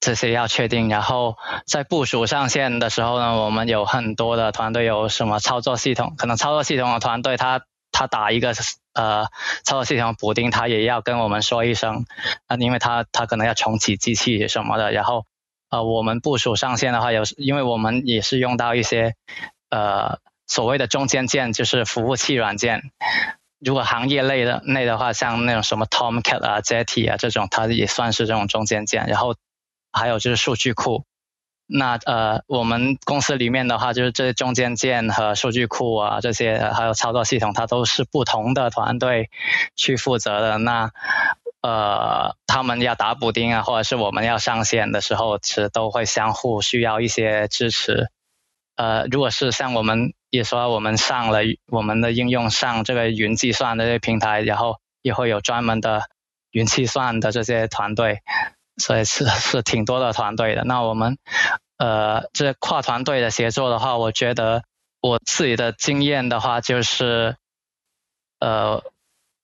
[0.00, 8.54] 这些要确定，然后在部署上线的时候呢，我们有很多的团队有什么操作系统，可能操作系统的团队他他打一个
[8.94, 9.26] 呃
[9.64, 12.04] 操作系统补丁，他也要跟我们说一声，
[12.46, 15.26] 啊，因为他他可能要重启机器什么的，然后
[15.68, 19.16] 呃我们部署上线的话，有因为我们也是用到一些
[19.68, 22.92] 呃所谓的中间件，就是服务器软件，
[23.58, 29.34] 如果行业类的内的话，像那种什么 Tomcat 啊、Jetty 啊这种，它也算是这种中间件，然后。
[29.98, 31.04] 还有就是数据库，
[31.66, 39.28] 那呃，我们公司里面的话，就是这些中间件和数据库啊，这些还有操作系统，它都是不同的团队
[39.76, 40.56] 去负责的。
[40.56, 40.90] 那
[41.60, 48.08] 呃，他们要打补丁啊，或者是我们要上线的时候，其实都会相互需要一些支持。
[48.76, 56.04] 呃，如果是像我们也说，我们上了我们的应用上这个云计算的这些平台，然后也会有专门的
[56.52, 58.20] 云计算的这些团队。
[58.78, 60.64] 所以是是挺多的团队的。
[60.64, 61.18] 那我们
[61.76, 64.62] 呃，这跨团队的协作的话，我觉得
[65.00, 67.36] 我自己的经验的话，就是
[68.40, 68.82] 呃，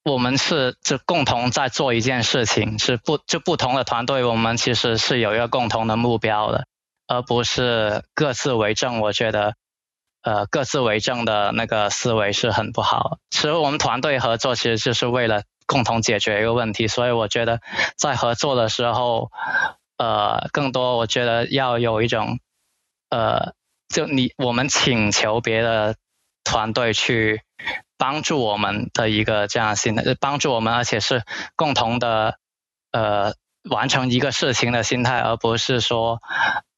[0.04, 6.66] 我们是就共同在做一件事情，是不就不同的团队，我们其实是有一个共同的目标的，
[7.06, 9.00] 而不是各自为政。
[9.00, 9.54] 我觉得
[10.22, 13.18] 呃，各自为政的那个思维是很不好。
[13.30, 15.42] 其实我们团队合作，其实就是为了。
[15.66, 17.60] 共同解决一个问题，所以我觉得
[17.96, 19.30] 在合作的时候，
[19.96, 22.38] 呃，更多我觉得要有一种，
[23.10, 23.54] 呃，
[23.88, 25.96] 就你我们请求别的
[26.44, 27.42] 团队去
[27.96, 31.22] 帮助我们的一个这样心态，帮助我们，而且是
[31.56, 32.38] 共同的，
[32.92, 33.34] 呃，
[33.70, 36.20] 完成一个事情的心态，而不是说，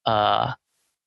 [0.04, 0.54] 呃，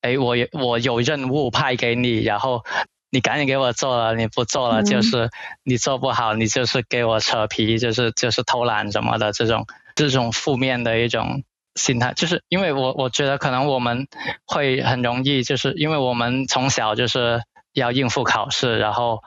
[0.02, 2.66] 哎，我有我有任务派给你，然后。
[3.10, 5.30] 你赶紧给我做了，你不做了就是
[5.64, 9.66] 你做不好，你就是给我扯皮，就是就是偷懒什么的这种
[9.96, 11.44] 这种负面的一种
[11.76, 14.08] 心态，就是因为我我觉得可能我们
[14.46, 17.42] 会很容易，就是因为我们从小就是
[17.74, 19.22] 要应付考试，然后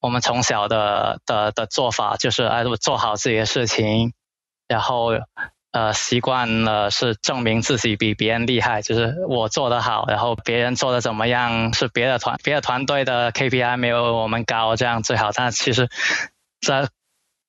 [0.00, 4.12] 我们从小的的的做法就是哎做好自己的事情，
[4.68, 5.12] 然后。
[5.76, 15.32] 呃，习惯了是证明自己比别人厉害，就是我做得好，然后别人做的怎么样是别的团别的团队的 KPI 没有我们高，这样最好。
[15.32, 15.90] 但其实，
[16.62, 16.88] 在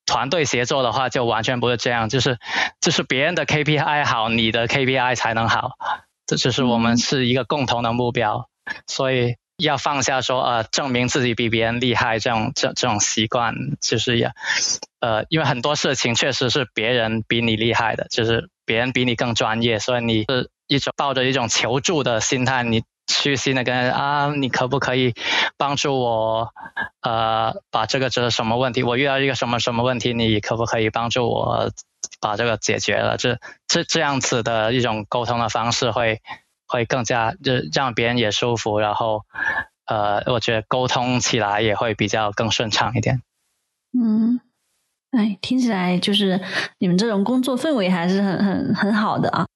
[0.04, 2.36] 团队协作的话，就完全不是这样，就是
[2.82, 5.70] 就是别人的 KPI 好，你的 KPI 才能好，
[6.26, 8.50] 这就是我们是一个共同的目标，
[8.86, 9.36] 所以。
[9.58, 14.30] 要放下说呃证明自己比别人厉害这种这这种习惯，就是也
[15.00, 25.14] 呃因为很多事情确实是别人比你厉害的，就是别人比你更专业，所以你是一种抱着一种求助的心态，你虚心的跟啊你可不可以
[25.56, 26.52] 帮助我
[27.02, 28.84] 呃把这个这是什么问题？
[28.84, 31.72] 我遇到一个什么什么问题，你可不可以帮助我
[32.20, 33.16] 把这个解决了？
[33.16, 36.20] 这这这样子的一种沟通的方式会。
[36.68, 39.22] 会更加就让别人也舒服，然后
[39.86, 43.22] 呃，我觉得沟通起来也会比较更顺畅一点。
[43.98, 44.40] 嗯，
[45.10, 46.40] 哎，听起来就是
[46.78, 49.46] 你们这种工作氛围还是很很很好的啊。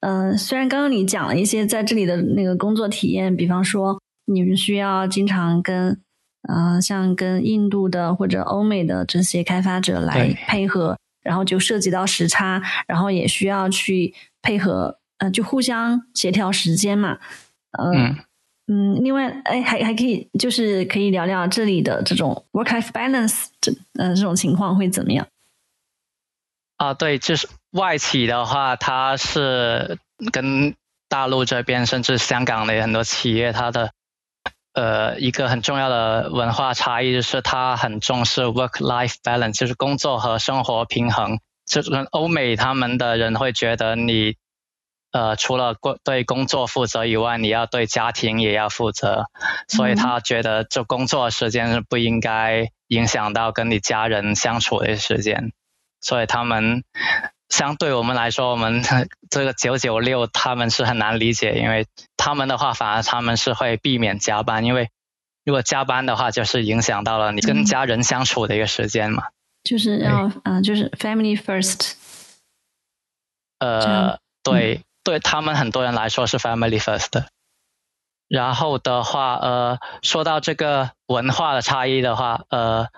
[0.00, 6.00] 嗯，虽然刚刚你讲了一些在这里的那个工作体验，比方说你们需要经常跟
[6.48, 10.96] 呃像跟印度的或者欧美的这些开发者来配合。
[11.20, 17.18] 然后就涉及到时差，然后也需要去配合，呃，就互相协调时间嘛。
[17.78, 18.16] 嗯
[18.70, 25.26] 嗯，另外，哎，还还可以，就是可以聊聊这里的这种 work-life balance 这呃这种情况会怎么样？
[26.76, 29.98] 啊，对，就是外企的话，它是
[30.32, 30.74] 跟
[31.08, 33.90] 大陆这边甚至香港的很多企业，它的
[34.74, 41.38] 呃一个很重要的文化差异就是它很重视 work-life balance，就是工作和生活平衡。
[41.66, 44.36] 就是欧美他们的人会觉得你
[45.10, 49.26] 呃除了工对工作负责以外，你要对家庭也要负责，
[49.68, 55.52] 所以他觉得就工作时间是不应该影响到跟你家人相处的时间。
[56.00, 56.84] 所以他们
[57.48, 58.82] 相对我们来说，我们
[59.30, 61.86] 这个九九六他们是很难理解，因为
[62.16, 64.90] 他们的话反而他们是会避免加班，因为
[65.44, 69.24] 如果加班的话，就是影响到了你跟家人相处的一个时间嘛。
[69.64, 71.94] 就是要嗯，就是 family first。
[73.58, 77.24] 呃，对，对他们很多人来说是 family first 的。
[78.28, 82.88] 然后的话，呃，说到这个文化的差异的话，呃，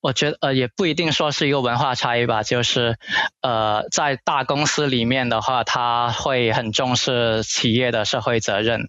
[0.00, 2.96] 我觉得呃也不一定说是一个文化差异吧，就是
[3.40, 8.88] 呃在大公司里面的话，他会很重视企业的社会责任，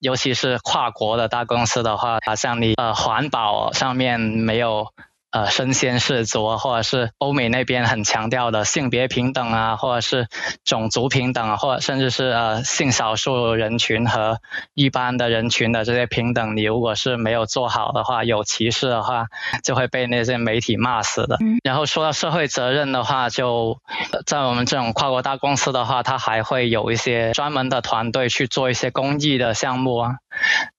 [0.00, 4.92] 尤其是跨国的大公司的话，好像你呃环保上面没有。
[5.36, 10.28] 呃，身先士卒，或者是欧美那边很强调的性别平等啊，或者是
[10.64, 14.40] 种族平等，或者甚至是呃性少数人群和
[14.72, 19.26] 一般的人群的这些平等，你如果是没有做好的话，有歧视的话，
[19.62, 21.36] 就会被那些媒体骂死的。
[21.62, 23.78] 然后说到社会责任的话，就
[24.24, 30.14] 在我们这种跨国大公司的话，它还会有一些专门的团队去做一些公益的项目啊。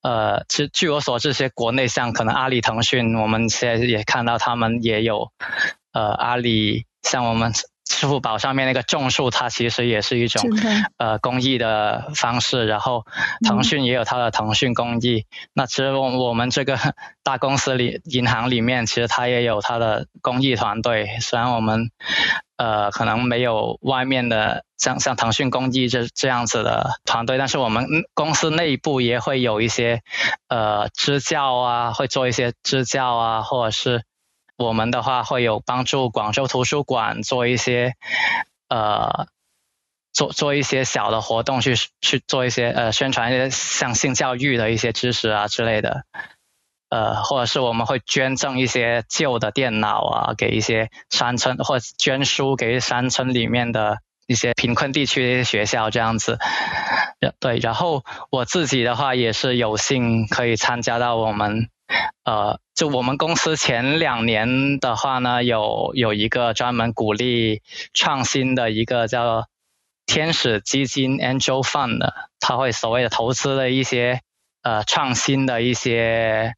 [0.02, 5.32] 呃，据据我所知，些国内像可能阿里、腾讯，我们现在也看到他们也有，
[5.94, 7.52] 呃，阿里像我们
[7.88, 10.42] 支付宝上面那个种树，它其实也是一种
[10.98, 12.68] 呃公益的方式。
[12.68, 13.06] 然后
[13.46, 15.26] 腾讯也有它的腾讯公益。
[15.54, 16.78] 那其实我我们这个
[17.24, 21.08] 大公司里银行里面，其实它也有它的公益团队。
[21.22, 21.90] 虽然我们
[22.58, 24.64] 呃可能没有外面的。
[24.78, 30.04] 像像腾讯公益这这样子的团队，但是我们公司内部也会有一些
[30.50, 34.04] 呃支教啊，会做一些支教啊，或者是
[34.58, 37.94] 我们的话会有帮助广州图书馆做一些
[38.68, 39.28] 呃
[40.12, 46.04] 做做一些小的活动，去去做一些呃宣传一些像性教育的一些知识啊之类的，
[46.90, 54.00] 呃或者是我们会捐赠一些旧的电脑啊给一些山村，或者捐书给山村里面的。
[54.30, 56.38] 一些贫困地区的学校这样子，
[57.40, 61.70] 对，然后我自己的话也是有幸可以参加到我们，
[62.24, 67.62] 呃，就我们公司前两年的话呢，有有一个专门鼓励
[67.94, 69.48] 创新的一个叫
[70.06, 74.22] 天使基金 Angel Fund 的，他会所谓的投资的一些
[74.62, 76.56] 呃创新的一些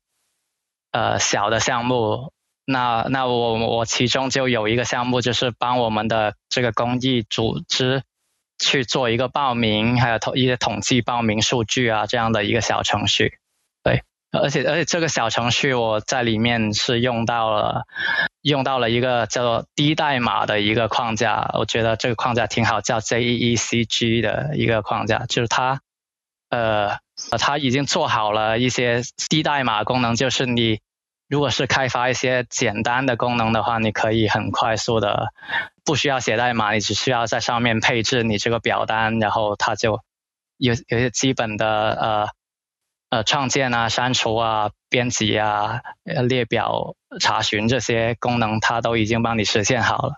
[0.91, 2.31] 呃小的项目。
[2.65, 8.03] 那那我我其中就有一个项目，就是帮我们的这个公益组织
[8.59, 13.39] 去做一个报名，还有统一些统计报名数据啊这样的一个小程序。
[13.83, 17.83] 对，而且而且这个小程序我在里面是用到了
[18.41, 25.81] 用到了一个叫做低代码的一个框架，我觉得这个框架挺好，叫 JECG 的一个框架，就是它
[26.49, 26.97] 呃
[27.39, 30.79] 它已经做好了一些低代码功能，就是你。
[31.31, 35.27] 如果是开发一些简单的功能的话，你可以很快速的，
[35.85, 39.99] 不需要写代码，你只需要在上面配置你这个表单，然后它就
[40.57, 42.27] 有有些基本的呃
[43.09, 50.15] 呃创建啊、删除啊、编辑啊、列表查询这些功能，它都已经帮你实现好了。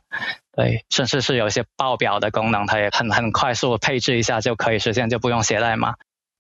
[0.56, 5.96] 对，甚至是有些报表的功能，它也很很快速配置一下就可以实现，就不用写代码。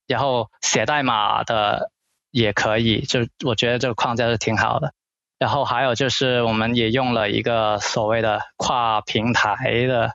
[0.08, 1.90] 然后写代码的。
[2.34, 4.94] 也可以，就我觉得这个框架是挺好的。
[5.38, 10.14] 然后还有就是，我们也用了一个所谓的跨平台的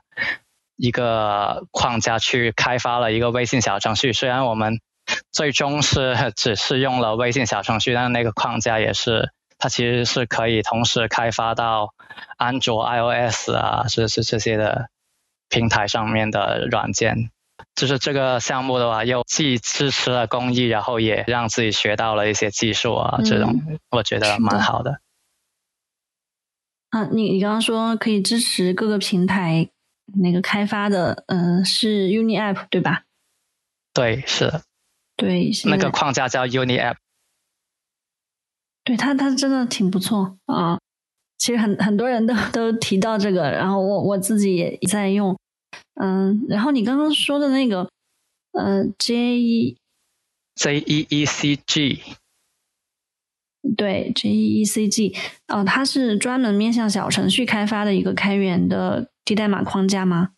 [0.77, 4.13] 一个框架去开发了一个微信小程序。
[4.13, 4.79] 虽然我们
[5.31, 11.93] 最终是 只是用了微信小程序，但那个框架也是它其实是可以同时开发到
[12.37, 14.89] 安卓、iOS 啊，这是这些的
[15.49, 17.31] 平台上面的软件。
[17.73, 24.99] 就是这个项目的话，又既支持了公益，然后也让自己学到了一些技术啊，这种我觉得蛮好的。
[26.89, 29.69] 啊，你你刚刚说可以支持各个平台
[30.21, 33.03] 那个开发的，嗯，是 Uni App 对吧？
[33.93, 34.61] 对，是的。
[35.17, 36.95] 对，那个框架叫 Uni App。
[38.85, 40.79] 对它，它真的挺不错啊。
[41.37, 45.37] 其实很很多人都都提到这个，然后我我自己也在用。
[45.99, 47.89] 嗯，然后你刚刚说的那个，
[48.53, 49.77] 嗯，J E
[50.55, 52.01] J E E C G，
[53.75, 55.15] 对，J E E C G，
[55.47, 60.29] 哦，它是专门面向小程序开发的一个开源的低代码框架吗？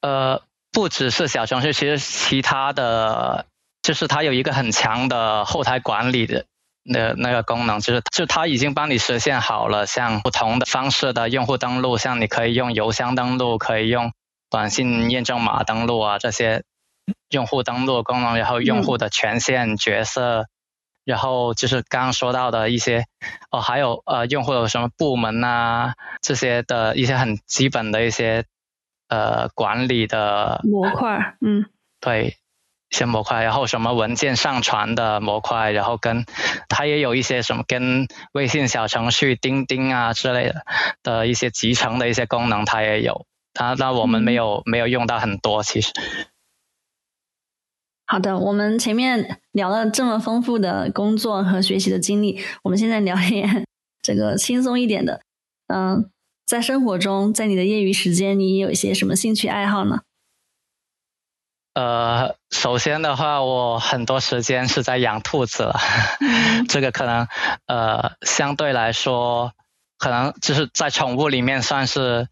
[0.00, 0.42] 呃，
[0.72, 3.46] 不只是小程序，其实其他的，
[3.82, 6.46] 就是它有一个很强的后台管理的。
[6.82, 14.12] 那那个功能就是，就它已经帮你实现好了，像不同的方式的用户登录，像你可以用邮箱登录，可以用
[14.48, 16.64] 短信验证码登录啊，这些
[17.28, 20.46] 用户登录功能，然后用户的权限角色，
[21.04, 23.04] 然后就是刚刚说到的一些，
[23.50, 28.46] 哦，还有呃，用户有什么部门啊，这些的一些很基本的一些
[29.08, 31.66] 呃管理的模块，嗯，
[32.00, 32.38] 对。
[32.90, 36.26] 一些模块，然后什么文件上传的模块，然后跟
[36.68, 40.64] 它也有一些什么跟微信小程序、钉钉啊之类的
[41.02, 43.26] 的一些集成的一些功能，它也有。
[43.54, 45.92] 它那我们没有没有用到很多，其实。
[48.06, 53.64] 好的，我们前面聊了这么丰富的工作和学习的经历，我们现在聊一点
[54.02, 55.20] 这个轻松一点的。
[55.68, 56.10] 嗯，
[56.44, 60.00] 在生活中，在你的业余时间，你有一些什么兴趣爱好呢？
[61.80, 65.80] 呃，首先的话，我很多时间是在养兔子了，
[66.68, 67.26] 这个可能
[67.64, 69.54] 呃相对来说，
[69.96, 72.28] 可能就是在宠物里面算是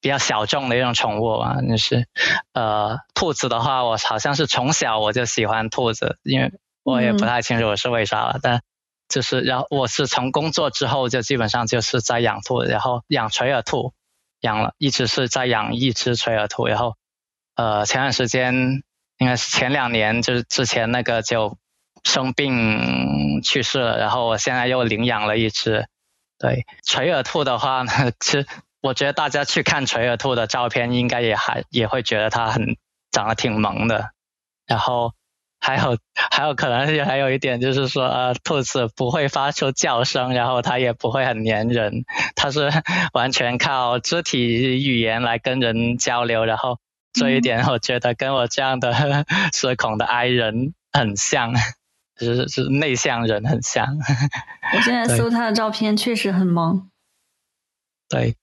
[0.00, 1.58] 比较小众的一种宠物吧。
[1.68, 2.08] 就是
[2.52, 6.52] 呃，兔子的话，我好像是从小我就喜欢兔子，因为
[6.82, 8.60] 我也不太清楚我是为啥了，但
[9.08, 13.92] 就是然后我是从工作之后就基本上就是在养兔，然后养垂耳兔，
[14.40, 16.96] 养了一直是在养一只垂耳兔，然后。
[17.60, 18.54] 呃，前段时间
[19.18, 21.58] 应该是前两年，就是之前那个就
[22.04, 25.86] 生病去世了，然后我现在又领养了一只。
[26.38, 28.46] 对，垂耳兔的话呢，其实
[28.80, 32.78] 我觉得大家去看垂耳兔的照片，应该也还也会觉得它很
[33.10, 34.08] 长得挺萌的。
[34.66, 35.12] 然后
[35.60, 42.70] 还有还有可能还有一点就是说，呃，兔子不会发出叫声，然后它也不会很粘人，它是
[43.12, 46.78] 完全靠肢体语言来跟人交流，然后。
[47.12, 48.92] 这一点我觉得跟我这样的
[49.52, 51.52] 社恐的 I 人很像，
[52.16, 53.98] 就是是内向人很像。
[54.74, 56.88] 我现在搜他的照片，确实很萌。
[58.08, 58.36] 对，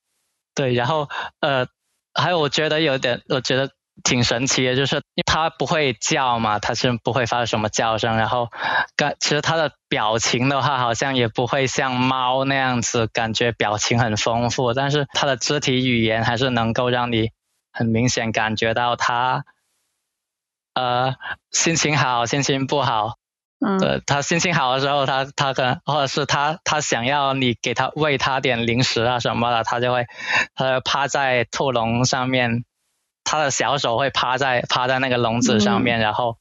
[0.54, 1.68] 对，然后呃，
[2.14, 3.72] 还有我觉得有点，我觉得
[4.04, 8.50] 挺神奇的，就是它不会叫嘛，它是不会发出什么叫声，然后
[8.98, 17.32] 感其实它的表情的话，好像也不会像猫那样子，感觉表情很丰富，但是它的肢体语言还是能够让你。
[17.78, 19.46] 很明显感觉到他，
[20.74, 21.16] 呃，
[21.52, 23.18] 心情好，心情不好。
[23.60, 23.80] 嗯。
[23.80, 30.08] 对他心情好的时候，他他可能或者是他他想要你给他喂他点零食啊什么的，他就会
[30.56, 32.66] 他趴在兔笼上面，
[33.24, 36.38] 他的小手会趴在趴在那个笼子上面，然后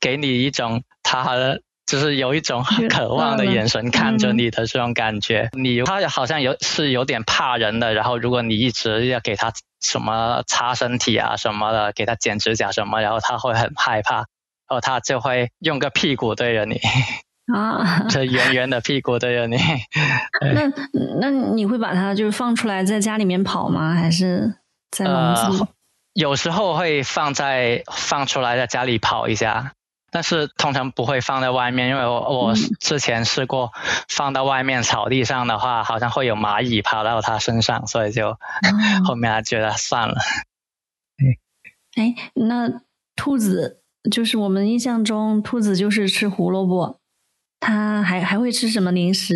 [0.00, 1.62] 给你一种他的。
[1.84, 9.52] 就是有一种很渴望的眼神看着你的这种感觉，你他好像有是有点怕人的，然后如果你一直要给他
[9.82, 14.26] 什么擦身体啊什么的，给他剪指甲什么，然后他会很害怕，然
[14.68, 16.80] 后他就会用个屁股对着你，
[17.52, 19.58] 啊， 这圆圆的屁股对着你。
[20.54, 20.72] 那
[21.20, 23.92] 那你会把它就是放出来在家里面跑吗？
[23.94, 24.54] 还是
[24.90, 25.66] 在笼子？
[26.14, 29.72] 有时候会放在放出来在家里跑一下。
[30.12, 33.72] 但是通常不会放在外面，因为我我之前试过
[34.08, 38.36] 放到外面草地上的话，好像会有蚂蚁爬到它身上，所以就
[39.06, 40.16] 后面还觉得算了。
[41.96, 42.82] 哎，那
[43.16, 47.00] 兔子就是我们印象中兔子就是吃胡萝卜，
[47.58, 49.34] 它还还会吃什么零食？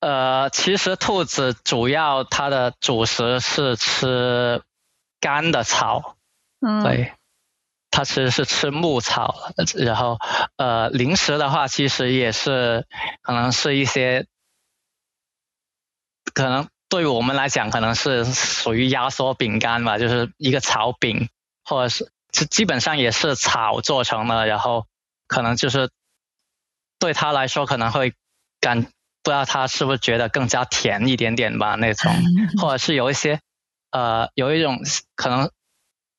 [0.00, 4.62] 呃，其实兔子主要它的主食是吃
[5.20, 6.16] 干的草，
[6.60, 7.14] 嗯，对。
[7.92, 9.34] 它其实是吃牧草，
[9.76, 10.16] 然后
[10.56, 12.86] 呃零食的话，其实也是
[13.20, 14.26] 可能是一些，
[16.32, 21.28] 可能对于我们来讲，可能是属于压缩饼干吧，就是一个草饼，
[21.64, 24.86] 或者是基基本上也是草做成的，然后
[25.26, 25.90] 可能就是
[27.00, 28.14] 对他来说可能会
[28.60, 28.90] 感不
[29.24, 32.12] 知道他是不是觉得更加甜一点点吧那种，
[32.62, 33.40] 或者是有一些
[33.90, 34.78] 呃有一种
[35.16, 35.50] 可能。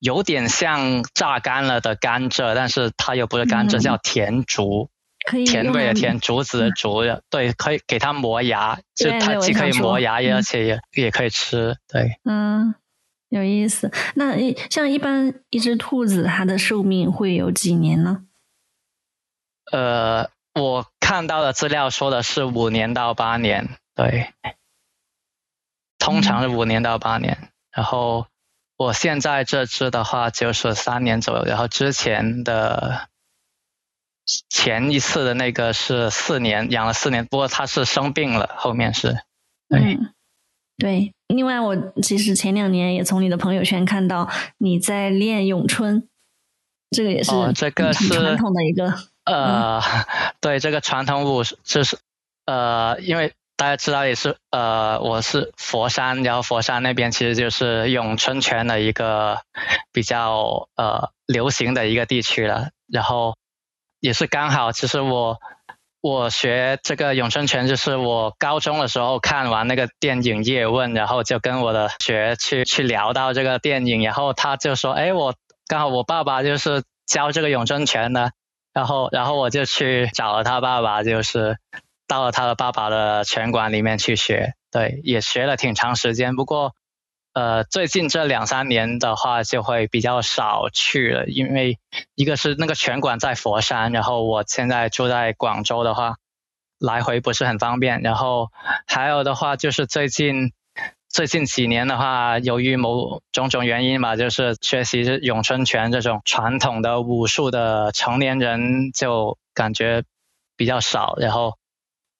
[0.02, 4.90] 有点像榨干了的甘蔗，但是它又不是甘蔗，叫甜竹，
[5.28, 12.19] 可以甜味的甜，竹子的竹，对，可以给它磨牙，就它既可以磨牙，而且也也可以吃，对。
[12.23, 12.73] 嗯，
[13.30, 13.91] 有意思。
[14.15, 14.34] 那
[14.72, 18.26] 像一般一只兔子，它的寿命会有几年呢？
[19.72, 24.34] 呃，我看到的资料说的是五年到八年，对，
[25.99, 27.38] 通常是五年到八年。
[27.72, 28.26] 然后
[28.82, 33.10] 我现在这只的话就是三年左右，然后之前的
[34.49, 39.20] 前一次的那个是四年，养了四年，不过它是生病了，后面是。
[39.70, 40.14] 嗯，
[40.80, 41.14] 对。
[41.28, 44.28] 另外，我其实前两年也从你的朋友圈看到
[44.58, 46.10] 你在练咏春，
[46.90, 48.91] 这个也是这个是传统的一个
[49.26, 49.80] 呃，
[50.41, 51.99] 对这个传统舞就是
[52.45, 59.38] 呃，因为大家知道也是呃，我是佛山，然后佛山那边其实就是咏春拳的一个
[59.93, 63.35] 比较呃流行的一个地区了，然后
[63.99, 65.38] 也是刚好，其实我。
[66.01, 75.35] 我学这个咏春拳，就是我高中的时候看完那个电影《叶问》，然后就跟我的学去去聊到这个电影，然后他就说：“哎，我
[75.67, 78.31] 刚好我爸爸就是教这个咏春拳的，
[78.73, 81.59] 然后然后我就去找了他爸爸，就是
[82.11, 86.75] 到了他的爸爸的拳馆里面去学，对，也学了挺长时间，不过。”
[87.33, 91.79] 呃，最近这两三年的话，就会比较少去了，因为
[92.13, 96.17] 一个是那个拳馆在佛山，然后我现在住在广州的话，
[96.77, 98.01] 来回不是很方便。
[98.01, 98.49] 然后
[98.85, 100.51] 还有的话，就是最近
[101.07, 110.03] 最近几年的话，由于某种种原因吧，就是学习咏春拳这种传统的武术的成年人就感觉
[110.57, 111.55] 比较少，然后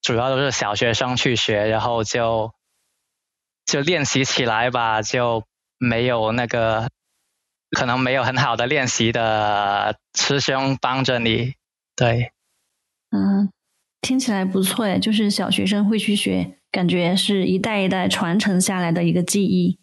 [0.02, 2.52] 主要都是小学生去学，然后就。
[3.64, 5.45] 就练习起来吧，就
[5.78, 6.90] 没有那个
[7.69, 11.53] 可能没有很好的练习的师兄帮着你，
[11.95, 12.34] 对，
[13.11, 13.49] 嗯，
[14.02, 19.80] 听起来不错诶，就是小学生会去学，感觉是一代一代传承下来的一个技艺。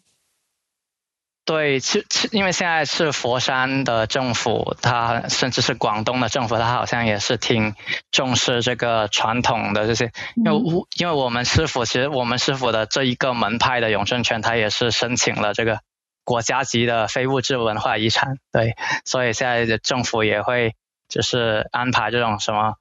[1.49, 7.73] 对，其其因为现在是佛山的政府，他甚至是广东的政府，他好像也是挺
[8.11, 10.11] 重视这个传统的这些。
[10.35, 15.79] 因为我因为我们师傅，其实我们师傅的这一个门派的咏春拳，他也是申请了这个
[16.23, 18.37] 国家级的非物质文化遗产。
[18.51, 20.75] 对，所以现在的政府也会
[21.07, 22.75] 就是安排这种什么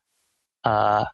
[0.60, 1.06] 呃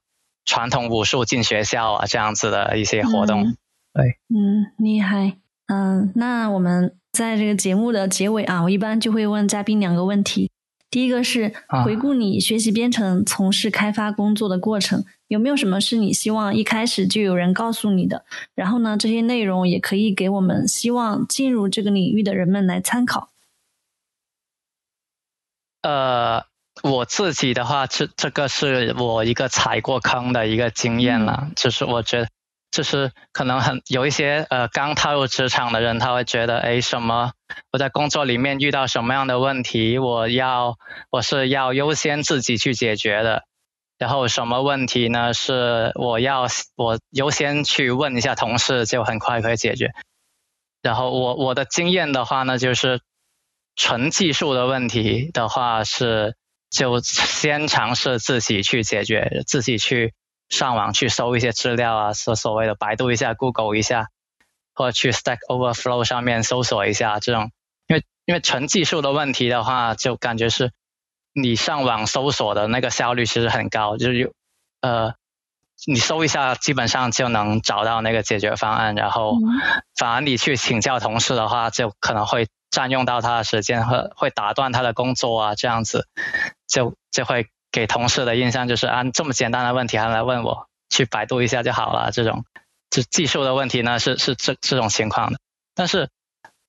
[0.44, 3.44] 传统武术进学校啊这样子的一些活动。
[3.92, 5.36] 对，嗯，厉害。
[5.66, 6.96] 嗯，那我们。
[7.14, 10.50] 在这个节目的结尾啊，我一般就会问嘉宾两个问题。
[10.90, 11.54] 第一个是
[11.84, 18.24] 回顾你学习编程、从事开发工作的过程，有没有什么是你希望一开始就有人告诉你的？
[18.56, 23.30] 然后呢，这些内容也可以给我们希望进入这个领域的人们来参考。
[25.82, 26.42] 呃，
[26.82, 32.28] 我自己的话，这这个是我一个踩过坑的一个经验了，就是我觉得。
[32.74, 37.30] 就是可能很有一些呃刚踏入职场的人，他会觉得，哎，什么
[37.70, 40.74] 我在工作里面遇到什么样的问题，我要
[41.08, 43.44] 我是要优先自己去解决的，
[43.96, 45.32] 然后什么问题呢？
[45.32, 49.92] 是我要我优先去问一下同事，就很快可以解决。
[50.82, 53.02] 然后我我的经验的话呢，就是
[53.76, 56.34] 纯技术的问题的话，是
[56.70, 60.12] 就先尝试自己去解决，自己去。
[60.48, 64.08] 上网去搜一些资料啊，所所谓的百度一下、Google 一下，
[64.74, 67.50] 或者去 Stack Overflow 上面搜索一下这种，
[67.86, 70.72] 因为因为纯技术的问题的话，就感觉是
[71.32, 74.32] 你上网搜索的那个效率其实很高，就是有
[74.80, 75.14] 呃，
[75.86, 79.38] 你搜一下基本上就能找到那个解决方案，然后
[79.96, 86.06] 反而你去请教同事的话，就可能会占用到他的时间，和会打断他的工作啊，这样子
[86.68, 87.48] 就就会。
[87.74, 92.12] 给同事的印象就是啊，这么简单的问题还来问我，去百度一下就好了。
[92.12, 92.44] 这种，
[92.88, 95.40] 就技术的问题呢，是是这这种情况的。
[95.74, 96.08] 但是，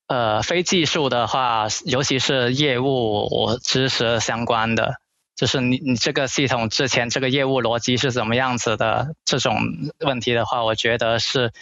[0.08, 4.96] 呃，非技术的话，尤其是业务我知识相关的，
[5.36, 9.60] 就是你你这个系统之前这个业务逻辑是怎么样子的这种
[10.00, 11.52] 问题的话，我觉得是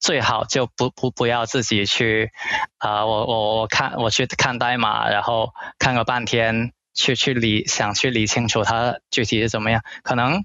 [0.00, 2.30] 最好就不不不要自己去
[2.78, 6.72] 啊，我我我看我去看代码，然后看个半天。
[6.94, 10.44] 去去理想去理清楚它具体是怎么样，可能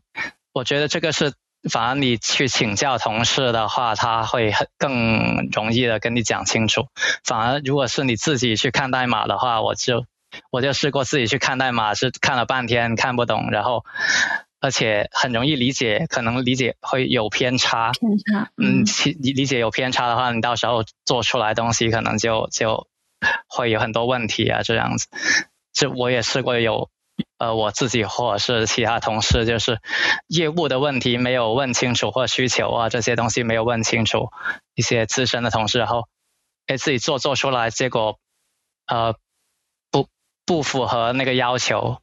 [0.52, 1.34] 我觉得这个是
[1.70, 6.88] 反而你去请教同事的话，他会很更容易的跟你讲清楚。
[7.24, 10.06] 反而如果是你自己去看代码的话，我就
[10.52, 13.84] 我就试过自己去看代码，是看了半天看不懂，然后
[14.62, 17.92] 而且很容易理解，可能理解会有偏差。
[17.92, 18.86] 偏差，嗯，
[19.20, 22.88] 理理解有偏差的话，你到时候做出来东西可能就就
[23.48, 25.08] 会有很多问题啊，这样子。
[25.74, 26.90] 就我也试过有，
[27.38, 29.80] 呃，我自己或者是其他同事，就是
[30.28, 34.30] 业务的问题没有问清楚，或需求啊这些东西没有问清楚，
[34.76, 36.08] 一些资深的同事，然后
[36.68, 38.18] 哎自己做做出来，结果
[38.88, 39.16] 呃
[39.92, 40.08] 不
[40.46, 42.02] 不符合那个要求，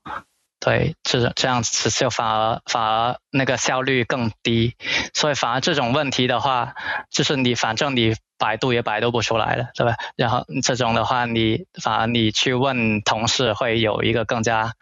[0.61, 4.75] 对，这这样子就反而反而那个效率更低，
[5.13, 6.75] 所以反而这种问题的话，
[7.11, 9.97] 就是你反正你百度也百度不出来了，对吧？
[10.17, 14.73] 然后这种的话，你反而你去问同事会有一个更加，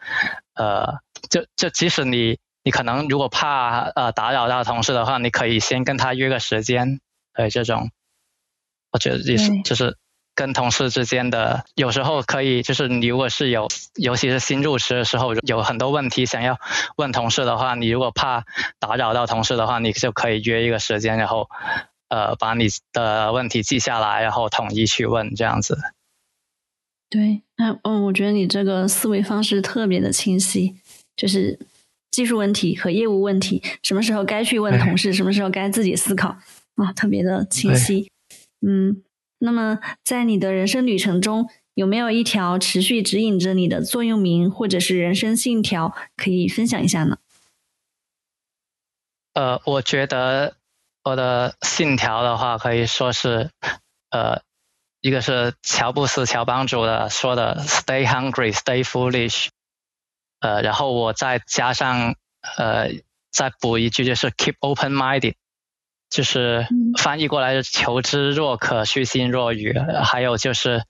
[0.54, 1.00] 呃，
[1.30, 7.00] 就就即使你你可能如果怕呃打扰到同事的话，你可以先跟他约个时间，
[7.34, 7.90] 对这种，
[8.90, 9.96] 我觉得也是就是。
[10.36, 16.58] 跟同事之间的有时候可以，就是你如果是有，尤其是新入职的时候，有很多问题想要
[16.96, 18.42] 问同事的话，你如果怕
[18.80, 21.48] 打扰到同事的话，你就可以约一个时间，然后
[22.14, 25.76] 呃把你的问题记下来，然后统一去问这样子。
[27.10, 30.76] 对，那嗯，我觉得你这个思维方式特别的清晰，
[31.16, 31.58] 就是
[32.12, 36.36] 技术问题和业务问题，什么时候该去问同事， 什么时候该自己思考
[36.76, 38.10] 啊，特别的清晰，
[38.64, 39.02] 嗯。
[39.38, 47.18] 那么，在你的人生旅程中，有没有一条持续指引着你的座右铭，或者是人生信条，可以分享一下呢？
[49.34, 50.56] 呃，我觉得
[51.04, 53.50] 我的信条的话，可以说是，
[54.10, 54.40] 呃，
[55.00, 59.48] 一个是乔布斯乔帮主的说的 “Stay hungry, stay foolish”，
[60.40, 62.16] 呃，然后我再加上
[62.56, 62.88] 呃，
[63.30, 65.34] 再补一句就是 “Keep open-minded”。
[66.10, 69.76] 就是翻译过来是求知若渴，虚心若愚。
[70.04, 70.84] 还有就是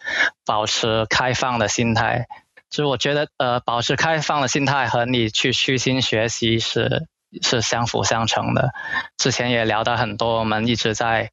[0.45, 2.27] 保持开放的心态。
[2.69, 7.07] 就是我觉得，呃，保持开放的心态和你去虚心学习是
[7.43, 8.71] 是相辅相成的。
[9.17, 11.31] 之前也聊到很多，我们一直在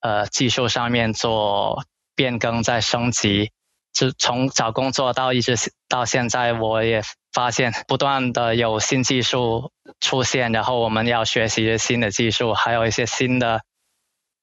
[0.00, 1.84] 呃技术上面做
[2.14, 3.50] 变更，在升级。
[3.92, 5.54] 就从找工作到一直
[5.86, 9.70] 到现在，我也发现不断的有新技术
[10.00, 13.60] 出现，然后我们要学习新的技术，还有一些新的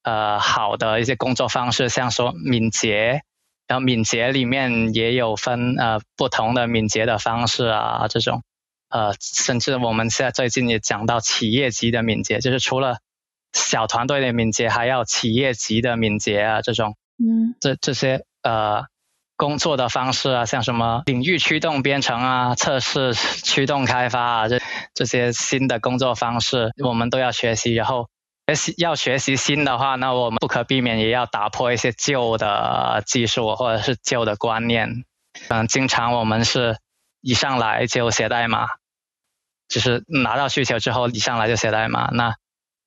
[0.04, 3.22] 呃好的一些工作方式，像说敏捷，
[3.66, 8.44] 然后敏捷里面也有分呃不同的敏捷的方式啊，这种
[8.90, 12.98] 呃甚至我们现在最近也讲到企业级的敏捷，就是除了
[13.52, 18.84] 小团队的敏捷，还要企业级的敏捷啊，这种嗯这这些呃。
[19.36, 24.60] 工作的方式啊，像什么领域驱动编程啊、测试驱动开发啊，这
[24.92, 27.72] 这些新的工作方式，我们都要学习。
[27.72, 28.10] 然后，
[28.54, 35.06] 习要学习新的话，那我们不可避免也要打破一些旧的技术或者是旧的观念。
[35.48, 36.76] 嗯，经常我们是
[37.22, 38.66] 一上来就写代码，
[39.70, 42.10] 就是拿到需求之后一上来就写代码。
[42.12, 42.34] 那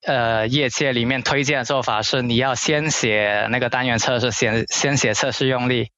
[0.06, 5.88] 呃，业界里面推荐的做法是，你要先写那个单元测试，先先写测试用例。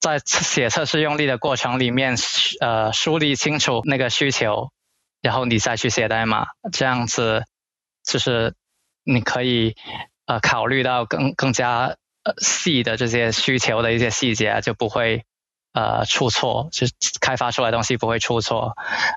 [0.00, 2.14] 在写测试用例的过程里面，
[2.60, 4.70] 呃，梳理清楚那个需求，
[5.22, 7.44] 然后你再去写代码，这样子
[8.06, 8.54] 就是
[9.02, 9.74] 你可以
[10.26, 15.24] 呃考虑到更更加呃细的这些需求的一些细节，就不会
[15.74, 16.86] 呃出错，就
[17.20, 18.72] 开发出来东西不会出错。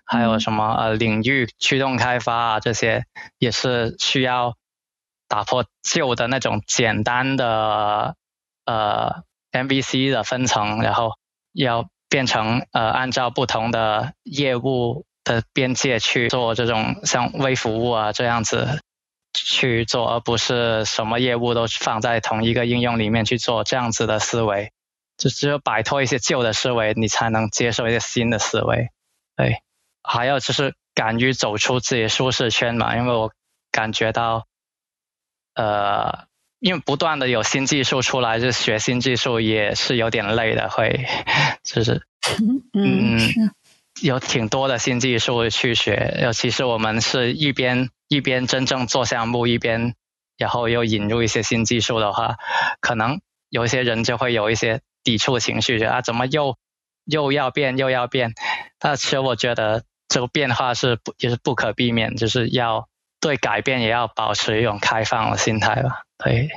[0.06, 3.06] 还有什么呃领域驱动开发啊，这些
[3.38, 4.56] 也是需要
[5.30, 8.18] 打破旧的那种简单的
[8.66, 9.24] 呃。
[9.50, 11.14] MVC 的分层，然后
[11.54, 18.82] 要变成呃按照不同的业务的边界去做这种像微服务啊这样子
[19.34, 24.74] 去做，而不是什么业务都放在同一个应用里面去做这样子的思维，
[25.18, 28.90] 就只有摆脱一些旧的思维，你才能接受一些新的思维。
[29.36, 29.62] 对，
[30.04, 33.32] 还有就是敢于走出自己的舒适圈嘛，因为我
[33.72, 34.48] 感觉到
[35.56, 36.28] 呃。
[36.60, 41.06] 因为不断的有新技术出来，就学新技术也是有点累的，会
[41.64, 42.02] 就是
[42.74, 43.20] 嗯，
[44.02, 49.94] 有挺多的新技术去学，尤其是我们是一边一边真正做项目，一边
[50.36, 52.38] 然后又引入一些新技术的话，
[52.82, 56.58] 可能有一些人就会有一些抵触情绪，觉得啊怎么又
[57.06, 58.34] 又要变又要变？
[58.78, 62.90] 但其实我觉得这个变化是不就是不可避免，就是要
[63.22, 66.02] 对改变也要保持一种开放的心态吧。
[66.18, 66.50] 对，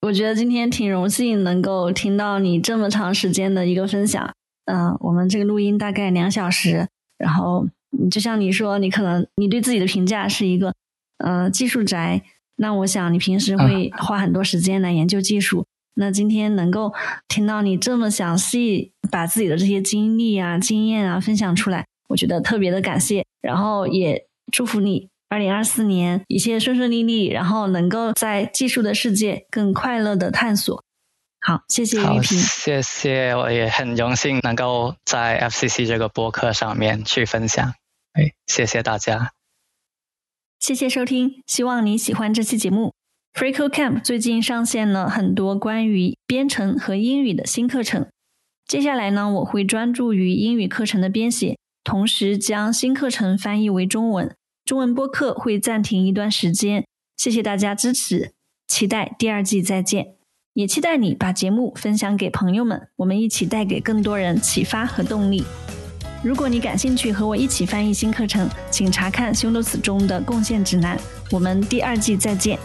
[0.00, 4.32] 我觉得今天挺荣幸能够听到你这么长时间的一个分享。
[4.64, 6.88] 嗯，我们这个录音大概两小时，
[7.18, 7.68] 然后
[8.10, 10.72] 就像你说，你可能你对自己的评价是一个
[11.18, 12.22] 呃技术宅，
[12.56, 15.66] 那我想你平时会花很多时间来研究技术。
[15.98, 16.92] 那今天能够
[17.26, 25.08] 听到你这么详细把自己的这些经历啊、经验啊分享出来，我觉得特别的感谢，然后也祝福你。
[25.28, 30.82] 二零二四年一切顺顺利利，然后能够在技术的世界更快乐的探索。
[31.40, 37.74] 好，谢谢玉萍，谢谢，我也很荣幸能够在 FCC 这个播客上面去分享。
[38.14, 39.32] 哎，谢谢大家，
[40.58, 42.97] 谢谢收听，希望你喜欢这期节目。
[43.34, 48.06] FreeCodeCamp 最近上线了很多关于编程和英语的新课程，
[48.66, 51.56] 接下来呢，我会专注于英语课程的编写。
[51.84, 54.34] 同时将新课程翻译为中文。
[54.64, 56.84] 中文播客会暂停一段时间。
[57.16, 58.32] 谢谢大家支持，
[58.66, 60.16] 期待第二季再见，
[60.52, 65.44] 也期待你把节目分享给朋友们，我们一起带给更多人启发和动力。
[66.22, 71.00] 如果你感兴趣和我一起翻译新课程，请查看修路子中的贡献指南。
[71.30, 72.58] 我们第二季再见。